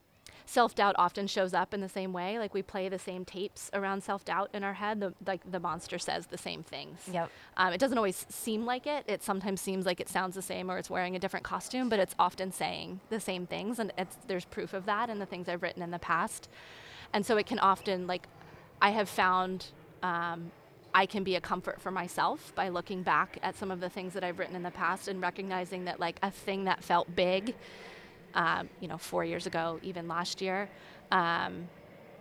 self 0.49 0.75
doubt 0.75 0.95
often 0.99 1.27
shows 1.27 1.53
up 1.53 1.75
in 1.75 1.81
the 1.81 1.89
same 1.89 2.13
way. 2.13 2.39
Like 2.39 2.55
we 2.55 2.63
play 2.63 2.89
the 2.89 2.99
same 2.99 3.25
tapes 3.25 3.71
around 3.75 4.03
self 4.03 4.25
doubt 4.25 4.51
in 4.55 4.65
our 4.65 4.73
head. 4.73 5.01
The, 5.01 5.13
like 5.27 5.49
the 5.51 5.61
monster 5.61 5.99
says 5.99 6.27
the 6.27 6.39
same 6.39 6.63
things. 6.63 7.01
Yep. 7.13 7.31
Um, 7.57 7.73
it 7.73 7.79
doesn't 7.79 7.99
always 7.99 8.25
seem 8.31 8.65
like 8.65 8.87
it. 8.87 9.05
It 9.07 9.23
sometimes 9.23 9.61
seems 9.61 9.85
like 9.85 10.01
it 10.01 10.09
sounds 10.09 10.35
the 10.35 10.43
same 10.43 10.71
or 10.71 10.79
it's 10.79 10.89
wearing 10.89 11.15
a 11.15 11.19
different 11.19 11.45
costume, 11.45 11.89
but 11.89 11.99
it's 11.99 12.15
often 12.19 12.51
saying 12.51 13.01
the 13.11 13.21
same 13.21 13.47
things. 13.47 13.79
And 13.79 13.93
it's, 13.99 14.17
there's 14.27 14.47
proof 14.47 14.73
of 14.73 14.87
that 14.87 15.11
in 15.11 15.19
the 15.19 15.27
things 15.27 15.49
I've 15.49 15.63
written 15.63 15.83
in 15.83 15.91
the 15.91 15.99
past. 15.99 16.49
And 17.13 17.25
so 17.25 17.37
it 17.37 17.47
can 17.47 17.59
often, 17.59 18.07
like, 18.07 18.27
I 18.81 18.91
have 18.91 19.09
found 19.09 19.67
um, 20.03 20.51
I 20.95 21.07
can 21.07 21.25
be 21.25 21.37
a 21.37 21.41
comfort 21.41 21.81
for 21.81 21.91
myself 21.91 22.55
by 22.55 22.69
looking 22.69 23.03
back 23.03 23.39
at 23.43 23.57
some 23.57 23.71
of 23.71 23.81
the 23.81 23.89
things 23.89 24.15
that 24.15 24.25
I've 24.25 24.39
written 24.39 24.57
in 24.57 24.63
the 24.63 24.71
past 24.71 25.09
and 25.09 25.21
recognizing 25.21 25.85
that, 25.85 26.01
like, 26.01 26.19
a 26.23 26.31
thing 26.31 26.65
that 26.65 26.83
felt 26.83 27.15
big, 27.15 27.55
um, 28.35 28.69
you 28.81 28.89
know, 28.89 28.99
four 28.99 29.25
years 29.25 29.47
ago, 29.47 29.79
even 29.83 30.09
last 30.09 30.41
year, 30.41 30.69
um, 31.11 31.69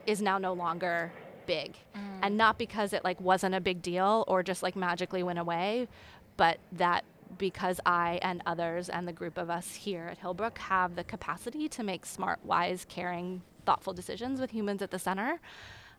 is 0.06 0.22
now 0.22 0.38
no 0.38 0.54
longer 0.54 1.12
big. 1.46 1.76
And 2.22 2.38
not 2.38 2.58
because 2.58 2.94
it, 2.94 3.04
like, 3.04 3.20
wasn't 3.22 3.56
a 3.56 3.62
big 3.62 3.82
deal 3.82 4.24
or 4.28 4.44
just, 4.44 4.64
like, 4.64 4.76
magically 4.76 5.24
went 5.24 5.40
away, 5.40 5.88
but 6.36 6.58
that 6.74 7.04
because 7.38 7.80
I 7.86 8.20
and 8.22 8.42
others 8.46 8.90
and 8.90 9.08
the 9.08 9.14
group 9.14 9.38
of 9.38 9.50
us 9.50 9.76
here 9.76 10.08
at 10.12 10.22
Hillbrook 10.22 10.58
have 10.58 10.96
the 10.96 11.04
capacity 11.04 11.68
to 11.70 11.84
make 11.84 12.06
smart, 12.06 12.40
wise, 12.46 12.86
caring, 12.88 13.42
thoughtful 13.66 13.94
decisions 13.94 14.40
with 14.40 14.52
humans 14.52 14.82
at 14.82 14.92
the 14.92 15.00
center, 15.00 15.40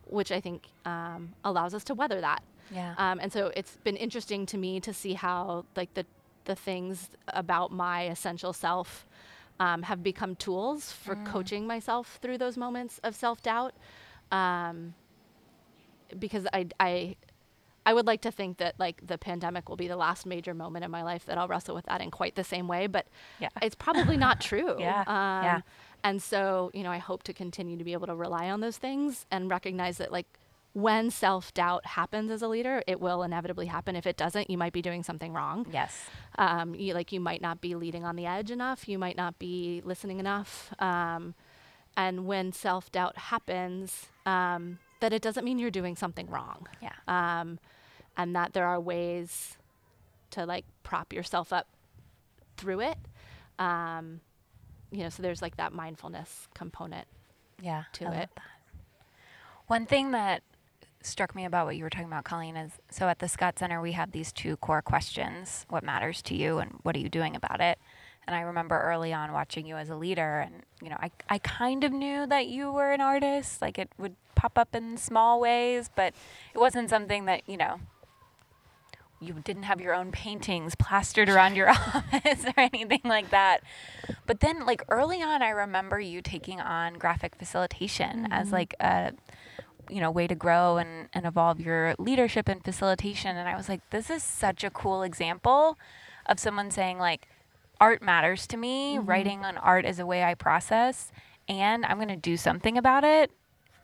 which 0.06 0.32
I 0.32 0.40
think 0.40 0.64
um, 0.86 1.34
allows 1.44 1.74
us 1.74 1.84
to 1.84 1.94
weather 1.94 2.20
that. 2.20 2.42
Yeah. 2.70 2.94
Um, 2.96 3.20
and 3.20 3.32
so 3.32 3.52
it's 3.54 3.76
been 3.84 3.96
interesting 3.96 4.46
to 4.46 4.58
me 4.58 4.80
to 4.80 4.92
see 4.92 5.14
how 5.14 5.64
like 5.76 5.92
the 5.94 6.04
the 6.44 6.54
things 6.54 7.10
about 7.28 7.70
my 7.70 8.04
essential 8.04 8.52
self 8.52 9.06
um, 9.60 9.82
have 9.82 10.02
become 10.02 10.36
tools 10.36 10.92
for 10.92 11.16
coaching 11.24 11.66
myself 11.66 12.18
through 12.22 12.38
those 12.38 12.56
moments 12.56 13.00
of 13.02 13.14
self 13.16 13.42
doubt. 13.42 13.74
Um, 14.30 14.94
because 16.18 16.46
I, 16.52 16.66
I 16.80 17.16
I 17.84 17.94
would 17.94 18.06
like 18.06 18.20
to 18.22 18.30
think 18.30 18.58
that 18.58 18.74
like 18.78 19.06
the 19.06 19.16
pandemic 19.18 19.68
will 19.68 19.76
be 19.76 19.88
the 19.88 19.96
last 19.96 20.26
major 20.26 20.52
moment 20.54 20.84
in 20.84 20.90
my 20.90 21.02
life 21.02 21.24
that 21.26 21.38
I'll 21.38 21.48
wrestle 21.48 21.74
with 21.74 21.86
that 21.86 22.00
in 22.00 22.10
quite 22.10 22.34
the 22.34 22.44
same 22.44 22.68
way, 22.68 22.86
but 22.86 23.06
Yeah. 23.40 23.48
it's 23.62 23.74
probably 23.74 24.16
not 24.16 24.40
true. 24.50 24.76
Yeah, 24.78 25.00
Um, 25.06 25.44
yeah. 25.44 25.60
And 26.04 26.22
so, 26.22 26.70
you 26.74 26.82
know, 26.82 26.90
I 26.90 26.98
hope 26.98 27.22
to 27.24 27.32
continue 27.32 27.76
to 27.76 27.84
be 27.84 27.92
able 27.94 28.06
to 28.06 28.14
rely 28.14 28.50
on 28.50 28.60
those 28.60 28.76
things 28.78 29.26
and 29.30 29.50
recognize 29.50 29.98
that 29.98 30.12
like 30.12 30.26
when 30.74 31.10
self 31.10 31.52
doubt 31.54 31.86
happens 31.86 32.30
as 32.30 32.42
a 32.42 32.48
leader, 32.48 32.82
it 32.86 33.00
will 33.00 33.22
inevitably 33.22 33.66
happen. 33.66 33.96
If 33.96 34.06
it 34.06 34.16
doesn't, 34.16 34.48
you 34.50 34.58
might 34.58 34.72
be 34.72 34.82
doing 34.82 35.02
something 35.02 35.32
wrong. 35.32 35.66
yes. 35.72 35.96
Um, 36.38 36.74
you 36.74 36.94
like 36.94 37.10
you 37.12 37.20
might 37.20 37.40
not 37.42 37.60
be 37.60 37.74
leading 37.74 38.04
on 38.04 38.14
the 38.16 38.26
edge 38.26 38.50
enough. 38.50 38.88
You 38.88 38.98
might 38.98 39.16
not 39.16 39.38
be 39.38 39.82
listening 39.84 40.20
enough. 40.20 40.72
Um, 40.80 41.34
and 41.96 42.26
when 42.26 42.52
self 42.52 42.92
doubt 42.92 43.16
happens, 43.18 44.06
um, 44.24 44.78
that 45.00 45.12
it 45.12 45.22
doesn't 45.22 45.44
mean 45.44 45.58
you're 45.58 45.70
doing 45.70 45.96
something 45.96 46.28
wrong 46.28 46.66
Yeah. 46.82 46.92
um, 47.08 47.58
and 48.16 48.34
that 48.36 48.52
there 48.52 48.66
are 48.66 48.80
ways 48.80 49.56
to 50.30 50.44
like 50.44 50.64
prop 50.82 51.12
yourself 51.12 51.52
up 51.52 51.66
through 52.56 52.80
it. 52.80 52.98
Um, 53.58 54.20
you 54.92 55.02
know, 55.02 55.08
so 55.08 55.22
there's 55.22 55.40
like 55.42 55.56
that 55.56 55.72
mindfulness 55.72 56.48
component. 56.54 57.06
Yeah. 57.60 57.84
to 57.94 58.04
I 58.06 58.14
it. 58.14 58.30
that. 58.36 58.42
One 59.66 59.86
thing 59.86 60.12
that 60.12 60.42
struck 61.02 61.34
me 61.34 61.44
about 61.44 61.66
what 61.66 61.76
you 61.76 61.84
were 61.84 61.90
talking 61.90 62.06
about, 62.06 62.24
Colleen, 62.24 62.56
is 62.56 62.72
so 62.90 63.08
at 63.08 63.18
the 63.18 63.28
Scott 63.28 63.58
Center, 63.58 63.80
we 63.80 63.92
have 63.92 64.12
these 64.12 64.32
two 64.32 64.56
core 64.56 64.82
questions 64.82 65.66
what 65.68 65.84
matters 65.84 66.22
to 66.22 66.34
you 66.34 66.58
and 66.58 66.78
what 66.82 66.96
are 66.96 67.00
you 67.00 67.08
doing 67.08 67.36
about 67.36 67.60
it? 67.60 67.78
And 68.26 68.36
I 68.36 68.40
remember 68.40 68.78
early 68.78 69.12
on 69.12 69.32
watching 69.32 69.66
you 69.66 69.76
as 69.76 69.88
a 69.88 69.96
leader, 69.96 70.40
and 70.40 70.62
you 70.82 70.90
know, 70.90 70.98
I, 71.00 71.10
I 71.30 71.38
kind 71.38 71.82
of 71.82 71.92
knew 71.92 72.26
that 72.26 72.46
you 72.46 72.70
were 72.70 72.92
an 72.92 73.00
artist. 73.00 73.62
Like 73.62 73.78
it 73.78 73.90
would 73.96 74.16
pop 74.34 74.58
up 74.58 74.74
in 74.74 74.98
small 74.98 75.40
ways, 75.40 75.88
but 75.94 76.12
it 76.54 76.58
wasn't 76.58 76.90
something 76.90 77.24
that, 77.24 77.42
you 77.48 77.56
know, 77.56 77.80
you 79.20 79.34
didn't 79.44 79.64
have 79.64 79.80
your 79.80 79.94
own 79.94 80.12
paintings 80.12 80.74
plastered 80.74 81.28
around 81.28 81.56
your 81.56 81.68
office 81.70 82.44
or 82.44 82.54
anything 82.56 83.00
like 83.04 83.30
that. 83.30 83.62
But 84.26 84.40
then, 84.40 84.64
like 84.64 84.82
early 84.88 85.22
on, 85.22 85.42
I 85.42 85.50
remember 85.50 85.98
you 85.98 86.22
taking 86.22 86.60
on 86.60 86.94
graphic 86.94 87.34
facilitation 87.34 88.28
as 88.30 88.46
mm-hmm. 88.46 88.54
like 88.54 88.74
a 88.80 89.12
you 89.90 90.00
know 90.00 90.10
way 90.10 90.26
to 90.26 90.34
grow 90.34 90.76
and, 90.76 91.08
and 91.12 91.26
evolve 91.26 91.60
your 91.60 91.94
leadership 91.98 92.48
and 92.48 92.64
facilitation. 92.64 93.36
And 93.36 93.48
i 93.48 93.56
was 93.56 93.68
like 93.68 93.88
this 93.90 94.10
is 94.10 94.22
such 94.22 94.64
a 94.64 94.70
cool 94.70 95.02
example 95.02 95.78
of 96.26 96.38
someone 96.38 96.70
saying 96.70 96.98
like 96.98 97.28
art 97.80 98.02
matters 98.02 98.46
to 98.48 98.56
me. 98.56 98.96
Mm-hmm. 98.96 99.06
Writing 99.06 99.44
on 99.44 99.56
art 99.56 99.84
is 99.84 99.98
a 99.98 100.06
way 100.06 100.24
i 100.24 100.34
process 100.34 101.12
and 101.48 101.84
i'm 101.86 101.96
going 101.96 102.08
to 102.08 102.16
do 102.16 102.36
something 102.36 102.76
about 102.76 103.04
it 103.04 103.30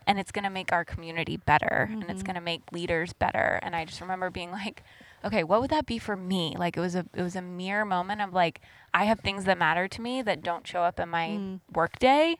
and 0.07 0.19
it's 0.19 0.31
going 0.31 0.43
to 0.43 0.51
make 0.51 0.71
our 0.71 0.85
community 0.85 1.37
better 1.37 1.89
and 1.91 2.03
it's 2.03 2.11
mm-hmm. 2.11 2.25
going 2.25 2.35
to 2.35 2.41
make 2.41 2.61
leaders 2.71 3.13
better. 3.13 3.59
And 3.61 3.75
i 3.75 3.85
just 3.85 4.01
remember 4.01 4.29
being 4.29 4.51
like 4.51 4.83
okay 5.23 5.43
what 5.43 5.61
would 5.61 5.71
that 5.71 5.85
be 5.85 5.97
for 5.97 6.15
me? 6.15 6.55
Like 6.57 6.77
it 6.77 6.81
was 6.81 6.95
a 6.95 7.05
it 7.13 7.21
was 7.21 7.35
a 7.35 7.41
mere 7.41 7.85
moment 7.85 8.21
of 8.21 8.33
like 8.33 8.61
i 8.93 9.05
have 9.05 9.19
things 9.19 9.45
that 9.45 9.57
matter 9.57 9.87
to 9.87 10.01
me 10.01 10.21
that 10.21 10.43
don't 10.43 10.67
show 10.67 10.81
up 10.81 10.99
in 10.99 11.09
my 11.09 11.29
mm. 11.29 11.59
workday 11.73 12.37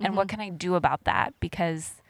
and 0.00 0.14
what 0.14 0.28
mm-hmm. 0.28 0.40
can 0.40 0.52
i 0.52 0.54
do 0.54 0.74
about 0.74 1.04
that? 1.04 1.34
Because 1.40 2.02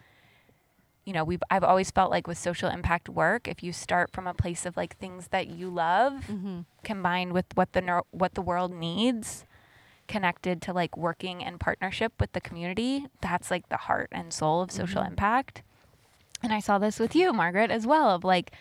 you 1.09 1.14
know 1.14 1.24
we've 1.24 1.42
i've 1.50 1.64
always 1.64 1.90
felt 1.90 2.11
like 2.11 2.26
with 2.26 2.36
social 2.36 2.68
impact 2.68 3.09
work 3.09 3.48
if 3.48 3.62
you 3.62 3.72
start 3.72 4.12
from 4.12 4.26
a 4.26 4.34
place 4.34 4.66
of 4.66 4.76
like 4.76 4.94
things 4.98 5.28
that 5.28 5.46
you 5.48 5.70
love 5.70 6.12
Mm-hmm. 6.30 6.61
combined 6.84 7.32
with 7.32 7.46
what 7.54 7.72
the 7.72 7.80
ner- 7.80 8.09
what 8.11 8.34
the 8.34 8.42
world 8.42 8.72
needs 8.72 9.46
connected 10.06 10.61
to 10.62 10.72
like 10.72 10.96
working 10.96 11.40
in 11.40 11.59
partnership 11.59 12.12
with 12.20 12.32
the 12.32 12.40
community. 12.40 13.06
That's 13.20 13.50
like 13.50 13.68
the 13.68 13.76
heart 13.88 14.09
and 14.12 14.32
soul 14.32 14.62
of 14.62 14.70
social 14.70 15.02
Mhm. 15.02 15.09
impact. 15.09 15.62
And 16.42 16.52
I 16.52 16.61
saw 16.61 16.78
this 16.78 16.98
with 16.98 17.14
you, 17.14 17.32
Margaret, 17.32 17.70
as 17.70 17.86
well 17.86 18.09
of 18.11 18.24
like 18.24 18.52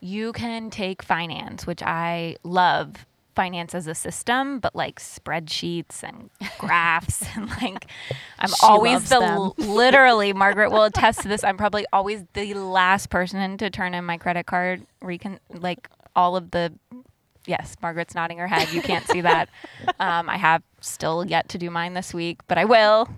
you 0.00 0.32
can 0.32 0.70
take 0.70 1.02
finance, 1.02 1.66
which 1.66 1.82
I 1.82 2.36
love 2.44 3.04
finance 3.34 3.74
as 3.74 3.86
a 3.86 3.94
system, 3.94 4.58
but 4.60 4.74
like 4.74 5.00
spreadsheets 5.00 6.02
and 6.02 6.30
graphs 6.58 7.24
and 7.36 7.48
like 7.48 7.86
I'm 8.38 8.48
She 8.48 8.54
always 8.62 9.08
the 9.08 9.20
them. 9.20 9.52
literally 9.56 10.32
Margaret 10.32 10.70
will 10.70 10.84
attest 10.84 11.20
to 11.22 11.28
this. 11.28 11.44
I'm 11.44 11.56
probably 11.56 11.86
always 11.92 12.24
the 12.34 12.54
last 12.54 13.10
person 13.10 13.56
to 13.58 13.70
turn 13.70 13.94
in 13.94 14.04
my 14.04 14.18
credit 14.18 14.46
card 14.46 14.86
recon 15.00 15.38
like 15.50 15.88
all 16.14 16.36
of 16.36 16.50
the 16.50 16.72
yes, 17.46 17.76
Margaret's 17.82 18.14
nodding 18.14 18.38
her 18.38 18.46
head. 18.46 18.72
You 18.72 18.82
can't 18.82 19.06
see 19.06 19.20
that. 19.22 19.48
Um, 19.98 20.28
I 20.28 20.36
have 20.36 20.62
still 20.80 21.24
yet 21.24 21.48
to 21.50 21.58
do 21.58 21.70
mine 21.70 21.94
this 21.94 22.12
week, 22.12 22.40
but 22.48 22.58
I 22.58 22.64
will. 22.64 23.08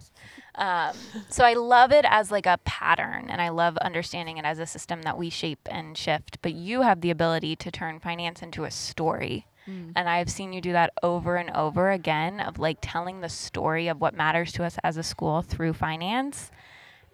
Um, 0.56 0.94
so 1.30 1.44
I 1.44 1.54
love 1.54 1.92
it 1.92 2.04
as 2.08 2.30
like 2.30 2.46
a 2.46 2.58
pattern 2.64 3.28
and 3.30 3.40
I 3.40 3.48
love 3.48 3.76
understanding 3.78 4.36
it 4.38 4.44
as 4.44 4.58
a 4.58 4.66
system 4.66 5.02
that 5.02 5.16
we 5.18 5.30
shape 5.30 5.66
and 5.70 5.96
shift. 5.96 6.38
But 6.42 6.52
you 6.54 6.82
have 6.82 7.00
the 7.00 7.10
ability 7.10 7.56
to 7.56 7.70
turn 7.70 8.00
finance 8.00 8.42
into 8.42 8.64
a 8.64 8.70
story. 8.70 9.46
Mm. 9.68 9.92
And 9.96 10.08
I've 10.08 10.30
seen 10.30 10.52
you 10.52 10.60
do 10.60 10.72
that 10.72 10.92
over 11.02 11.36
and 11.36 11.50
over 11.50 11.90
again 11.90 12.40
of 12.40 12.58
like 12.58 12.78
telling 12.80 13.20
the 13.20 13.28
story 13.28 13.88
of 13.88 14.00
what 14.00 14.14
matters 14.14 14.52
to 14.52 14.64
us 14.64 14.78
as 14.82 14.96
a 14.96 15.02
school 15.02 15.42
through 15.42 15.74
finance. 15.74 16.50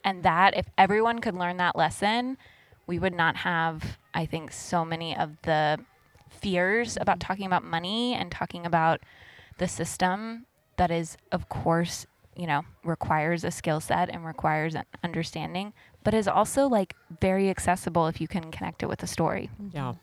And 0.05 0.22
that, 0.22 0.57
if 0.57 0.66
everyone 0.78 1.20
could 1.20 1.34
learn 1.34 1.59
that 1.59 1.76
lesson, 1.76 2.38
we 2.86 2.98
would 2.98 3.14
not 3.14 3.36
have, 3.36 3.98
I 4.14 4.26
think, 4.26 4.51
so 4.51 4.84
many 4.84 5.16
of 5.16 5.36
the 5.42 5.78
fears 6.28 6.96
about 7.01 7.20
talking 7.20 7.46
about 7.46 7.64
money 7.64 8.14
and 8.14 8.32
talking 8.32 8.64
about 8.64 9.01
the 9.59 9.68
system 9.68 10.46
that 10.76 10.90
is, 10.90 11.16
of 11.30 11.48
course, 11.48 12.07
you 12.34 12.46
know, 12.46 12.64
requires 12.84 13.44
a 13.44 13.51
skill 13.51 13.80
set 13.80 14.09
and 14.09 14.24
requires 14.24 14.74
an 14.74 14.84
understanding, 15.05 15.74
but 16.03 16.14
is 16.14 16.26
also 16.26 16.66
like 16.66 16.96
very 17.20 17.51
accessible 17.51 18.07
if 18.07 18.20
you 18.20 18.26
can 18.26 18.51
connect 18.51 18.82
it 18.82 18.88
with 18.88 19.03
a 19.03 19.07
story. 19.07 19.51
Yeah, 19.74 19.94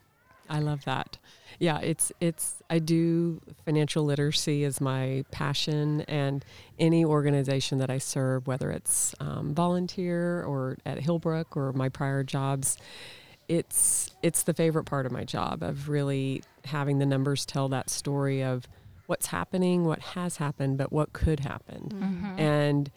I 0.48 0.60
love 0.60 0.84
that. 0.84 1.18
Yeah, 1.58 1.78
it's 1.80 2.12
it's 2.20 2.62
I 2.70 2.78
do 2.78 3.40
financial 3.64 4.04
literacy 4.04 4.64
is 4.64 4.80
my 4.80 5.24
passion, 5.30 6.02
and 6.02 6.44
any 6.78 7.04
organization 7.04 7.78
that 7.78 7.90
I 7.90 7.98
serve, 7.98 8.46
whether 8.46 8.70
it's 8.70 9.14
um, 9.20 9.54
volunteer 9.54 10.42
or 10.44 10.76
at 10.86 10.98
Hillbrook 10.98 11.56
or 11.56 11.72
my 11.72 11.88
prior 11.88 12.22
jobs, 12.22 12.76
it's 13.48 14.10
it's 14.22 14.42
the 14.42 14.54
favorite 14.54 14.84
part 14.84 15.06
of 15.06 15.12
my 15.12 15.24
job 15.24 15.62
of 15.62 15.88
really 15.88 16.42
having 16.64 16.98
the 16.98 17.06
numbers 17.06 17.46
tell 17.46 17.68
that 17.70 17.88
story 17.90 18.42
of 18.42 18.66
what's 19.06 19.26
happening, 19.28 19.84
what 19.86 20.00
has 20.00 20.36
happened, 20.36 20.76
but 20.76 20.92
what 20.92 21.12
could 21.14 21.40
happen 21.40 21.88
Mm-hmm. 21.94 22.38
and 22.38 22.90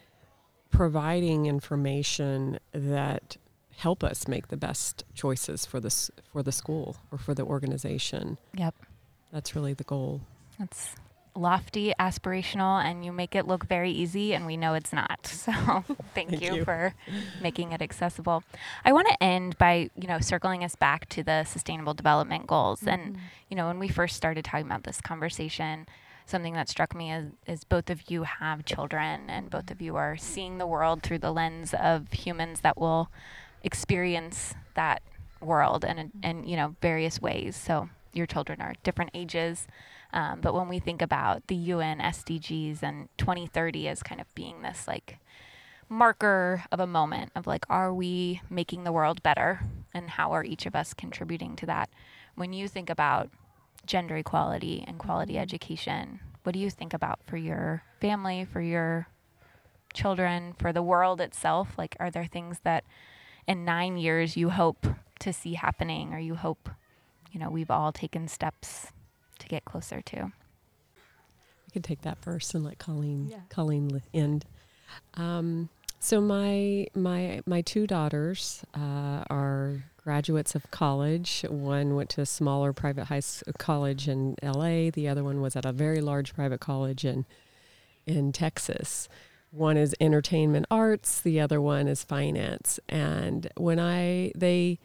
providing 0.69 1.45
information 1.47 2.59
that 2.73 3.37
help 3.81 4.03
us 4.03 4.27
make 4.27 4.49
the 4.49 4.57
best 4.57 5.03
choices 5.15 5.65
for 5.65 5.79
this 5.79 6.11
for 6.31 6.43
the 6.43 6.51
school 6.51 6.97
or 7.11 7.17
for 7.17 7.33
the 7.33 7.43
organization. 7.43 8.37
Yep. 8.55 8.75
That's 9.33 9.55
really 9.55 9.73
the 9.73 9.83
goal. 9.83 10.21
That's 10.59 10.95
lofty, 11.35 11.91
aspirational, 11.99 12.83
and 12.83 13.03
you 13.03 13.11
make 13.11 13.33
it 13.33 13.47
look 13.47 13.65
very 13.65 13.89
easy, 13.89 14.35
and 14.35 14.45
we 14.45 14.55
know 14.57 14.73
it's 14.73 14.93
not. 14.93 15.19
So 15.41 15.51
thank, 16.13 16.29
Thank 16.29 16.41
you, 16.41 16.55
you. 16.57 16.63
for 16.63 16.93
making 17.41 17.71
it 17.71 17.81
accessible. 17.81 18.43
I 18.85 18.93
want 18.93 19.07
to 19.07 19.23
end 19.23 19.57
by, 19.57 19.89
you 19.95 20.07
know, 20.07 20.19
circling 20.19 20.63
us 20.63 20.75
back 20.75 21.09
to 21.09 21.23
the 21.23 21.43
sustainable 21.45 21.95
development 21.95 22.45
goals. 22.45 22.83
And, 22.85 23.13
mm-hmm. 23.13 23.21
you 23.49 23.57
know, 23.57 23.67
when 23.67 23.79
we 23.79 23.87
first 23.87 24.15
started 24.15 24.45
talking 24.45 24.67
about 24.67 24.83
this 24.83 25.01
conversation, 25.01 25.87
something 26.27 26.53
that 26.53 26.69
struck 26.69 26.93
me 26.93 27.11
is, 27.11 27.31
is 27.47 27.63
both 27.63 27.89
of 27.89 28.11
you 28.11 28.23
have 28.23 28.65
children 28.65 29.29
and 29.29 29.49
both 29.49 29.71
of 29.71 29.81
you 29.81 29.95
are 29.95 30.15
seeing 30.17 30.59
the 30.59 30.67
world 30.67 31.01
through 31.01 31.19
the 31.19 31.31
lens 31.31 31.73
of 31.73 32.11
humans 32.11 32.61
that 32.61 32.77
will 32.77 33.09
experience 33.63 34.53
that 34.75 35.01
world 35.41 35.83
and, 35.83 36.11
and 36.23 36.49
you 36.49 36.55
know, 36.55 36.75
various 36.81 37.21
ways. 37.21 37.55
So 37.55 37.89
your 38.13 38.25
children 38.25 38.61
are 38.61 38.73
different 38.83 39.11
ages. 39.13 39.67
Um, 40.13 40.41
but 40.41 40.53
when 40.53 40.67
we 40.67 40.79
think 40.79 41.01
about 41.01 41.47
the 41.47 41.55
UN 41.55 41.99
SDGs 41.99 42.83
and 42.83 43.07
2030 43.17 43.87
as 43.87 44.03
kind 44.03 44.19
of 44.19 44.33
being 44.35 44.61
this 44.61 44.87
like 44.87 45.19
marker 45.89 46.63
of 46.71 46.79
a 46.79 46.87
moment 46.87 47.31
of 47.35 47.47
like, 47.47 47.65
are 47.69 47.93
we 47.93 48.41
making 48.49 48.83
the 48.83 48.91
world 48.91 49.23
better? 49.23 49.61
And 49.93 50.11
how 50.11 50.31
are 50.31 50.43
each 50.43 50.65
of 50.65 50.75
us 50.75 50.93
contributing 50.93 51.55
to 51.57 51.65
that? 51.65 51.89
When 52.35 52.53
you 52.53 52.67
think 52.67 52.89
about 52.89 53.29
gender 53.85 54.15
equality 54.15 54.83
and 54.87 54.99
quality 54.99 55.37
education, 55.37 56.19
what 56.43 56.53
do 56.53 56.59
you 56.59 56.69
think 56.69 56.93
about 56.93 57.19
for 57.25 57.37
your 57.37 57.83
family, 57.99 58.45
for 58.45 58.61
your 58.61 59.07
children, 59.93 60.55
for 60.57 60.73
the 60.73 60.81
world 60.81 61.21
itself? 61.21 61.77
Like, 61.77 61.95
are 61.99 62.09
there 62.09 62.25
things 62.25 62.59
that 62.63 62.83
in 63.51 63.65
nine 63.65 63.97
years 63.97 64.37
you 64.37 64.49
hope 64.49 64.87
to 65.19 65.33
see 65.33 65.53
happening 65.53 66.13
or 66.13 66.19
you 66.19 66.35
hope, 66.35 66.69
you 67.31 67.39
know, 67.39 67.49
we've 67.49 67.69
all 67.69 67.91
taken 67.91 68.27
steps 68.27 68.87
to 69.39 69.47
get 69.47 69.65
closer 69.65 70.01
to? 70.01 70.17
I 71.67 71.69
could 71.73 71.83
take 71.83 72.01
that 72.01 72.17
first 72.21 72.55
and 72.55 72.63
let 72.63 72.79
Colleen 72.79 73.27
Yeah. 73.29 73.41
Colleen 73.49 73.89
li- 73.89 74.01
end. 74.13 74.45
Um, 75.15 75.69
so 75.99 76.19
my 76.19 76.87
my 76.95 77.41
my 77.45 77.61
two 77.61 77.85
daughters 77.87 78.63
uh, 78.73 79.23
are 79.29 79.83
graduates 80.03 80.55
of 80.55 80.69
college. 80.71 81.45
One 81.47 81.95
went 81.95 82.09
to 82.11 82.21
a 82.21 82.25
smaller 82.25 82.73
private 82.73 83.05
high 83.05 83.17
s- 83.17 83.43
college 83.59 84.07
in 84.07 84.35
L.A. 84.41 84.89
The 84.89 85.07
other 85.07 85.23
one 85.23 85.41
was 85.41 85.55
at 85.55 85.63
a 85.65 85.71
very 85.71 86.01
large 86.01 86.33
private 86.33 86.59
college 86.59 87.05
in 87.05 87.25
in 88.07 88.31
Texas. 88.31 89.07
One 89.51 89.77
is 89.77 89.95
entertainment 89.99 90.65
arts. 90.71 91.21
The 91.21 91.39
other 91.39 91.61
one 91.61 91.87
is 91.87 92.03
finance. 92.03 92.79
And 92.87 93.49
when 93.57 93.79
I 93.79 94.31
they 94.35 94.79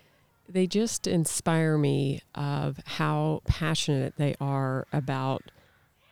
they 0.49 0.67
just 0.67 1.07
inspire 1.07 1.77
me 1.77 2.21
of 2.35 2.81
how 2.85 3.43
passionate 3.47 4.15
they 4.17 4.35
are 4.41 4.87
about 4.93 5.51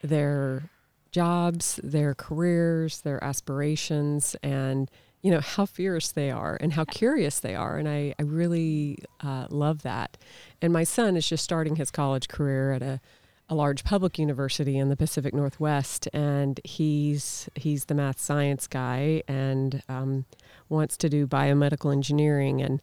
their 0.03 0.71
jobs, 1.13 1.79
their 1.83 2.15
careers, 2.15 3.01
their 3.03 3.23
aspirations, 3.23 4.35
and 4.43 4.91
you 5.23 5.31
know 5.31 5.41
how 5.41 5.65
fierce 5.65 6.13
they 6.13 6.31
are 6.31 6.59
and 6.61 6.75
how 6.75 6.85
curious 6.85 7.41
they 7.41 7.55
are. 7.55 7.77
And 7.79 7.89
I, 7.89 8.15
I 8.19 8.23
really 8.23 8.99
uh, 9.21 9.47
love 9.51 9.83
that. 9.83 10.19
And 10.61 10.73
my 10.73 10.85
son 10.85 11.17
is 11.17 11.29
just 11.29 11.43
starting 11.43 11.77
his 11.77 11.91
college 11.91 12.29
career 12.29 12.73
at 12.73 12.83
a, 12.83 13.01
a 13.49 13.55
large 13.55 13.85
public 13.85 14.19
university 14.19 14.79
in 14.79 14.89
the 14.89 14.97
Pacific 14.97 15.35
Northwest, 15.35 16.09
and 16.13 16.61
he's 16.65 17.49
he's 17.55 17.87
the 17.87 17.95
math 17.95 18.19
science 18.19 18.67
guy 18.67 19.23
and 19.29 19.83
um, 19.89 20.25
wants 20.69 20.97
to 20.99 21.09
do 21.09 21.27
biomedical 21.27 21.93
engineering. 21.93 22.63
And 22.63 22.81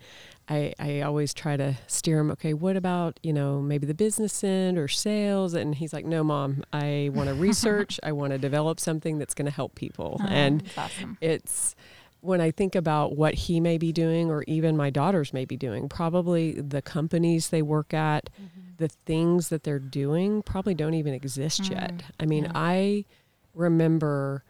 I, 0.47 0.73
I 0.77 1.01
always 1.01 1.33
try 1.33 1.57
to 1.57 1.77
steer 1.87 2.19
him 2.19 2.29
okay 2.31 2.53
what 2.53 2.75
about 2.75 3.19
you 3.23 3.33
know 3.33 3.61
maybe 3.61 3.87
the 3.87 3.93
business 3.93 4.43
end 4.43 4.77
or 4.77 4.87
sales? 4.87 5.53
And 5.53 5.75
he's 5.75 5.93
like 5.93 6.05
no 6.05 6.23
mom 6.23 6.63
i 6.71 7.09
want 7.13 7.29
to 7.29 7.35
research. 7.49 7.99
I 8.03 8.11
want 8.11 8.31
to 8.31 8.37
develop 8.37 8.79
something 8.79 9.17
that's 9.17 9.33
going 9.33 9.47
to 9.47 9.51
help 9.51 9.75
people. 9.75 10.17
Oh, 10.21 10.27
and 10.27 10.63
awesome. 10.77 11.17
it's 11.21 11.75
when 12.21 12.39
i 12.41 12.49
think 12.51 12.75
about 12.75 13.15
what 13.17 13.33
he 13.33 13.59
may 13.59 13.77
be 13.77 13.91
doing 13.91 14.29
or 14.31 14.43
even 14.47 14.77
my 14.77 14.89
daughters 14.89 15.33
may 15.33 15.45
be 15.45 15.57
doing 15.57 15.89
probably 15.89 16.53
the 16.53 16.81
companies 16.81 17.49
they 17.49 17.61
work 17.61 17.93
at 17.93 18.29
the 18.77 18.87
things 19.05 19.49
that 19.49 19.63
they're 19.63 19.77
doing 19.79 20.41
probably 20.41 20.73
don't 20.73 20.93
even 20.95 21.13
exist 21.13 21.69
yet 21.69 21.91
Mm, 21.91 22.01
i 22.19 22.25
mean 22.25 22.43
yeah. 22.45 22.51
i 22.55 23.05
remember 23.53 24.43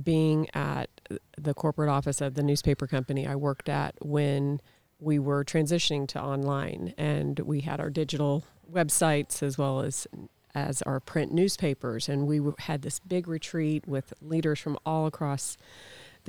being 0.00 0.48
at 0.54 0.88
the 1.36 1.52
corporate 1.54 1.88
office 1.90 2.20
of 2.20 2.34
the 2.34 2.42
newspaper 2.44 2.86
company 2.86 3.26
I 3.26 3.34
worked 3.34 3.68
at 3.68 3.96
when 4.00 4.60
we 5.00 5.18
were 5.18 5.44
transitioning 5.44 6.06
to 6.08 6.22
online 6.22 6.94
and 6.96 7.36
we 7.40 7.62
had 7.62 7.80
our 7.80 7.90
digital 7.90 8.44
websites 8.72 9.42
as 9.42 9.58
well 9.58 9.80
as 9.80 10.06
as 10.54 10.80
our 10.82 11.00
print 11.00 11.32
newspapers 11.32 12.08
and 12.08 12.26
we 12.28 12.36
w- 12.38 12.54
had 12.60 12.82
this 12.82 13.00
big 13.00 13.26
retreat 13.26 13.86
with 13.88 14.12
leaders 14.20 14.60
from 14.60 14.78
all 14.86 15.06
across 15.06 15.56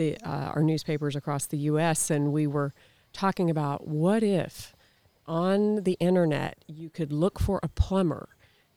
the 0.01 0.17
uh, 0.27 0.51
our 0.55 0.63
newspapers 0.63 1.15
across 1.15 1.45
the 1.45 1.57
US 1.71 2.09
and 2.09 2.31
we 2.33 2.47
were 2.47 2.73
talking 3.13 3.49
about 3.49 3.87
what 3.87 4.23
if 4.23 4.75
on 5.27 5.83
the 5.83 5.97
internet 5.99 6.57
you 6.67 6.89
could 6.89 7.11
look 7.11 7.39
for 7.39 7.59
a 7.61 7.67
plumber 7.67 8.29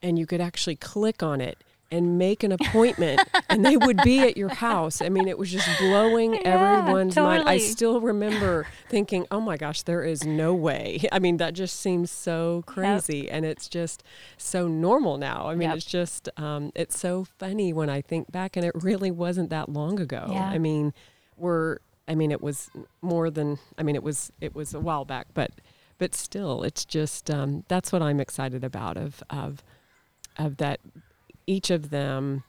and 0.02 0.18
you 0.18 0.26
could 0.26 0.40
actually 0.40 0.76
click 0.76 1.22
on 1.22 1.40
it 1.40 1.56
and 1.90 2.18
make 2.18 2.42
an 2.42 2.50
appointment 2.50 3.20
and 3.48 3.64
they 3.64 3.76
would 3.76 3.98
be 4.02 4.18
at 4.18 4.36
your 4.36 4.48
house. 4.48 5.00
I 5.00 5.08
mean, 5.08 5.28
it 5.28 5.38
was 5.38 5.50
just 5.52 5.68
blowing 5.78 6.34
Yeah, 6.34 6.40
everyone's 6.80 7.14
mind. 7.14 7.48
I 7.48 7.58
still 7.58 8.00
remember 8.00 8.66
thinking, 8.90 9.26
oh 9.30 9.40
my 9.40 9.56
gosh, 9.56 9.82
there 9.82 10.02
is 10.02 10.24
no 10.24 10.54
way. 10.54 11.00
I 11.12 11.18
mean, 11.20 11.36
that 11.36 11.54
just 11.54 11.78
seems 11.78 12.10
so 12.10 12.64
crazy. 12.66 13.30
And 13.30 13.44
it's 13.44 13.68
just 13.68 14.02
so 14.36 14.66
normal 14.66 15.18
now. 15.18 15.46
I 15.48 15.54
mean, 15.54 15.68
Yep. 15.68 15.76
it's 15.76 15.86
just, 15.86 16.28
um, 16.36 16.72
it's 16.74 16.98
so 16.98 17.24
funny 17.38 17.72
when 17.72 17.88
I 17.88 18.00
think 18.00 18.32
back, 18.32 18.56
and 18.56 18.64
it 18.66 18.72
really 18.74 19.10
wasn't 19.12 19.50
that 19.50 19.68
long 19.68 20.00
ago. 20.00 20.26
Yeah. 20.30 20.48
I 20.48 20.58
mean, 20.58 20.92
we're, 21.36 21.78
I 22.06 22.14
mean, 22.14 22.30
it 22.30 22.40
was 22.40 22.70
more 23.02 23.30
than, 23.30 23.58
I 23.78 23.82
mean, 23.82 23.94
it 23.94 24.02
was, 24.02 24.32
it 24.40 24.54
was 24.54 24.74
a 24.74 24.80
while 24.80 25.04
back, 25.04 25.28
but, 25.34 25.50
but 25.98 26.14
still, 26.14 26.62
it's 26.62 26.84
just, 26.84 27.30
um, 27.30 27.64
that's 27.68 27.92
what 27.92 28.02
I'm 28.02 28.20
excited 28.20 28.64
about 28.64 28.96
of, 28.96 29.22
of, 29.30 29.62
of 30.38 30.56
that 30.58 30.80
each 31.46 31.70
of 31.70 31.90
them 31.90 32.44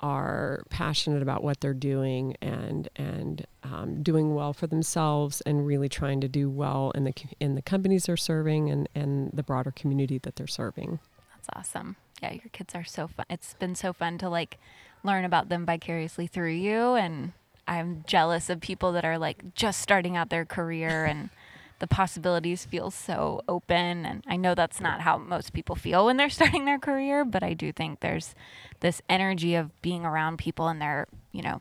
are 0.00 0.62
passionate 0.70 1.22
about 1.22 1.42
what 1.42 1.60
they're 1.60 1.74
doing 1.74 2.36
and 2.40 2.88
and 2.96 3.46
um, 3.64 4.02
doing 4.02 4.34
well 4.34 4.52
for 4.52 4.66
themselves 4.66 5.40
and 5.40 5.66
really 5.66 5.88
trying 5.88 6.20
to 6.20 6.28
do 6.28 6.48
well 6.48 6.92
in 6.92 7.04
the 7.04 7.12
in 7.40 7.56
the 7.56 7.62
companies 7.62 8.06
they're 8.06 8.16
serving 8.16 8.70
and 8.70 8.88
and 8.94 9.30
the 9.32 9.42
broader 9.42 9.72
community 9.72 10.18
that 10.18 10.36
they're 10.36 10.46
serving. 10.46 11.00
That's 11.34 11.48
awesome. 11.54 11.96
Yeah, 12.22 12.32
your 12.32 12.50
kids 12.52 12.74
are 12.74 12.84
so 12.84 13.08
fun. 13.08 13.26
It's 13.28 13.54
been 13.54 13.74
so 13.74 13.92
fun 13.92 14.18
to 14.18 14.28
like 14.28 14.58
learn 15.02 15.24
about 15.24 15.48
them 15.48 15.66
vicariously 15.66 16.26
through 16.26 16.52
you 16.52 16.94
and 16.94 17.32
I'm 17.68 18.04
jealous 18.06 18.50
of 18.50 18.60
people 18.60 18.92
that 18.92 19.04
are 19.04 19.18
like 19.18 19.54
just 19.54 19.80
starting 19.80 20.16
out 20.16 20.30
their 20.30 20.44
career 20.44 21.04
and 21.08 21.30
the 21.78 21.86
possibilities 21.86 22.64
feel 22.64 22.90
so 22.90 23.40
open 23.46 24.04
and 24.04 24.24
I 24.26 24.36
know 24.36 24.56
that's 24.56 24.80
not 24.80 25.02
how 25.02 25.16
most 25.16 25.52
people 25.52 25.76
feel 25.76 26.06
when 26.06 26.16
they're 26.16 26.30
starting 26.40 26.64
their 26.64 26.78
career, 26.78 27.24
but 27.24 27.42
I 27.42 27.54
do 27.54 27.70
think 27.70 28.00
there's 28.00 28.34
this 28.80 29.00
energy 29.08 29.54
of 29.54 29.80
being 29.82 30.04
around 30.04 30.38
people 30.38 30.68
in 30.68 30.80
their, 30.80 31.06
you 31.30 31.42
know, 31.42 31.60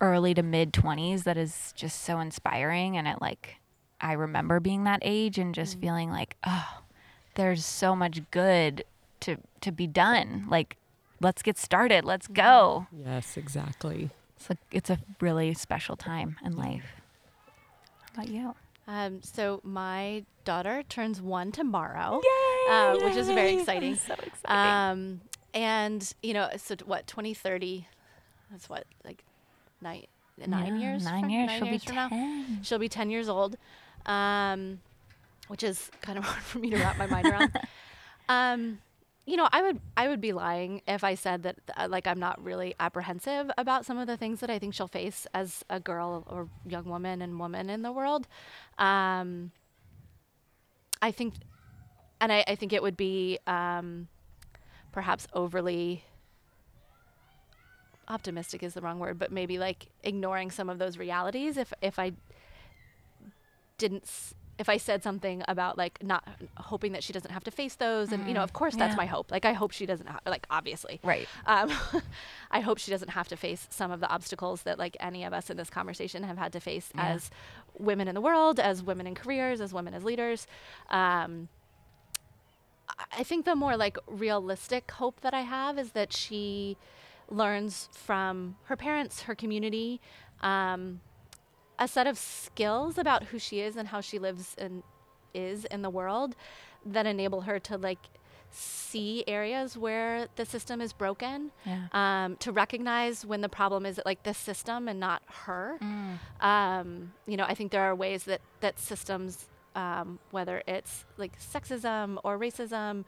early 0.00 0.34
to 0.34 0.42
mid 0.42 0.72
20s 0.72 1.24
that 1.24 1.36
is 1.36 1.72
just 1.76 2.02
so 2.02 2.20
inspiring 2.20 2.96
and 2.96 3.08
it 3.08 3.20
like 3.20 3.56
I 4.00 4.12
remember 4.12 4.58
being 4.60 4.84
that 4.84 4.98
age 5.02 5.38
and 5.38 5.54
just 5.54 5.74
mm-hmm. 5.74 5.80
feeling 5.80 6.10
like, 6.10 6.36
oh, 6.44 6.82
there's 7.34 7.64
so 7.64 7.94
much 7.96 8.20
good 8.30 8.84
to 9.20 9.36
to 9.60 9.72
be 9.72 9.86
done. 9.86 10.46
Like 10.48 10.76
let's 11.20 11.42
get 11.42 11.56
started. 11.56 12.04
Let's 12.04 12.26
go. 12.26 12.88
Yes, 12.92 13.36
exactly. 13.36 14.10
It's 14.42 14.50
a, 14.50 14.76
it's 14.76 14.90
a 14.90 14.98
really 15.20 15.54
special 15.54 15.96
time 15.96 16.36
in 16.44 16.56
life. 16.56 16.84
How 18.14 18.22
about 18.22 18.28
you? 18.28 18.54
Um, 18.88 19.22
so 19.22 19.60
my 19.62 20.24
daughter 20.44 20.82
turns 20.88 21.20
one 21.22 21.52
tomorrow, 21.52 22.20
yay, 22.24 22.72
uh, 22.74 22.96
which 23.04 23.14
is 23.14 23.28
very 23.28 23.54
exciting. 23.58 23.94
so 23.94 24.14
exciting. 24.14 24.40
Um, 24.46 25.20
and 25.54 26.12
you 26.22 26.34
know, 26.34 26.48
so 26.56 26.74
what, 26.84 27.06
2030, 27.06 27.86
that's 28.50 28.68
what, 28.68 28.84
like 29.04 29.22
nine, 29.80 30.06
nine 30.44 30.80
yeah, 30.80 30.90
years? 30.90 31.04
Nine 31.04 31.20
from, 31.20 31.30
years. 31.30 31.46
Nine 31.46 31.58
she'll 31.60 31.68
years 31.68 31.84
be 31.84 31.92
10. 31.92 32.10
Now. 32.10 32.62
She'll 32.62 32.78
be 32.80 32.88
10 32.88 33.10
years 33.10 33.28
old, 33.28 33.56
um, 34.06 34.80
which 35.46 35.62
is 35.62 35.88
kind 36.00 36.18
of 36.18 36.24
hard 36.26 36.42
for 36.42 36.58
me 36.58 36.70
to 36.70 36.78
wrap 36.78 36.98
my 36.98 37.06
mind 37.06 37.28
around. 37.28 37.52
You 39.24 39.36
know, 39.36 39.48
I 39.52 39.62
would 39.62 39.80
I 39.96 40.08
would 40.08 40.20
be 40.20 40.32
lying 40.32 40.82
if 40.88 41.04
I 41.04 41.14
said 41.14 41.44
that 41.44 41.56
uh, 41.76 41.86
like 41.88 42.08
I'm 42.08 42.18
not 42.18 42.42
really 42.42 42.74
apprehensive 42.80 43.50
about 43.56 43.86
some 43.86 43.96
of 43.96 44.08
the 44.08 44.16
things 44.16 44.40
that 44.40 44.50
I 44.50 44.58
think 44.58 44.74
she'll 44.74 44.88
face 44.88 45.28
as 45.32 45.64
a 45.70 45.78
girl 45.78 46.24
or 46.28 46.48
young 46.66 46.84
woman 46.86 47.22
and 47.22 47.38
woman 47.38 47.70
in 47.70 47.82
the 47.82 47.92
world. 47.92 48.26
Um, 48.78 49.52
I 51.00 51.12
think, 51.12 51.34
and 52.20 52.32
I, 52.32 52.44
I 52.46 52.54
think 52.56 52.72
it 52.72 52.82
would 52.82 52.96
be 52.96 53.38
um, 53.46 54.08
perhaps 54.92 55.26
overly 55.32 56.04
optimistic 58.08 58.62
is 58.62 58.74
the 58.74 58.80
wrong 58.80 58.98
word, 58.98 59.18
but 59.18 59.30
maybe 59.32 59.58
like 59.58 59.86
ignoring 60.02 60.50
some 60.50 60.68
of 60.68 60.78
those 60.78 60.98
realities 60.98 61.56
if 61.56 61.72
if 61.80 61.98
I 61.98 62.12
didn't 63.78 64.34
if 64.58 64.68
I 64.68 64.76
said 64.76 65.02
something 65.02 65.42
about 65.48 65.78
like 65.78 66.02
not 66.02 66.26
hoping 66.56 66.92
that 66.92 67.02
she 67.02 67.12
doesn't 67.12 67.30
have 67.30 67.44
to 67.44 67.50
face 67.50 67.74
those, 67.74 68.12
and 68.12 68.28
you 68.28 68.34
know, 68.34 68.40
mm, 68.40 68.44
of 68.44 68.52
course, 68.52 68.76
that's 68.76 68.92
yeah. 68.92 68.96
my 68.96 69.06
hope. 69.06 69.30
Like, 69.30 69.44
I 69.44 69.52
hope 69.52 69.72
she 69.72 69.86
doesn't, 69.86 70.08
ha- 70.08 70.20
like, 70.26 70.46
obviously, 70.50 71.00
right. 71.02 71.26
Um, 71.46 71.72
I 72.50 72.60
hope 72.60 72.78
she 72.78 72.90
doesn't 72.90 73.10
have 73.10 73.28
to 73.28 73.36
face 73.36 73.66
some 73.70 73.90
of 73.90 74.00
the 74.00 74.08
obstacles 74.08 74.62
that 74.62 74.78
like 74.78 74.96
any 75.00 75.24
of 75.24 75.32
us 75.32 75.48
in 75.50 75.56
this 75.56 75.70
conversation 75.70 76.22
have 76.24 76.38
had 76.38 76.52
to 76.52 76.60
face 76.60 76.90
yeah. 76.94 77.14
as 77.14 77.30
women 77.78 78.08
in 78.08 78.14
the 78.14 78.20
world, 78.20 78.60
as 78.60 78.82
women 78.82 79.06
in 79.06 79.14
careers, 79.14 79.60
as 79.60 79.72
women 79.72 79.94
as 79.94 80.04
leaders. 80.04 80.46
Um, 80.90 81.48
I 83.16 83.22
think 83.22 83.46
the 83.46 83.56
more 83.56 83.76
like 83.76 83.96
realistic 84.06 84.90
hope 84.92 85.20
that 85.22 85.32
I 85.32 85.40
have 85.40 85.78
is 85.78 85.92
that 85.92 86.12
she 86.12 86.76
learns 87.28 87.88
from 87.92 88.56
her 88.64 88.76
parents, 88.76 89.22
her 89.22 89.34
community. 89.34 90.00
Um, 90.42 91.00
a 91.82 91.88
set 91.88 92.06
of 92.06 92.16
skills 92.16 92.96
about 92.96 93.24
who 93.24 93.38
she 93.40 93.60
is 93.60 93.76
and 93.76 93.88
how 93.88 94.00
she 94.00 94.18
lives 94.20 94.54
and 94.56 94.84
is 95.34 95.64
in 95.64 95.82
the 95.82 95.90
world 95.90 96.36
that 96.86 97.06
enable 97.06 97.40
her 97.42 97.58
to 97.58 97.76
like 97.76 97.98
see 98.50 99.24
areas 99.26 99.76
where 99.76 100.28
the 100.36 100.44
system 100.44 100.80
is 100.80 100.92
broken 100.92 101.50
yeah. 101.66 101.86
um, 101.92 102.36
to 102.36 102.52
recognize 102.52 103.26
when 103.26 103.40
the 103.40 103.48
problem 103.48 103.84
is 103.84 104.00
like 104.04 104.22
the 104.22 104.34
system 104.34 104.86
and 104.86 105.00
not 105.00 105.22
her 105.26 105.78
mm. 105.82 106.18
um, 106.44 107.12
you 107.26 107.36
know 107.36 107.44
i 107.44 107.54
think 107.54 107.72
there 107.72 107.82
are 107.82 107.94
ways 107.94 108.24
that 108.24 108.40
that 108.60 108.78
systems 108.78 109.48
um, 109.74 110.18
whether 110.30 110.62
it's 110.68 111.04
like 111.16 111.32
sexism 111.40 112.18
or 112.22 112.38
racism 112.38 113.04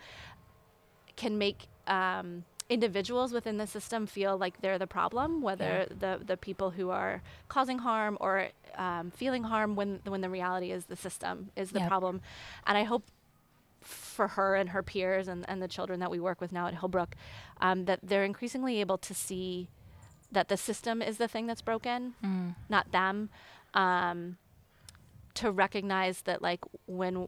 can 1.14 1.38
make 1.38 1.68
um, 1.86 2.44
individuals 2.68 3.32
within 3.32 3.58
the 3.58 3.66
system 3.66 4.06
feel 4.06 4.36
like 4.38 4.60
they're 4.60 4.78
the 4.78 4.86
problem, 4.86 5.42
whether 5.42 5.86
yeah. 5.88 5.96
the 5.98 6.24
the 6.24 6.36
people 6.36 6.70
who 6.70 6.90
are 6.90 7.22
causing 7.48 7.78
harm 7.78 8.16
or 8.20 8.48
um, 8.76 9.10
feeling 9.10 9.44
harm, 9.44 9.76
when 9.76 10.00
when 10.04 10.20
the 10.20 10.30
reality 10.30 10.70
is 10.70 10.86
the 10.86 10.96
system 10.96 11.50
is 11.56 11.70
the 11.70 11.80
yep. 11.80 11.88
problem, 11.88 12.20
and 12.66 12.78
I 12.78 12.84
hope 12.84 13.04
for 13.80 14.28
her 14.28 14.54
and 14.54 14.70
her 14.70 14.82
peers 14.82 15.28
and, 15.28 15.44
and 15.46 15.60
the 15.60 15.68
children 15.68 16.00
that 16.00 16.10
we 16.10 16.18
work 16.18 16.40
with 16.40 16.52
now 16.52 16.66
at 16.66 16.74
Hillbrook, 16.74 17.12
um, 17.60 17.84
that 17.84 18.00
they're 18.02 18.24
increasingly 18.24 18.80
able 18.80 18.96
to 18.96 19.12
see 19.12 19.68
that 20.32 20.48
the 20.48 20.56
system 20.56 21.02
is 21.02 21.18
the 21.18 21.28
thing 21.28 21.46
that's 21.46 21.60
broken, 21.62 22.14
mm. 22.24 22.54
not 22.68 22.90
them. 22.92 23.28
Um, 23.74 24.38
to 25.34 25.50
recognize 25.50 26.22
that, 26.22 26.40
like, 26.42 26.60
when 26.86 27.26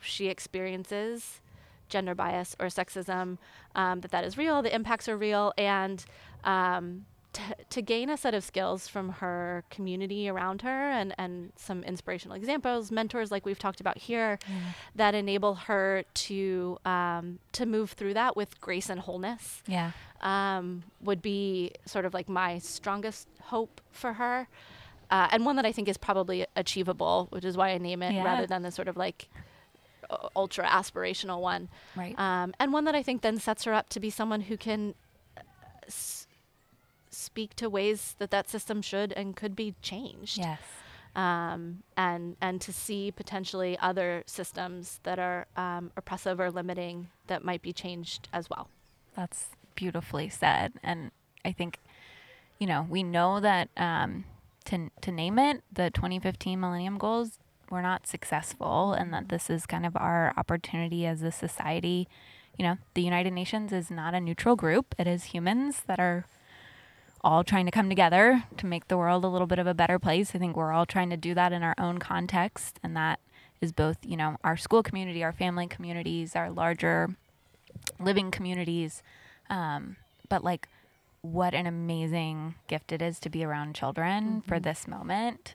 she 0.00 0.28
experiences 0.28 1.40
gender 1.88 2.14
bias 2.14 2.56
or 2.58 2.66
sexism, 2.66 3.38
um, 3.74 4.00
that 4.00 4.10
that 4.10 4.24
is 4.24 4.36
real, 4.36 4.62
the 4.62 4.74
impacts 4.74 5.08
are 5.08 5.16
real, 5.16 5.52
and 5.58 6.04
um, 6.44 7.06
to, 7.34 7.42
to 7.70 7.82
gain 7.82 8.08
a 8.08 8.16
set 8.16 8.32
of 8.32 8.42
skills 8.42 8.88
from 8.88 9.08
her 9.10 9.64
community 9.68 10.28
around 10.28 10.62
her 10.62 10.90
and, 10.90 11.14
and 11.18 11.52
some 11.56 11.82
inspirational 11.82 12.36
examples, 12.36 12.90
mentors 12.90 13.30
like 13.30 13.44
we've 13.44 13.58
talked 13.58 13.80
about 13.80 13.98
here, 13.98 14.38
mm. 14.46 14.56
that 14.94 15.14
enable 15.14 15.54
her 15.54 16.04
to 16.14 16.78
um, 16.84 17.38
to 17.52 17.66
move 17.66 17.92
through 17.92 18.14
that 18.14 18.36
with 18.36 18.60
grace 18.60 18.88
and 18.88 19.00
wholeness. 19.00 19.62
Yeah, 19.66 19.90
um, 20.20 20.84
would 21.02 21.20
be 21.20 21.72
sort 21.84 22.04
of 22.04 22.14
like 22.14 22.28
my 22.28 22.58
strongest 22.58 23.28
hope 23.42 23.80
for 23.90 24.14
her. 24.14 24.48
Uh, 25.10 25.28
and 25.32 25.44
one 25.44 25.56
that 25.56 25.66
I 25.66 25.72
think 25.72 25.88
is 25.88 25.98
probably 25.98 26.46
achievable, 26.56 27.26
which 27.30 27.44
is 27.44 27.56
why 27.56 27.70
I 27.70 27.78
name 27.78 28.02
it 28.02 28.14
yeah. 28.14 28.24
rather 28.24 28.46
than 28.46 28.62
the 28.62 28.70
sort 28.70 28.88
of 28.88 28.96
like 28.96 29.28
ultra 30.36 30.66
aspirational 30.66 31.40
one. 31.40 31.68
Right. 31.96 32.18
Um, 32.18 32.54
and 32.58 32.72
one 32.72 32.84
that 32.84 32.94
I 32.94 33.02
think 33.02 33.22
then 33.22 33.38
sets 33.38 33.64
her 33.64 33.74
up 33.74 33.88
to 33.90 34.00
be 34.00 34.10
someone 34.10 34.42
who 34.42 34.56
can 34.56 34.94
uh, 35.36 35.40
s- 35.86 36.26
speak 37.10 37.54
to 37.56 37.68
ways 37.70 38.14
that 38.18 38.30
that 38.30 38.48
system 38.48 38.82
should 38.82 39.12
and 39.12 39.36
could 39.36 39.54
be 39.56 39.74
changed. 39.82 40.38
Yes. 40.38 40.60
Um, 41.16 41.84
and 41.96 42.36
and 42.40 42.60
to 42.60 42.72
see 42.72 43.12
potentially 43.12 43.78
other 43.78 44.24
systems 44.26 44.98
that 45.04 45.20
are 45.20 45.46
um, 45.56 45.92
oppressive 45.96 46.40
or 46.40 46.50
limiting 46.50 47.08
that 47.28 47.44
might 47.44 47.62
be 47.62 47.72
changed 47.72 48.28
as 48.32 48.50
well. 48.50 48.68
That's 49.14 49.50
beautifully 49.76 50.28
said, 50.28 50.72
and 50.82 51.12
I 51.44 51.52
think, 51.52 51.78
you 52.58 52.66
know, 52.66 52.84
we 52.90 53.04
know 53.04 53.38
that 53.38 53.68
um, 53.76 54.24
to 54.64 54.90
to 55.02 55.12
name 55.12 55.38
it, 55.38 55.62
the 55.72 55.90
2015 55.90 56.58
Millennium 56.58 56.98
Goals 56.98 57.38
we're 57.70 57.82
not 57.82 58.06
successful 58.06 58.92
and 58.92 59.12
that 59.12 59.28
this 59.28 59.50
is 59.50 59.66
kind 59.66 59.86
of 59.86 59.96
our 59.96 60.32
opportunity 60.36 61.06
as 61.06 61.22
a 61.22 61.30
society. 61.30 62.08
You 62.58 62.64
know, 62.64 62.76
the 62.94 63.02
United 63.02 63.32
Nations 63.32 63.72
is 63.72 63.90
not 63.90 64.14
a 64.14 64.20
neutral 64.20 64.56
group, 64.56 64.94
it 64.98 65.06
is 65.06 65.24
humans 65.24 65.82
that 65.86 65.98
are 65.98 66.26
all 67.24 67.42
trying 67.42 67.64
to 67.64 67.72
come 67.72 67.88
together 67.88 68.44
to 68.58 68.66
make 68.66 68.88
the 68.88 68.98
world 68.98 69.24
a 69.24 69.28
little 69.28 69.46
bit 69.46 69.58
of 69.58 69.66
a 69.66 69.74
better 69.74 69.98
place. 69.98 70.32
I 70.34 70.38
think 70.38 70.56
we're 70.56 70.72
all 70.72 70.86
trying 70.86 71.08
to 71.10 71.16
do 71.16 71.34
that 71.34 71.52
in 71.52 71.62
our 71.62 71.74
own 71.78 71.98
context, 71.98 72.78
and 72.82 72.94
that 72.96 73.18
is 73.62 73.72
both, 73.72 73.96
you 74.04 74.16
know, 74.16 74.36
our 74.44 74.58
school 74.58 74.82
community, 74.82 75.24
our 75.24 75.32
family 75.32 75.66
communities, 75.66 76.36
our 76.36 76.50
larger 76.50 77.16
living 77.98 78.30
communities. 78.30 79.02
Um, 79.48 79.96
but 80.28 80.44
like, 80.44 80.68
what 81.22 81.54
an 81.54 81.66
amazing 81.66 82.56
gift 82.68 82.92
it 82.92 83.00
is 83.00 83.18
to 83.20 83.30
be 83.30 83.42
around 83.42 83.74
children 83.74 84.24
mm-hmm. 84.24 84.38
for 84.40 84.60
this 84.60 84.86
moment. 84.86 85.54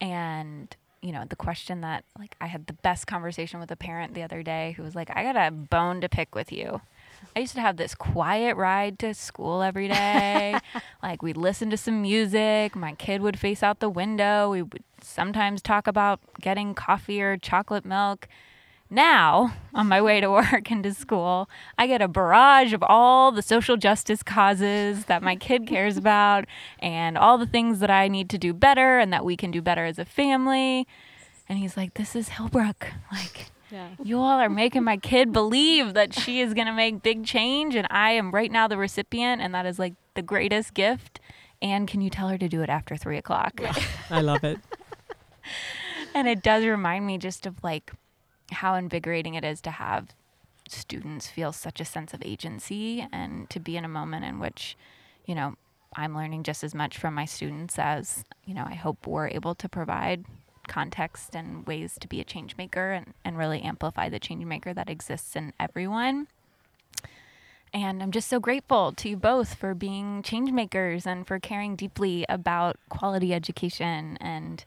And 0.00 0.74
you 1.02 1.12
know, 1.12 1.24
the 1.28 1.36
question 1.36 1.80
that 1.80 2.04
like 2.18 2.36
I 2.40 2.46
had 2.46 2.66
the 2.66 2.72
best 2.72 3.06
conversation 3.06 3.60
with 3.60 3.70
a 3.70 3.76
parent 3.76 4.14
the 4.14 4.22
other 4.22 4.42
day 4.42 4.72
who 4.76 4.82
was 4.82 4.94
like, 4.94 5.10
I 5.14 5.22
got 5.24 5.36
a 5.36 5.50
bone 5.50 6.00
to 6.00 6.08
pick 6.08 6.34
with 6.34 6.52
you. 6.52 6.80
I 7.34 7.40
used 7.40 7.54
to 7.54 7.60
have 7.60 7.76
this 7.76 7.94
quiet 7.94 8.56
ride 8.56 8.98
to 9.00 9.12
school 9.14 9.62
every 9.62 9.88
day. 9.88 10.58
like 11.02 11.22
we'd 11.22 11.36
listen 11.36 11.70
to 11.70 11.76
some 11.76 12.02
music. 12.02 12.76
My 12.76 12.92
kid 12.92 13.20
would 13.20 13.38
face 13.38 13.62
out 13.62 13.80
the 13.80 13.90
window. 13.90 14.50
We 14.50 14.62
would 14.62 14.84
sometimes 15.00 15.60
talk 15.60 15.86
about 15.86 16.20
getting 16.40 16.74
coffee 16.74 17.20
or 17.20 17.36
chocolate 17.36 17.84
milk. 17.84 18.28
Now, 18.92 19.54
on 19.72 19.88
my 19.88 20.02
way 20.02 20.20
to 20.20 20.30
work 20.30 20.70
and 20.70 20.84
to 20.84 20.92
school, 20.92 21.48
I 21.78 21.86
get 21.86 22.02
a 22.02 22.08
barrage 22.08 22.74
of 22.74 22.82
all 22.86 23.32
the 23.32 23.40
social 23.40 23.78
justice 23.78 24.22
causes 24.22 25.06
that 25.06 25.22
my 25.22 25.34
kid 25.34 25.66
cares 25.66 25.96
about 25.96 26.44
and 26.78 27.16
all 27.16 27.38
the 27.38 27.46
things 27.46 27.78
that 27.78 27.90
I 27.90 28.08
need 28.08 28.28
to 28.28 28.36
do 28.36 28.52
better 28.52 28.98
and 28.98 29.10
that 29.10 29.24
we 29.24 29.34
can 29.34 29.50
do 29.50 29.62
better 29.62 29.86
as 29.86 29.98
a 29.98 30.04
family. 30.04 30.86
And 31.48 31.58
he's 31.58 31.74
like, 31.74 31.94
This 31.94 32.14
is 32.14 32.28
Hillbrook. 32.28 32.84
Like, 33.10 33.46
Yeah. 33.70 33.88
You 34.04 34.18
all 34.18 34.38
are 34.38 34.50
making 34.50 34.84
my 34.84 34.98
kid 34.98 35.32
believe 35.32 35.94
that 35.94 36.12
she 36.12 36.42
is 36.42 36.52
going 36.52 36.66
to 36.66 36.74
make 36.74 37.02
big 37.02 37.24
change, 37.24 37.74
and 37.74 37.86
I 37.90 38.10
am 38.10 38.30
right 38.30 38.52
now 38.52 38.68
the 38.68 38.76
recipient, 38.76 39.40
and 39.40 39.54
that 39.54 39.64
is 39.64 39.78
like 39.78 39.94
the 40.12 40.22
greatest 40.22 40.74
gift. 40.74 41.18
And 41.62 41.88
can 41.88 42.02
you 42.02 42.10
tell 42.10 42.28
her 42.28 42.36
to 42.36 42.48
do 42.48 42.60
it 42.60 42.68
after 42.68 42.98
three 42.98 43.16
o'clock? 43.16 43.58
I 44.10 44.20
love 44.20 44.44
it. 44.44 44.58
and 46.14 46.28
it 46.28 46.42
does 46.42 46.66
remind 46.66 47.06
me 47.06 47.16
just 47.16 47.46
of 47.46 47.54
like 47.64 47.92
how 48.52 48.74
invigorating 48.74 49.34
it 49.34 49.44
is 49.44 49.60
to 49.62 49.70
have 49.70 50.08
students 50.68 51.28
feel 51.28 51.52
such 51.52 51.80
a 51.80 51.84
sense 51.84 52.14
of 52.14 52.22
agency 52.24 53.06
and 53.12 53.50
to 53.50 53.60
be 53.60 53.76
in 53.76 53.84
a 53.84 53.88
moment 53.88 54.24
in 54.24 54.38
which, 54.38 54.76
you 55.26 55.34
know, 55.34 55.54
I'm 55.94 56.16
learning 56.16 56.44
just 56.44 56.64
as 56.64 56.74
much 56.74 56.96
from 56.96 57.14
my 57.14 57.24
students 57.24 57.78
as, 57.78 58.24
you 58.44 58.54
know, 58.54 58.64
I 58.66 58.74
hope 58.74 59.06
we're 59.06 59.28
able 59.28 59.54
to 59.56 59.68
provide 59.68 60.24
context 60.68 61.34
and 61.34 61.66
ways 61.66 61.98
to 62.00 62.08
be 62.08 62.20
a 62.20 62.24
change 62.24 62.56
maker 62.56 62.92
and, 62.92 63.14
and 63.24 63.36
really 63.36 63.60
amplify 63.60 64.08
the 64.08 64.18
change 64.18 64.44
maker 64.44 64.72
that 64.72 64.88
exists 64.88 65.36
in 65.36 65.52
everyone. 65.60 66.28
And 67.74 68.02
I'm 68.02 68.10
just 68.10 68.28
so 68.28 68.38
grateful 68.38 68.92
to 68.92 69.08
you 69.08 69.16
both 69.16 69.54
for 69.54 69.74
being 69.74 70.22
change 70.22 70.52
makers 70.52 71.06
and 71.06 71.26
for 71.26 71.38
caring 71.38 71.74
deeply 71.74 72.26
about 72.28 72.76
quality 72.90 73.32
education 73.32 74.18
and 74.20 74.62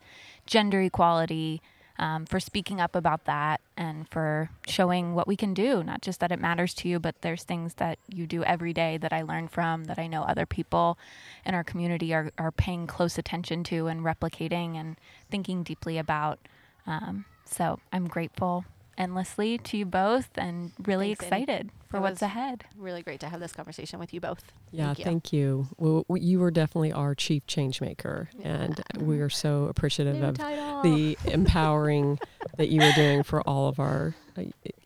gender 0.48 0.82
equality, 0.82 1.62
um, 1.98 2.26
for 2.26 2.40
speaking 2.40 2.82
up 2.82 2.96
about 2.96 3.26
that 3.26 3.62
and 3.78 4.10
for 4.10 4.50
showing 4.68 5.16
what 5.16 5.28
we 5.28 5.36
can 5.36 5.54
do. 5.54 5.84
Not 5.84 6.02
just 6.02 6.20
that 6.20 6.32
it 6.32 6.40
matters 6.40 6.74
to 6.76 6.88
you, 6.88 7.00
but 7.00 7.22
there's 7.22 7.44
things 7.44 7.76
that 7.76 8.00
you 8.10 8.28
do 8.28 8.44
every 8.44 8.74
day 8.74 8.98
that 8.98 9.14
I 9.14 9.22
learn 9.22 9.48
from, 9.48 9.86
that 9.86 10.00
I 10.00 10.08
know 10.08 10.24
other 10.24 10.46
people 10.46 10.98
in 11.46 11.54
our 11.54 11.64
community 11.64 12.14
are, 12.14 12.32
are 12.38 12.52
paying 12.52 12.88
close 12.88 13.18
attention 13.18 13.64
to 13.66 13.88
and 13.88 14.02
replicating 14.02 14.76
and 14.76 14.98
thinking 15.30 15.64
deeply 15.64 15.98
about. 15.98 16.40
Um, 16.86 17.26
so 17.46 17.80
I'm 17.94 18.08
grateful 18.08 18.66
endlessly 18.98 19.58
to 19.60 19.78
you 19.78 19.86
both 19.86 20.30
and 20.38 20.72
really 20.86 21.14
Thanks, 21.16 21.24
Amy. 21.34 21.44
excited 21.44 21.72
for 21.90 21.98
It 21.98 22.02
what's 22.02 22.22
ahead. 22.22 22.66
Really 22.78 23.02
great 23.04 23.20
to 23.22 23.30
have 23.30 23.40
this 23.40 23.52
conversation 23.54 24.00
with 24.00 24.14
you 24.14 24.20
both. 24.22 24.44
Yeah, 24.72 24.88
Thank 24.88 25.00
you. 25.00 25.06
thank 25.06 25.34
you. 25.34 25.68
Well, 25.78 26.06
w- 26.10 26.24
you 26.26 26.40
were 26.40 26.52
definitely 26.52 26.92
our 26.92 27.16
chief 27.16 27.46
change 27.48 27.82
maker, 27.82 28.30
and 28.44 28.82
we 29.00 29.20
are 29.20 29.30
so 29.30 29.66
appreciative 29.66 30.16
New 30.16 30.26
of 30.28 30.38
title. 30.38 30.82
the 30.84 31.18
empowering 31.26 32.20
that 32.58 32.70
you 32.70 32.82
are 32.82 32.92
doing 32.94 33.24
for 33.24 33.42
all 33.42 33.68
of 33.68 33.80
our 33.80 34.16
uh, 34.38 34.44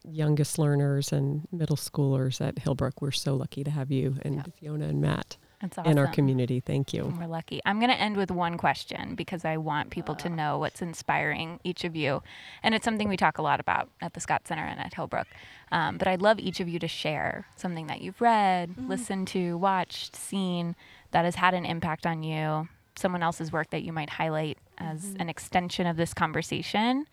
youngest 0.10 0.58
learners 0.60 1.12
and 1.12 1.48
middle 1.52 1.76
schoolers 1.78 2.42
at 2.42 2.56
Hillbrook. 2.56 2.94
We're 3.02 3.12
so 3.12 3.36
lucky 3.36 3.64
to 3.64 3.72
have 3.72 3.92
you 3.92 4.18
and 4.24 4.36
Yeah. 4.36 4.44
Fiona 4.60 4.86
and 4.88 5.02
Matt 5.02 5.38
That's 5.42 5.49
awesome. 5.62 5.86
in 5.86 5.98
our 5.98 6.08
community. 6.08 6.60
Thank 6.60 6.94
you. 6.94 7.14
We're 7.20 7.28
lucky. 7.28 7.60
I'm 7.66 7.80
going 7.80 7.90
to 7.92 8.00
end 8.00 8.16
with 8.18 8.32
one 8.32 8.58
question 8.58 9.16
because 9.16 9.44
I 9.46 9.58
want 9.58 9.90
people 9.90 10.16
to 10.16 10.30
know 10.30 10.58
what's 10.58 10.82
inspiring 10.82 11.60
each 11.64 11.84
of 11.84 11.96
you. 11.96 12.24
And 12.64 12.74
it's 12.74 12.86
something 12.86 13.10
we 13.10 13.18
talk 13.18 13.38
a 13.38 13.42
lot 13.42 13.60
about 13.60 13.90
at 14.02 14.14
the 14.14 14.20
Scott 14.20 14.48
Center 14.48 14.64
and 14.64 14.80
at 14.80 14.94
Hillbrook. 14.94 15.26
Um, 15.72 15.98
but 15.98 16.08
I'd 16.08 16.22
love 16.22 16.40
each 16.40 16.60
of 16.60 16.68
you 16.70 16.80
to 16.80 16.88
share 16.88 17.46
something 17.56 17.88
that 17.88 18.02
you've 18.02 18.22
read, 18.22 18.70
Mm-hmm. 18.72 18.88
listened 18.90 19.28
to, 19.30 19.58
watched, 19.58 20.16
seen 20.16 20.76
that 21.12 21.26
has 21.26 21.36
had 21.36 21.54
an 21.54 21.66
impact 21.66 22.06
on 22.06 22.24
you, 22.24 22.68
someone 22.96 23.22
else's 23.24 23.52
work 23.52 23.70
that 23.72 23.84
you 23.84 23.94
might 23.94 24.12
highlight 24.12 24.58
as 24.78 25.06
Mm-hmm. 25.06 25.22
an 25.22 25.30
extension 25.30 25.88
of 25.88 25.98
this 25.98 26.14
conversation. 26.14 27.06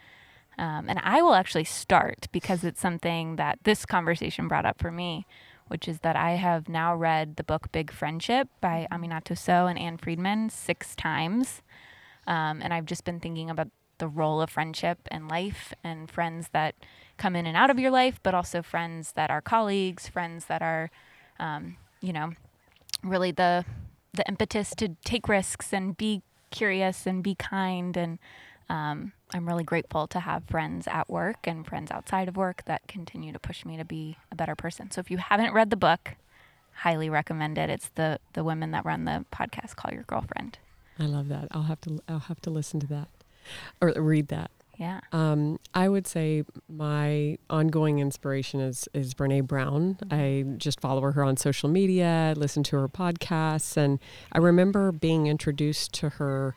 Um, 0.58 0.88
and 0.88 0.98
I 1.02 1.20
will 1.20 1.34
actually 1.34 1.64
start 1.64 2.28
because 2.32 2.64
it's 2.64 2.80
something 2.80 3.36
that 3.36 3.58
this 3.64 3.84
conversation 3.84 4.48
brought 4.48 4.64
up 4.64 4.78
for 4.78 4.90
me, 4.90 5.26
which 5.68 5.88
is 5.88 6.00
that 6.00 6.16
I 6.16 6.32
have 6.32 6.68
now 6.68 6.94
read 6.94 7.36
the 7.36 7.44
book 7.44 7.70
Big 7.72 7.92
Friendship 7.92 8.48
by 8.60 8.86
Aminatou 8.90 9.36
Sow 9.36 9.66
and 9.66 9.78
Ann 9.78 9.96
Friedman 9.96 10.50
six 10.50 10.94
times. 10.94 11.62
Um, 12.26 12.60
and 12.62 12.72
I've 12.72 12.86
just 12.86 13.04
been 13.04 13.20
thinking 13.20 13.50
about 13.50 13.68
the 13.98 14.08
role 14.08 14.40
of 14.40 14.50
friendship 14.50 14.98
and 15.10 15.28
life 15.28 15.72
and 15.82 16.10
friends 16.10 16.48
that 16.52 16.74
come 17.16 17.34
in 17.34 17.46
and 17.46 17.56
out 17.56 17.70
of 17.70 17.78
your 17.78 17.90
life, 17.90 18.20
but 18.22 18.34
also 18.34 18.62
friends 18.62 19.12
that 19.12 19.30
are 19.30 19.40
colleagues, 19.40 20.08
friends 20.08 20.46
that 20.46 20.62
are, 20.62 20.90
um, 21.38 21.76
you 22.00 22.12
know, 22.12 22.32
really 23.02 23.30
the 23.30 23.64
the 24.12 24.26
impetus 24.26 24.74
to 24.74 24.96
take 25.04 25.28
risks 25.28 25.72
and 25.72 25.96
be 25.96 26.22
curious 26.50 27.06
and 27.06 27.22
be 27.22 27.34
kind 27.34 27.96
and 27.96 28.18
um, 28.70 29.12
I'm 29.34 29.46
really 29.46 29.64
grateful 29.64 30.06
to 30.08 30.20
have 30.20 30.44
friends 30.44 30.86
at 30.86 31.10
work 31.10 31.46
and 31.46 31.66
friends 31.66 31.90
outside 31.90 32.28
of 32.28 32.36
work 32.36 32.64
that 32.66 32.86
continue 32.86 33.32
to 33.32 33.38
push 33.38 33.64
me 33.64 33.76
to 33.76 33.84
be 33.84 34.16
a 34.30 34.36
better 34.36 34.54
person. 34.54 34.90
So 34.90 35.00
if 35.00 35.10
you 35.10 35.18
haven't 35.18 35.52
read 35.52 35.70
the 35.70 35.76
book, 35.76 36.14
highly 36.72 37.10
recommend 37.10 37.58
it. 37.58 37.70
It's 37.70 37.88
the 37.94 38.20
the 38.34 38.44
women 38.44 38.70
that 38.70 38.84
run 38.84 39.04
the 39.04 39.24
podcast 39.32 39.76
Call 39.76 39.92
Your 39.92 40.04
Girlfriend. 40.04 40.58
I 40.98 41.06
love 41.06 41.28
that. 41.28 41.48
I'll 41.50 41.64
have 41.64 41.80
to 41.82 42.00
I'll 42.08 42.18
have 42.20 42.40
to 42.42 42.50
listen 42.50 42.80
to 42.80 42.86
that 42.88 43.08
or 43.80 43.92
read 43.96 44.28
that. 44.28 44.50
Yeah. 44.78 45.00
Um, 45.10 45.58
I 45.72 45.88
would 45.88 46.06
say 46.06 46.44
my 46.68 47.38
ongoing 47.48 47.98
inspiration 47.98 48.60
is 48.60 48.88
is 48.92 49.14
Brene 49.14 49.46
Brown. 49.46 49.98
I 50.10 50.44
just 50.58 50.80
follow 50.80 51.00
her 51.00 51.24
on 51.24 51.36
social 51.36 51.68
media, 51.68 52.34
listen 52.36 52.62
to 52.64 52.76
her 52.76 52.88
podcasts, 52.88 53.76
and 53.76 53.98
I 54.32 54.38
remember 54.38 54.92
being 54.92 55.26
introduced 55.26 55.94
to 55.94 56.10
her 56.10 56.54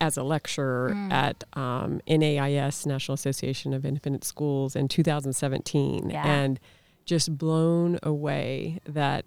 as 0.00 0.16
a 0.16 0.22
lecturer 0.22 0.92
Mm. 0.94 1.12
at 1.12 1.44
um, 1.54 2.00
NAIS 2.08 2.86
National 2.86 3.14
Association 3.14 3.74
of 3.74 3.84
Independent 3.84 4.24
Schools 4.24 4.74
in 4.74 4.88
2017, 4.88 6.10
Yeah. 6.10 6.24
and 6.26 6.58
just 7.04 7.36
blown 7.38 7.98
away 8.02 8.78
that. 8.86 9.24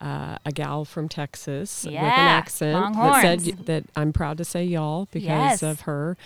Uh, 0.00 0.38
a 0.46 0.52
gal 0.52 0.84
from 0.84 1.08
Texas 1.08 1.82
with 1.82 1.88
an 1.92 1.94
Yeah, 1.94 2.08
accent 2.14 2.94
that 2.94 3.20
said 3.40 3.66
that 3.66 3.84
I'm 3.96 4.12
proud 4.12 4.38
to 4.38 4.44
say 4.44 4.62
y'all 4.62 5.08
because 5.10 5.24
Yes. 5.26 5.62
of 5.64 5.80
her 5.80 6.16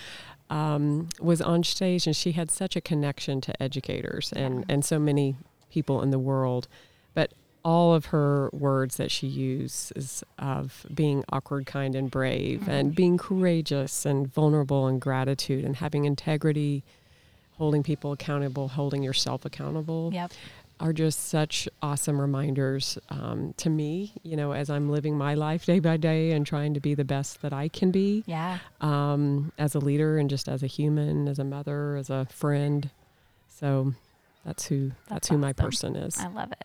um, 0.51 1.09
was 1.19 1.41
on 1.41 1.65
stage 1.65 2.07
and 2.07 2.15
she 2.15 2.33
had 2.33 2.51
such 2.51 2.77
a 2.77 2.83
connection 2.83 3.41
to 3.41 3.63
educators 3.63 4.31
and, 4.37 4.57
Yeah. 4.59 4.65
and 4.75 4.85
so 4.85 4.99
many 4.99 5.37
people 5.71 6.03
in 6.03 6.11
the 6.11 6.19
world. 6.19 6.69
But 7.15 7.33
all 7.65 7.95
of 7.95 8.07
her 8.07 8.51
words 8.53 8.97
that 8.97 9.11
she 9.11 9.27
uses 9.27 10.25
of 10.39 10.85
being 10.93 11.25
awkward, 11.31 11.67
kind, 11.67 11.95
and 11.95 12.11
brave, 12.11 12.69
and 12.69 12.95
being 12.95 13.17
courageous 13.19 14.05
and 14.05 14.27
vulnerable 14.33 14.87
and 14.87 15.01
gratitude 15.01 15.65
and 15.65 15.77
having 15.77 16.05
integrity, 16.05 16.83
holding 17.59 17.83
people 17.83 18.13
accountable, 18.13 18.69
holding 18.69 19.03
yourself 19.03 19.45
accountable 19.45 20.11
Yep. 20.13 20.33
are 20.81 20.93
just 20.93 21.29
such 21.29 21.69
awesome 21.81 22.21
reminders 22.21 22.99
um, 23.11 23.55
to 23.59 23.71
me, 23.71 24.13
you 24.25 24.37
know, 24.37 24.53
as 24.53 24.69
I'm 24.69 24.91
living 24.91 25.17
my 25.17 25.35
life 25.35 25.65
day 25.65 25.79
by 25.79 25.97
day 25.97 26.33
and 26.33 26.45
trying 26.45 26.75
to 26.75 26.81
be 26.81 26.95
the 26.95 27.05
best 27.05 27.43
that 27.43 27.53
I 27.53 27.69
can 27.69 27.93
be 27.93 28.25
Yeah. 28.27 28.59
um, 28.81 29.53
as 29.59 29.77
a 29.77 29.79
leader 29.79 30.19
and 30.19 30.29
just 30.29 30.49
as 30.49 30.65
a 30.65 30.67
human, 30.67 31.29
as 31.29 31.39
a 31.39 31.45
mother, 31.45 31.95
as 31.95 32.11
a 32.11 32.25
friend. 32.27 32.91
So 33.49 33.95
that's 34.45 34.67
who 34.67 34.89
that's, 34.89 35.09
That's 35.11 35.29
who 35.29 35.39
my 35.39 35.53
person 35.53 35.95
is. 35.95 36.19
I 36.19 36.27
love 36.27 36.51
it. 36.51 36.65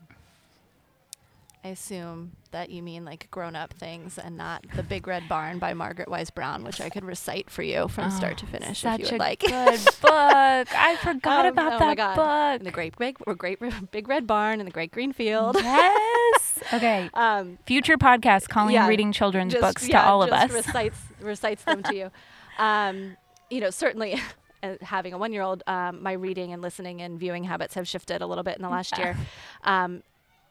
I 1.64 1.70
assume 1.70 2.32
that 2.52 2.70
you 2.70 2.82
mean 2.82 3.04
like 3.04 3.30
grown 3.30 3.56
up 3.56 3.74
things 3.74 4.18
and 4.18 4.38
not 4.38 4.64
The 4.76 4.84
Big 4.84 5.06
Red 5.06 5.28
Barn 5.28 5.60
by 5.60 5.74
Margaret 5.74 6.08
Wise 6.08 6.30
Brown, 6.30 6.64
which 6.64 6.80
I 6.80 6.90
could 6.90 7.04
recite 7.04 7.50
for 7.50 7.62
you 7.62 7.90
from 7.90 8.10
start 8.10 8.38
to 8.38 8.46
Oh, 8.46 8.52
finish 8.52 8.86
if 8.86 9.00
you 9.00 9.06
would 9.06 9.14
a 9.16 9.18
like. 9.18 9.40
good 9.42 9.80
book. 10.02 10.68
I 10.74 10.98
forgot 11.02 11.46
Um, 11.46 11.52
about 11.52 11.74
oh 11.74 11.80
my 11.80 11.96
that 11.96 11.98
God. 11.98 12.16
book. 12.56 12.62
In 12.62 12.66
the 12.66 12.72
great 12.72 12.98
big 12.98 13.18
or 13.28 13.36
great 13.36 13.60
big 13.92 14.08
red 14.08 14.26
barn 14.26 14.62
and 14.62 14.68
the 14.68 14.72
great 14.72 14.92
green 14.92 15.12
field. 15.14 15.58
Yes. 15.60 16.60
Okay. 16.74 17.10
Um, 17.14 17.60
Future 17.66 17.98
podcast 17.98 18.50
calling 18.50 18.74
Yeah, 18.74 18.88
reading 18.88 19.12
children's 19.14 19.54
just- 19.54 19.62
books 19.62 19.88
yeah, 19.88 20.02
to 20.02 20.08
all 20.08 20.24
of 20.24 20.32
us. 20.32 20.52
Recites 20.52 21.00
recites 21.22 21.64
them 21.64 21.82
to 21.84 21.96
you. 21.96 22.12
Um, 22.58 23.16
you 23.50 23.60
know, 23.62 23.70
certainly. 23.70 24.20
uh, 24.64 24.76
Having 24.82 25.14
a 25.14 25.18
one-year-old, 25.20 25.62
um, 25.68 26.02
my 26.02 26.14
reading 26.14 26.52
and 26.52 26.62
listening 26.64 27.02
and 27.04 27.20
viewing 27.20 27.44
habits 27.44 27.76
have 27.76 27.88
shifted 27.88 28.22
a 28.24 28.28
little 28.28 28.44
bit 28.44 28.56
in 28.58 28.64
the 28.64 28.70
last 28.70 28.98
year, 28.98 29.16
um, 29.64 30.02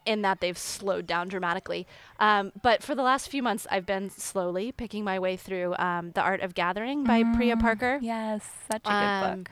in 0.07 0.22
that 0.22 0.40
they've 0.40 0.57
slowed 0.57 1.07
down 1.07 1.28
dramatically. 1.28 1.86
Um, 2.18 2.52
but 2.62 2.82
for 2.82 2.94
the 2.94 3.02
last 3.02 3.28
few 3.28 3.42
months, 3.42 3.66
I've 3.70 3.84
been 3.86 4.09
slowly 4.09 4.72
picking 4.72 5.04
my 5.04 5.18
way 5.18 5.36
through 5.36 5.76
um, 5.76 6.12
"The 6.12 6.22
Art 6.22 6.40
of 6.40 6.54
Gathering" 6.54 7.04
by 7.04 7.22
Priya 7.24 7.57
Mm, 7.57 7.61
Parker. 7.61 7.98
Yes, 8.00 8.48
such 8.70 8.86
a 8.86 8.94
good 8.94 9.12
Um, 9.12 9.42
book. 9.44 9.50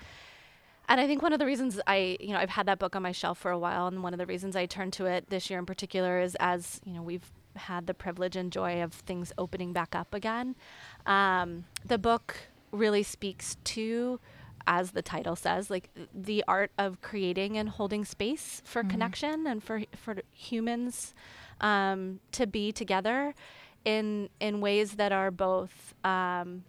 And 0.86 1.00
I 1.00 1.07
think 1.07 1.22
one 1.22 1.32
of 1.32 1.38
the 1.38 1.46
reasons 1.46 1.80
I, 1.86 2.16
you 2.20 2.32
know, 2.32 2.38
I've 2.38 2.50
had 2.50 2.66
that 2.66 2.78
book 2.78 2.94
on 2.94 3.02
my 3.02 3.12
shelf 3.12 3.38
for 3.38 3.50
a 3.50 3.59
while, 3.59 3.86
and 3.86 4.02
one 4.02 4.12
of 4.12 4.18
the 4.18 4.26
reasons 4.26 4.55
I 4.55 4.66
turned 4.66 4.92
to 4.94 5.07
it 5.07 5.30
this 5.30 5.48
year 5.50 5.59
in 5.59 5.66
particular 5.66 6.20
is 6.20 6.36
as 6.40 6.80
you 6.84 6.92
know 6.94 7.02
we've 7.02 7.30
had 7.57 7.86
the 7.86 7.94
privilege 7.94 8.36
and 8.36 8.52
joy 8.52 8.82
of 8.82 8.92
things 8.92 9.32
opening 9.38 9.72
back 9.72 9.94
up 9.94 10.12
again. 10.12 10.57
Um, 11.07 11.64
the 11.84 11.98
book 11.98 12.36
really 12.72 13.02
speaks 13.05 13.57
to, 13.64 14.18
as 14.67 14.93
the 14.93 15.03
title 15.03 15.37
says, 15.37 15.71
like 15.71 15.91
the 16.15 16.43
art 16.49 16.71
of 16.79 17.01
creating 17.01 17.57
and 17.59 17.69
holding 17.69 18.05
space 18.05 18.62
for 18.65 18.83
Mhm. 18.83 18.91
connection 18.91 19.47
and 19.47 19.62
for 19.62 19.83
for 19.97 20.17
humans 20.33 21.15
um, 21.61 22.21
to 22.33 22.47
be 22.47 22.73
together 22.73 23.35
in 23.85 24.29
in 24.41 24.61
ways 24.61 24.97
that 24.97 25.12
are 25.12 25.31
both. 25.31 25.95
Um, 26.05 26.65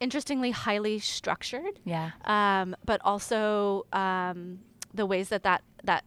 interestingly 0.00 0.50
highly 0.50 0.98
structured 0.98 1.78
Yeah. 1.84 2.10
um, 2.24 2.74
but 2.84 3.00
also 3.04 3.86
um, 3.92 4.58
the 4.92 5.06
ways 5.06 5.28
that, 5.28 5.44
that 5.44 5.62
that 5.84 6.04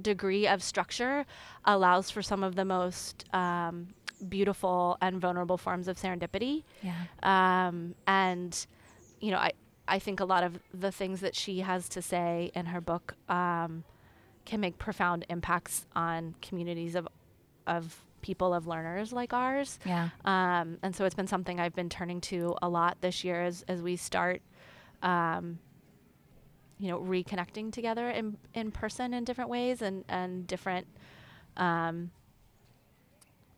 degree 0.00 0.48
of 0.48 0.62
structure 0.62 1.26
allows 1.64 2.10
for 2.10 2.22
some 2.22 2.42
of 2.42 2.56
the 2.56 2.64
most 2.64 3.24
um, 3.34 3.88
beautiful 4.28 4.96
and 5.02 5.20
vulnerable 5.20 5.58
forms 5.58 5.86
of 5.86 5.98
serendipity 5.98 6.64
Yeah. 6.82 6.94
um, 7.22 7.94
and 8.06 8.66
you 9.20 9.30
know 9.30 9.38
I 9.38 9.52
I 9.90 9.98
think 9.98 10.20
a 10.20 10.24
lot 10.24 10.44
of 10.44 10.60
the 10.72 10.92
things 10.92 11.20
that 11.20 11.34
she 11.34 11.60
has 11.60 11.88
to 11.90 12.00
say 12.00 12.52
in 12.54 12.66
her 12.66 12.80
book 12.80 13.16
um, 13.28 13.84
can 14.44 14.60
make 14.60 14.78
profound 14.78 15.26
impacts 15.28 15.86
on 15.94 16.34
communities 16.40 16.94
of 16.94 17.08
of 17.66 18.04
people 18.22 18.54
of 18.54 18.66
learners 18.66 19.12
like 19.12 19.32
ours. 19.32 19.78
Yeah. 19.84 20.10
Um, 20.24 20.78
and 20.82 20.94
so 20.94 21.04
it's 21.04 21.14
been 21.14 21.26
something 21.26 21.58
I've 21.58 21.74
been 21.74 21.88
turning 21.88 22.20
to 22.22 22.54
a 22.62 22.68
lot 22.68 22.98
this 23.00 23.24
year 23.24 23.42
as 23.42 23.64
as 23.68 23.82
we 23.82 23.96
start. 23.96 24.40
Um, 25.02 25.58
you 26.78 26.88
know, 26.88 27.00
reconnecting 27.00 27.72
together 27.72 28.08
in 28.10 28.38
in 28.54 28.70
person 28.70 29.12
in 29.12 29.24
different 29.24 29.50
ways 29.50 29.82
and 29.82 30.04
and 30.08 30.46
different 30.46 30.86
um, 31.56 32.10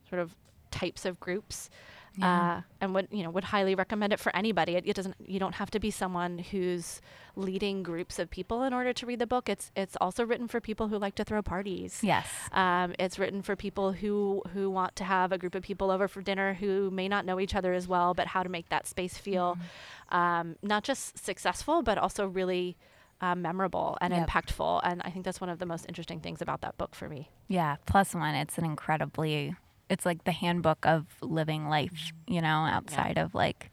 sort 0.09 0.21
of 0.23 0.35
types 0.71 1.05
of 1.05 1.21
groups. 1.21 1.71
Yeah. 2.17 2.57
Uh, 2.59 2.61
and 2.81 2.95
would 2.95 3.09
you 3.11 3.23
know 3.23 3.31
would 3.31 3.45
highly 3.45 3.75
recommend 3.75 4.13
it 4.13 4.21
for 4.21 4.35
anybody. 4.37 4.77
It, 4.77 4.85
it 4.87 4.95
doesn't 4.95 5.15
you 5.25 5.39
don't 5.41 5.55
have 5.55 5.71
to 5.71 5.81
be 5.81 5.91
someone 5.91 6.39
who's 6.39 7.01
leading 7.37 7.83
groups 7.83 8.19
of 8.19 8.29
people 8.29 8.63
in 8.65 8.75
order 8.75 8.93
to 8.93 9.07
read 9.07 9.19
the 9.19 9.27
book. 9.27 9.49
It's 9.49 9.71
it's 9.75 9.97
also 10.01 10.25
written 10.27 10.47
for 10.49 10.61
people 10.61 10.89
who 10.89 10.99
like 10.99 11.15
to 11.15 11.25
throw 11.25 11.41
parties. 11.43 12.01
Yes. 12.03 12.27
Um, 12.53 12.95
it's 12.99 13.19
written 13.19 13.41
for 13.43 13.57
people 13.57 13.93
who 13.93 14.43
who 14.53 14.71
want 14.71 14.95
to 14.97 15.05
have 15.05 15.33
a 15.33 15.39
group 15.39 15.55
of 15.55 15.63
people 15.63 15.91
over 15.91 16.07
for 16.09 16.21
dinner 16.21 16.55
who 16.55 16.91
may 16.91 17.09
not 17.09 17.25
know 17.25 17.41
each 17.41 17.55
other 17.55 17.73
as 17.73 17.89
well, 17.89 18.13
but 18.15 18.27
how 18.29 18.43
to 18.43 18.49
make 18.51 18.69
that 18.69 18.87
space 18.87 19.17
feel 19.17 19.57
Mm-hmm. 19.57 20.17
um, 20.17 20.57
not 20.63 20.85
just 20.85 21.25
successful, 21.25 21.83
but 21.83 21.97
also 21.99 22.27
really 22.27 22.77
um, 23.23 23.41
memorable 23.41 23.97
and 24.01 24.13
Yep. 24.13 24.29
impactful. 24.29 24.81
And 24.85 25.01
I 25.05 25.11
think 25.11 25.25
that's 25.25 25.41
one 25.41 25.49
of 25.51 25.59
the 25.59 25.67
most 25.67 25.87
interesting 25.89 26.21
things 26.21 26.43
about 26.43 26.61
that 26.63 26.77
book 26.77 26.95
for 26.95 27.09
me. 27.09 27.31
Yeah, 27.49 27.77
plus 27.87 28.15
one, 28.15 28.35
it's 28.35 28.59
an 28.59 28.65
incredibly, 28.65 29.55
it's 29.93 30.07
like 30.07 30.25
the 30.25 30.33
handbook 30.33 30.87
of 30.87 31.05
living 31.21 31.69
life, 31.69 32.13
you 32.27 32.41
know, 32.41 32.49
outside 32.77 33.19
of 33.19 33.35
like 33.35 33.71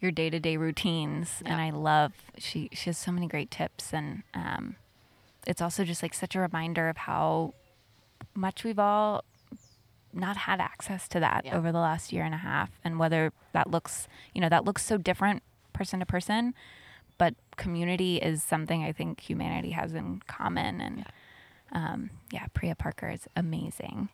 your 0.00 0.10
day 0.10 0.28
to 0.28 0.40
day 0.40 0.56
routines. 0.56 1.40
And 1.46 1.60
I 1.60 1.70
love, 1.70 2.12
she, 2.36 2.68
she 2.72 2.90
has 2.90 2.98
so 2.98 3.12
many 3.12 3.28
great 3.28 3.50
tips. 3.50 3.94
And 3.94 4.24
um, 4.34 4.74
it's 5.46 5.62
also 5.62 5.84
just 5.84 6.02
like 6.02 6.14
such 6.14 6.34
a 6.34 6.40
reminder 6.40 6.88
of 6.88 6.96
how 6.96 7.54
much 8.34 8.64
we've 8.64 8.78
all 8.78 9.22
not 10.12 10.36
had 10.36 10.60
access 10.60 11.06
to 11.08 11.20
that 11.20 11.44
Yeah. 11.44 11.56
over 11.56 11.70
the 11.70 11.78
last 11.78 12.12
year 12.12 12.24
and 12.24 12.34
a 12.34 12.38
half. 12.38 12.70
And 12.82 12.98
whether 12.98 13.32
that 13.52 13.70
looks, 13.70 14.08
you 14.34 14.40
know, 14.40 14.48
that 14.48 14.64
looks 14.64 14.84
so 14.84 14.96
different 14.98 15.44
person 15.72 16.00
to 16.00 16.06
person. 16.06 16.54
But 17.18 17.34
community 17.56 18.16
is 18.16 18.42
something 18.42 18.82
I 18.82 18.90
think 18.92 19.20
humanity 19.20 19.70
has 19.70 19.94
in 19.94 20.22
common. 20.26 20.80
And 20.80 21.04
um, 21.70 22.10
yeah, 22.32 22.46
Priya 22.52 22.74
Parker 22.74 23.08
is 23.10 23.28
amazing. 23.36 24.08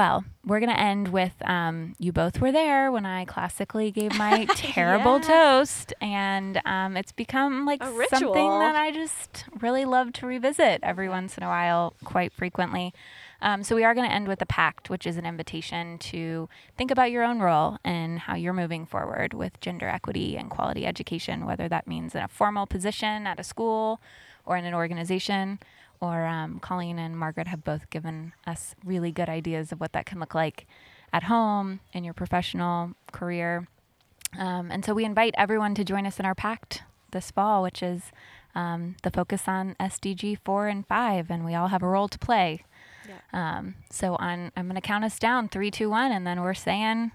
Well, 0.00 0.24
we're 0.46 0.60
going 0.60 0.74
to 0.74 0.80
end 0.80 1.08
with 1.08 1.34
um, 1.46 1.94
you 1.98 2.10
both 2.10 2.40
were 2.40 2.50
there 2.50 2.90
when 2.90 3.04
I 3.04 3.26
classically 3.26 3.90
gave 3.90 4.16
my 4.16 4.46
terrible 4.54 5.18
Yes. 5.18 5.26
toast. 5.26 5.92
And 6.00 6.58
um, 6.64 6.96
it's 6.96 7.12
become 7.12 7.66
like 7.66 7.82
something 8.08 8.58
that 8.60 8.74
I 8.76 8.92
just 8.92 9.44
really 9.60 9.84
love 9.84 10.14
to 10.14 10.26
revisit 10.26 10.80
every 10.82 11.10
once 11.10 11.36
in 11.36 11.42
a 11.42 11.48
while, 11.48 11.92
quite 12.02 12.32
frequently. 12.32 12.94
Um, 13.42 13.62
so 13.62 13.76
we 13.76 13.84
are 13.84 13.94
going 13.94 14.08
to 14.08 14.14
end 14.14 14.26
with 14.26 14.40
a 14.40 14.46
pact, 14.46 14.88
which 14.88 15.06
is 15.06 15.18
an 15.18 15.26
invitation 15.26 15.98
to 15.98 16.48
think 16.78 16.90
about 16.90 17.10
your 17.10 17.22
own 17.22 17.40
role 17.40 17.76
and 17.84 18.20
how 18.20 18.36
you're 18.36 18.54
moving 18.54 18.86
forward 18.86 19.34
with 19.34 19.60
gender 19.60 19.86
equity 19.86 20.34
and 20.34 20.48
quality 20.48 20.86
education, 20.86 21.44
whether 21.44 21.68
that 21.68 21.86
means 21.86 22.14
in 22.14 22.22
a 22.22 22.28
formal 22.28 22.66
position 22.66 23.26
at 23.26 23.38
a 23.38 23.44
school 23.44 24.00
or 24.46 24.56
in 24.56 24.64
an 24.64 24.72
organization. 24.72 25.58
Or 26.00 26.24
um, 26.26 26.60
Colleen 26.60 26.98
and 26.98 27.16
Margaret 27.16 27.46
have 27.48 27.62
both 27.62 27.90
given 27.90 28.32
us 28.46 28.74
really 28.84 29.12
good 29.12 29.28
ideas 29.28 29.70
of 29.70 29.80
what 29.80 29.92
that 29.92 30.06
can 30.06 30.18
look 30.18 30.34
like 30.34 30.66
at 31.12 31.24
home 31.24 31.80
in 31.92 32.04
your 32.04 32.14
professional 32.14 32.92
career. 33.12 33.68
Um, 34.38 34.70
and 34.70 34.84
so 34.84 34.94
we 34.94 35.04
invite 35.04 35.34
everyone 35.36 35.74
to 35.74 35.84
join 35.84 36.06
us 36.06 36.18
in 36.18 36.24
our 36.24 36.34
pact 36.34 36.82
this 37.10 37.30
fall, 37.30 37.62
which 37.62 37.82
is 37.82 38.12
um, 38.54 38.96
the 39.02 39.10
focus 39.10 39.42
on 39.46 39.74
SDG 39.80 40.38
4 40.44 40.68
and 40.68 40.86
5, 40.86 41.30
and 41.30 41.44
we 41.44 41.54
all 41.54 41.68
have 41.68 41.82
a 41.82 41.88
role 41.88 42.08
to 42.08 42.18
play. 42.18 42.64
Um, 43.32 43.74
so 43.90 44.14
on, 44.16 44.52
I'm 44.56 44.66
going 44.66 44.76
to 44.76 44.80
count 44.80 45.04
us 45.04 45.18
down 45.18 45.48
three, 45.48 45.70
two, 45.70 45.90
one, 45.90 46.12
and 46.12 46.24
then 46.26 46.40
we're 46.42 46.54
saying 46.54 47.10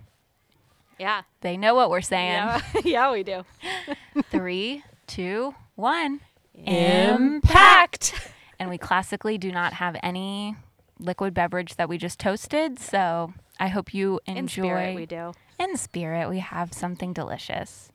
Yeah. 1.00 1.22
they 1.42 1.56
know 1.56 1.74
what 1.74 1.90
we're 1.90 2.02
saying. 2.02 2.34
Yeah, 2.34 2.62
yeah, 2.84 3.12
we 3.12 3.24
do. 3.24 3.46
Three, 4.30 4.84
two, 5.08 5.56
one. 5.76 6.20
Impact. 6.54 8.14
And 8.60 8.70
we 8.70 8.78
classically 8.78 9.38
do 9.38 9.52
not 9.52 9.74
have 9.74 9.96
any 10.02 10.56
liquid 11.00 11.34
beverage 11.34 11.76
that 11.76 11.90
we 11.90 11.98
just 11.98 12.20
toasted. 12.20 12.80
So 12.80 13.34
I 13.60 13.68
hope 13.68 13.94
you 13.94 14.20
enjoy. 14.26 14.38
In 14.38 14.48
spirit, 14.48 14.96
we 14.96 15.06
do. 15.06 15.34
in 15.60 15.78
spirit, 15.78 16.30
we 16.30 16.40
have 16.40 16.74
something 16.74 17.14
delicious. 17.14 17.92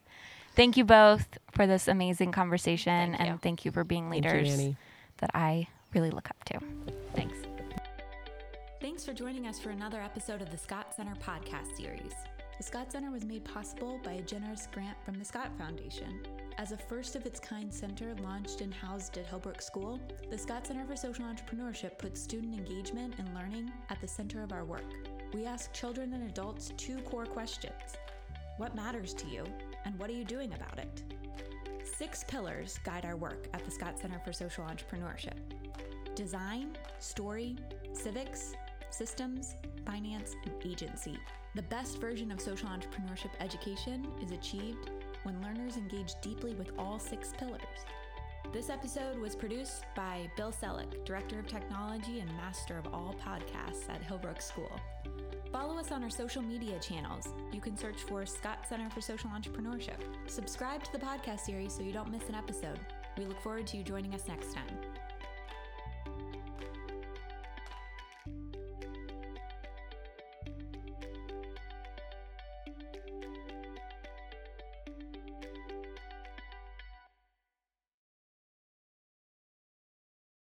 Thank 0.56 0.76
you 0.76 0.84
both 0.84 1.38
for 1.52 1.66
this 1.66 1.88
amazing 1.88 2.32
conversation, 2.32 3.12
Thank 3.12 3.20
you. 3.20 3.26
and 3.26 3.42
thank 3.42 3.64
you 3.64 3.70
for 3.70 3.84
being 3.84 4.10
Thank 4.10 4.24
you, 4.24 4.30
leaders 4.32 4.74
that 5.18 5.30
I 5.32 5.68
really 5.94 6.10
look 6.10 6.28
up 6.28 6.42
to. 6.44 6.58
Thanks. 7.14 7.38
Thanks 8.80 9.04
for 9.04 9.12
joining 9.12 9.46
us 9.46 9.58
for 9.60 9.70
another 9.70 10.00
episode 10.00 10.42
of 10.42 10.50
the 10.50 10.56
Scott 10.58 10.94
Center 10.96 11.14
podcast 11.16 11.76
series. 11.76 12.14
The 12.60 12.64
Scott 12.64 12.92
Center 12.92 13.10
was 13.10 13.24
made 13.24 13.42
possible 13.42 13.98
by 14.04 14.12
a 14.12 14.22
generous 14.22 14.68
grant 14.70 15.02
from 15.02 15.18
the 15.18 15.24
Scott 15.24 15.50
Foundation. 15.56 16.20
As 16.58 16.72
a 16.72 16.76
first 16.76 17.16
of 17.16 17.24
its 17.24 17.40
kind 17.40 17.72
center 17.72 18.14
launched 18.22 18.60
and 18.60 18.74
housed 18.74 19.16
at 19.16 19.26
Hillbrook 19.26 19.62
School, 19.62 19.98
the 20.30 20.36
Scott 20.36 20.66
Center 20.66 20.84
for 20.84 20.94
Social 20.94 21.24
Entrepreneurship 21.24 21.96
puts 21.96 22.20
student 22.20 22.54
engagement 22.54 23.14
and 23.16 23.34
learning 23.34 23.72
at 23.88 23.98
the 24.02 24.06
center 24.06 24.42
of 24.42 24.52
our 24.52 24.66
work. 24.66 24.84
We 25.32 25.46
ask 25.46 25.72
children 25.72 26.12
and 26.12 26.28
adults 26.28 26.74
two 26.76 26.98
core 26.98 27.24
questions 27.24 27.96
What 28.58 28.76
matters 28.76 29.14
to 29.14 29.26
you, 29.26 29.46
and 29.86 29.98
what 29.98 30.10
are 30.10 30.12
you 30.12 30.26
doing 30.26 30.52
about 30.52 30.78
it? 30.78 31.02
Six 31.82 32.24
pillars 32.24 32.78
guide 32.84 33.06
our 33.06 33.16
work 33.16 33.48
at 33.54 33.64
the 33.64 33.70
Scott 33.70 33.98
Center 33.98 34.20
for 34.22 34.34
Social 34.34 34.64
Entrepreneurship 34.64 35.38
design, 36.14 36.76
story, 36.98 37.56
civics, 37.94 38.52
systems, 38.92 39.56
finance, 39.86 40.36
and 40.44 40.54
agency. 40.64 41.18
The 41.54 41.62
best 41.62 42.00
version 42.00 42.30
of 42.30 42.40
social 42.40 42.68
entrepreneurship 42.68 43.30
education 43.40 44.06
is 44.22 44.30
achieved 44.30 44.90
when 45.24 45.42
learners 45.42 45.76
engage 45.76 46.14
deeply 46.22 46.54
with 46.54 46.72
all 46.78 46.98
six 46.98 47.32
pillars. 47.38 47.60
This 48.52 48.70
episode 48.70 49.18
was 49.18 49.36
produced 49.36 49.84
by 49.94 50.30
Bill 50.36 50.52
Selleck, 50.52 51.04
Director 51.04 51.38
of 51.38 51.46
Technology 51.46 52.20
and 52.20 52.30
Master 52.36 52.78
of 52.78 52.92
All 52.92 53.14
Podcasts 53.24 53.88
at 53.88 54.02
Hillbrook 54.02 54.42
School. 54.42 54.70
Follow 55.52 55.78
us 55.78 55.90
on 55.90 56.04
our 56.04 56.10
social 56.10 56.42
media 56.42 56.78
channels. 56.78 57.28
You 57.52 57.60
can 57.60 57.76
search 57.76 58.02
for 58.02 58.24
Scott 58.24 58.66
Center 58.68 58.88
for 58.90 59.00
Social 59.00 59.30
Entrepreneurship. 59.30 59.98
Subscribe 60.26 60.82
to 60.84 60.92
the 60.92 60.98
podcast 60.98 61.40
series 61.40 61.72
so 61.72 61.82
you 61.82 61.92
don't 61.92 62.10
miss 62.10 62.28
an 62.28 62.36
episode. 62.36 62.78
We 63.18 63.26
look 63.26 63.40
forward 63.40 63.66
to 63.68 63.76
you 63.76 63.82
joining 63.82 64.14
us 64.14 64.28
next 64.28 64.52
time. 64.54 64.76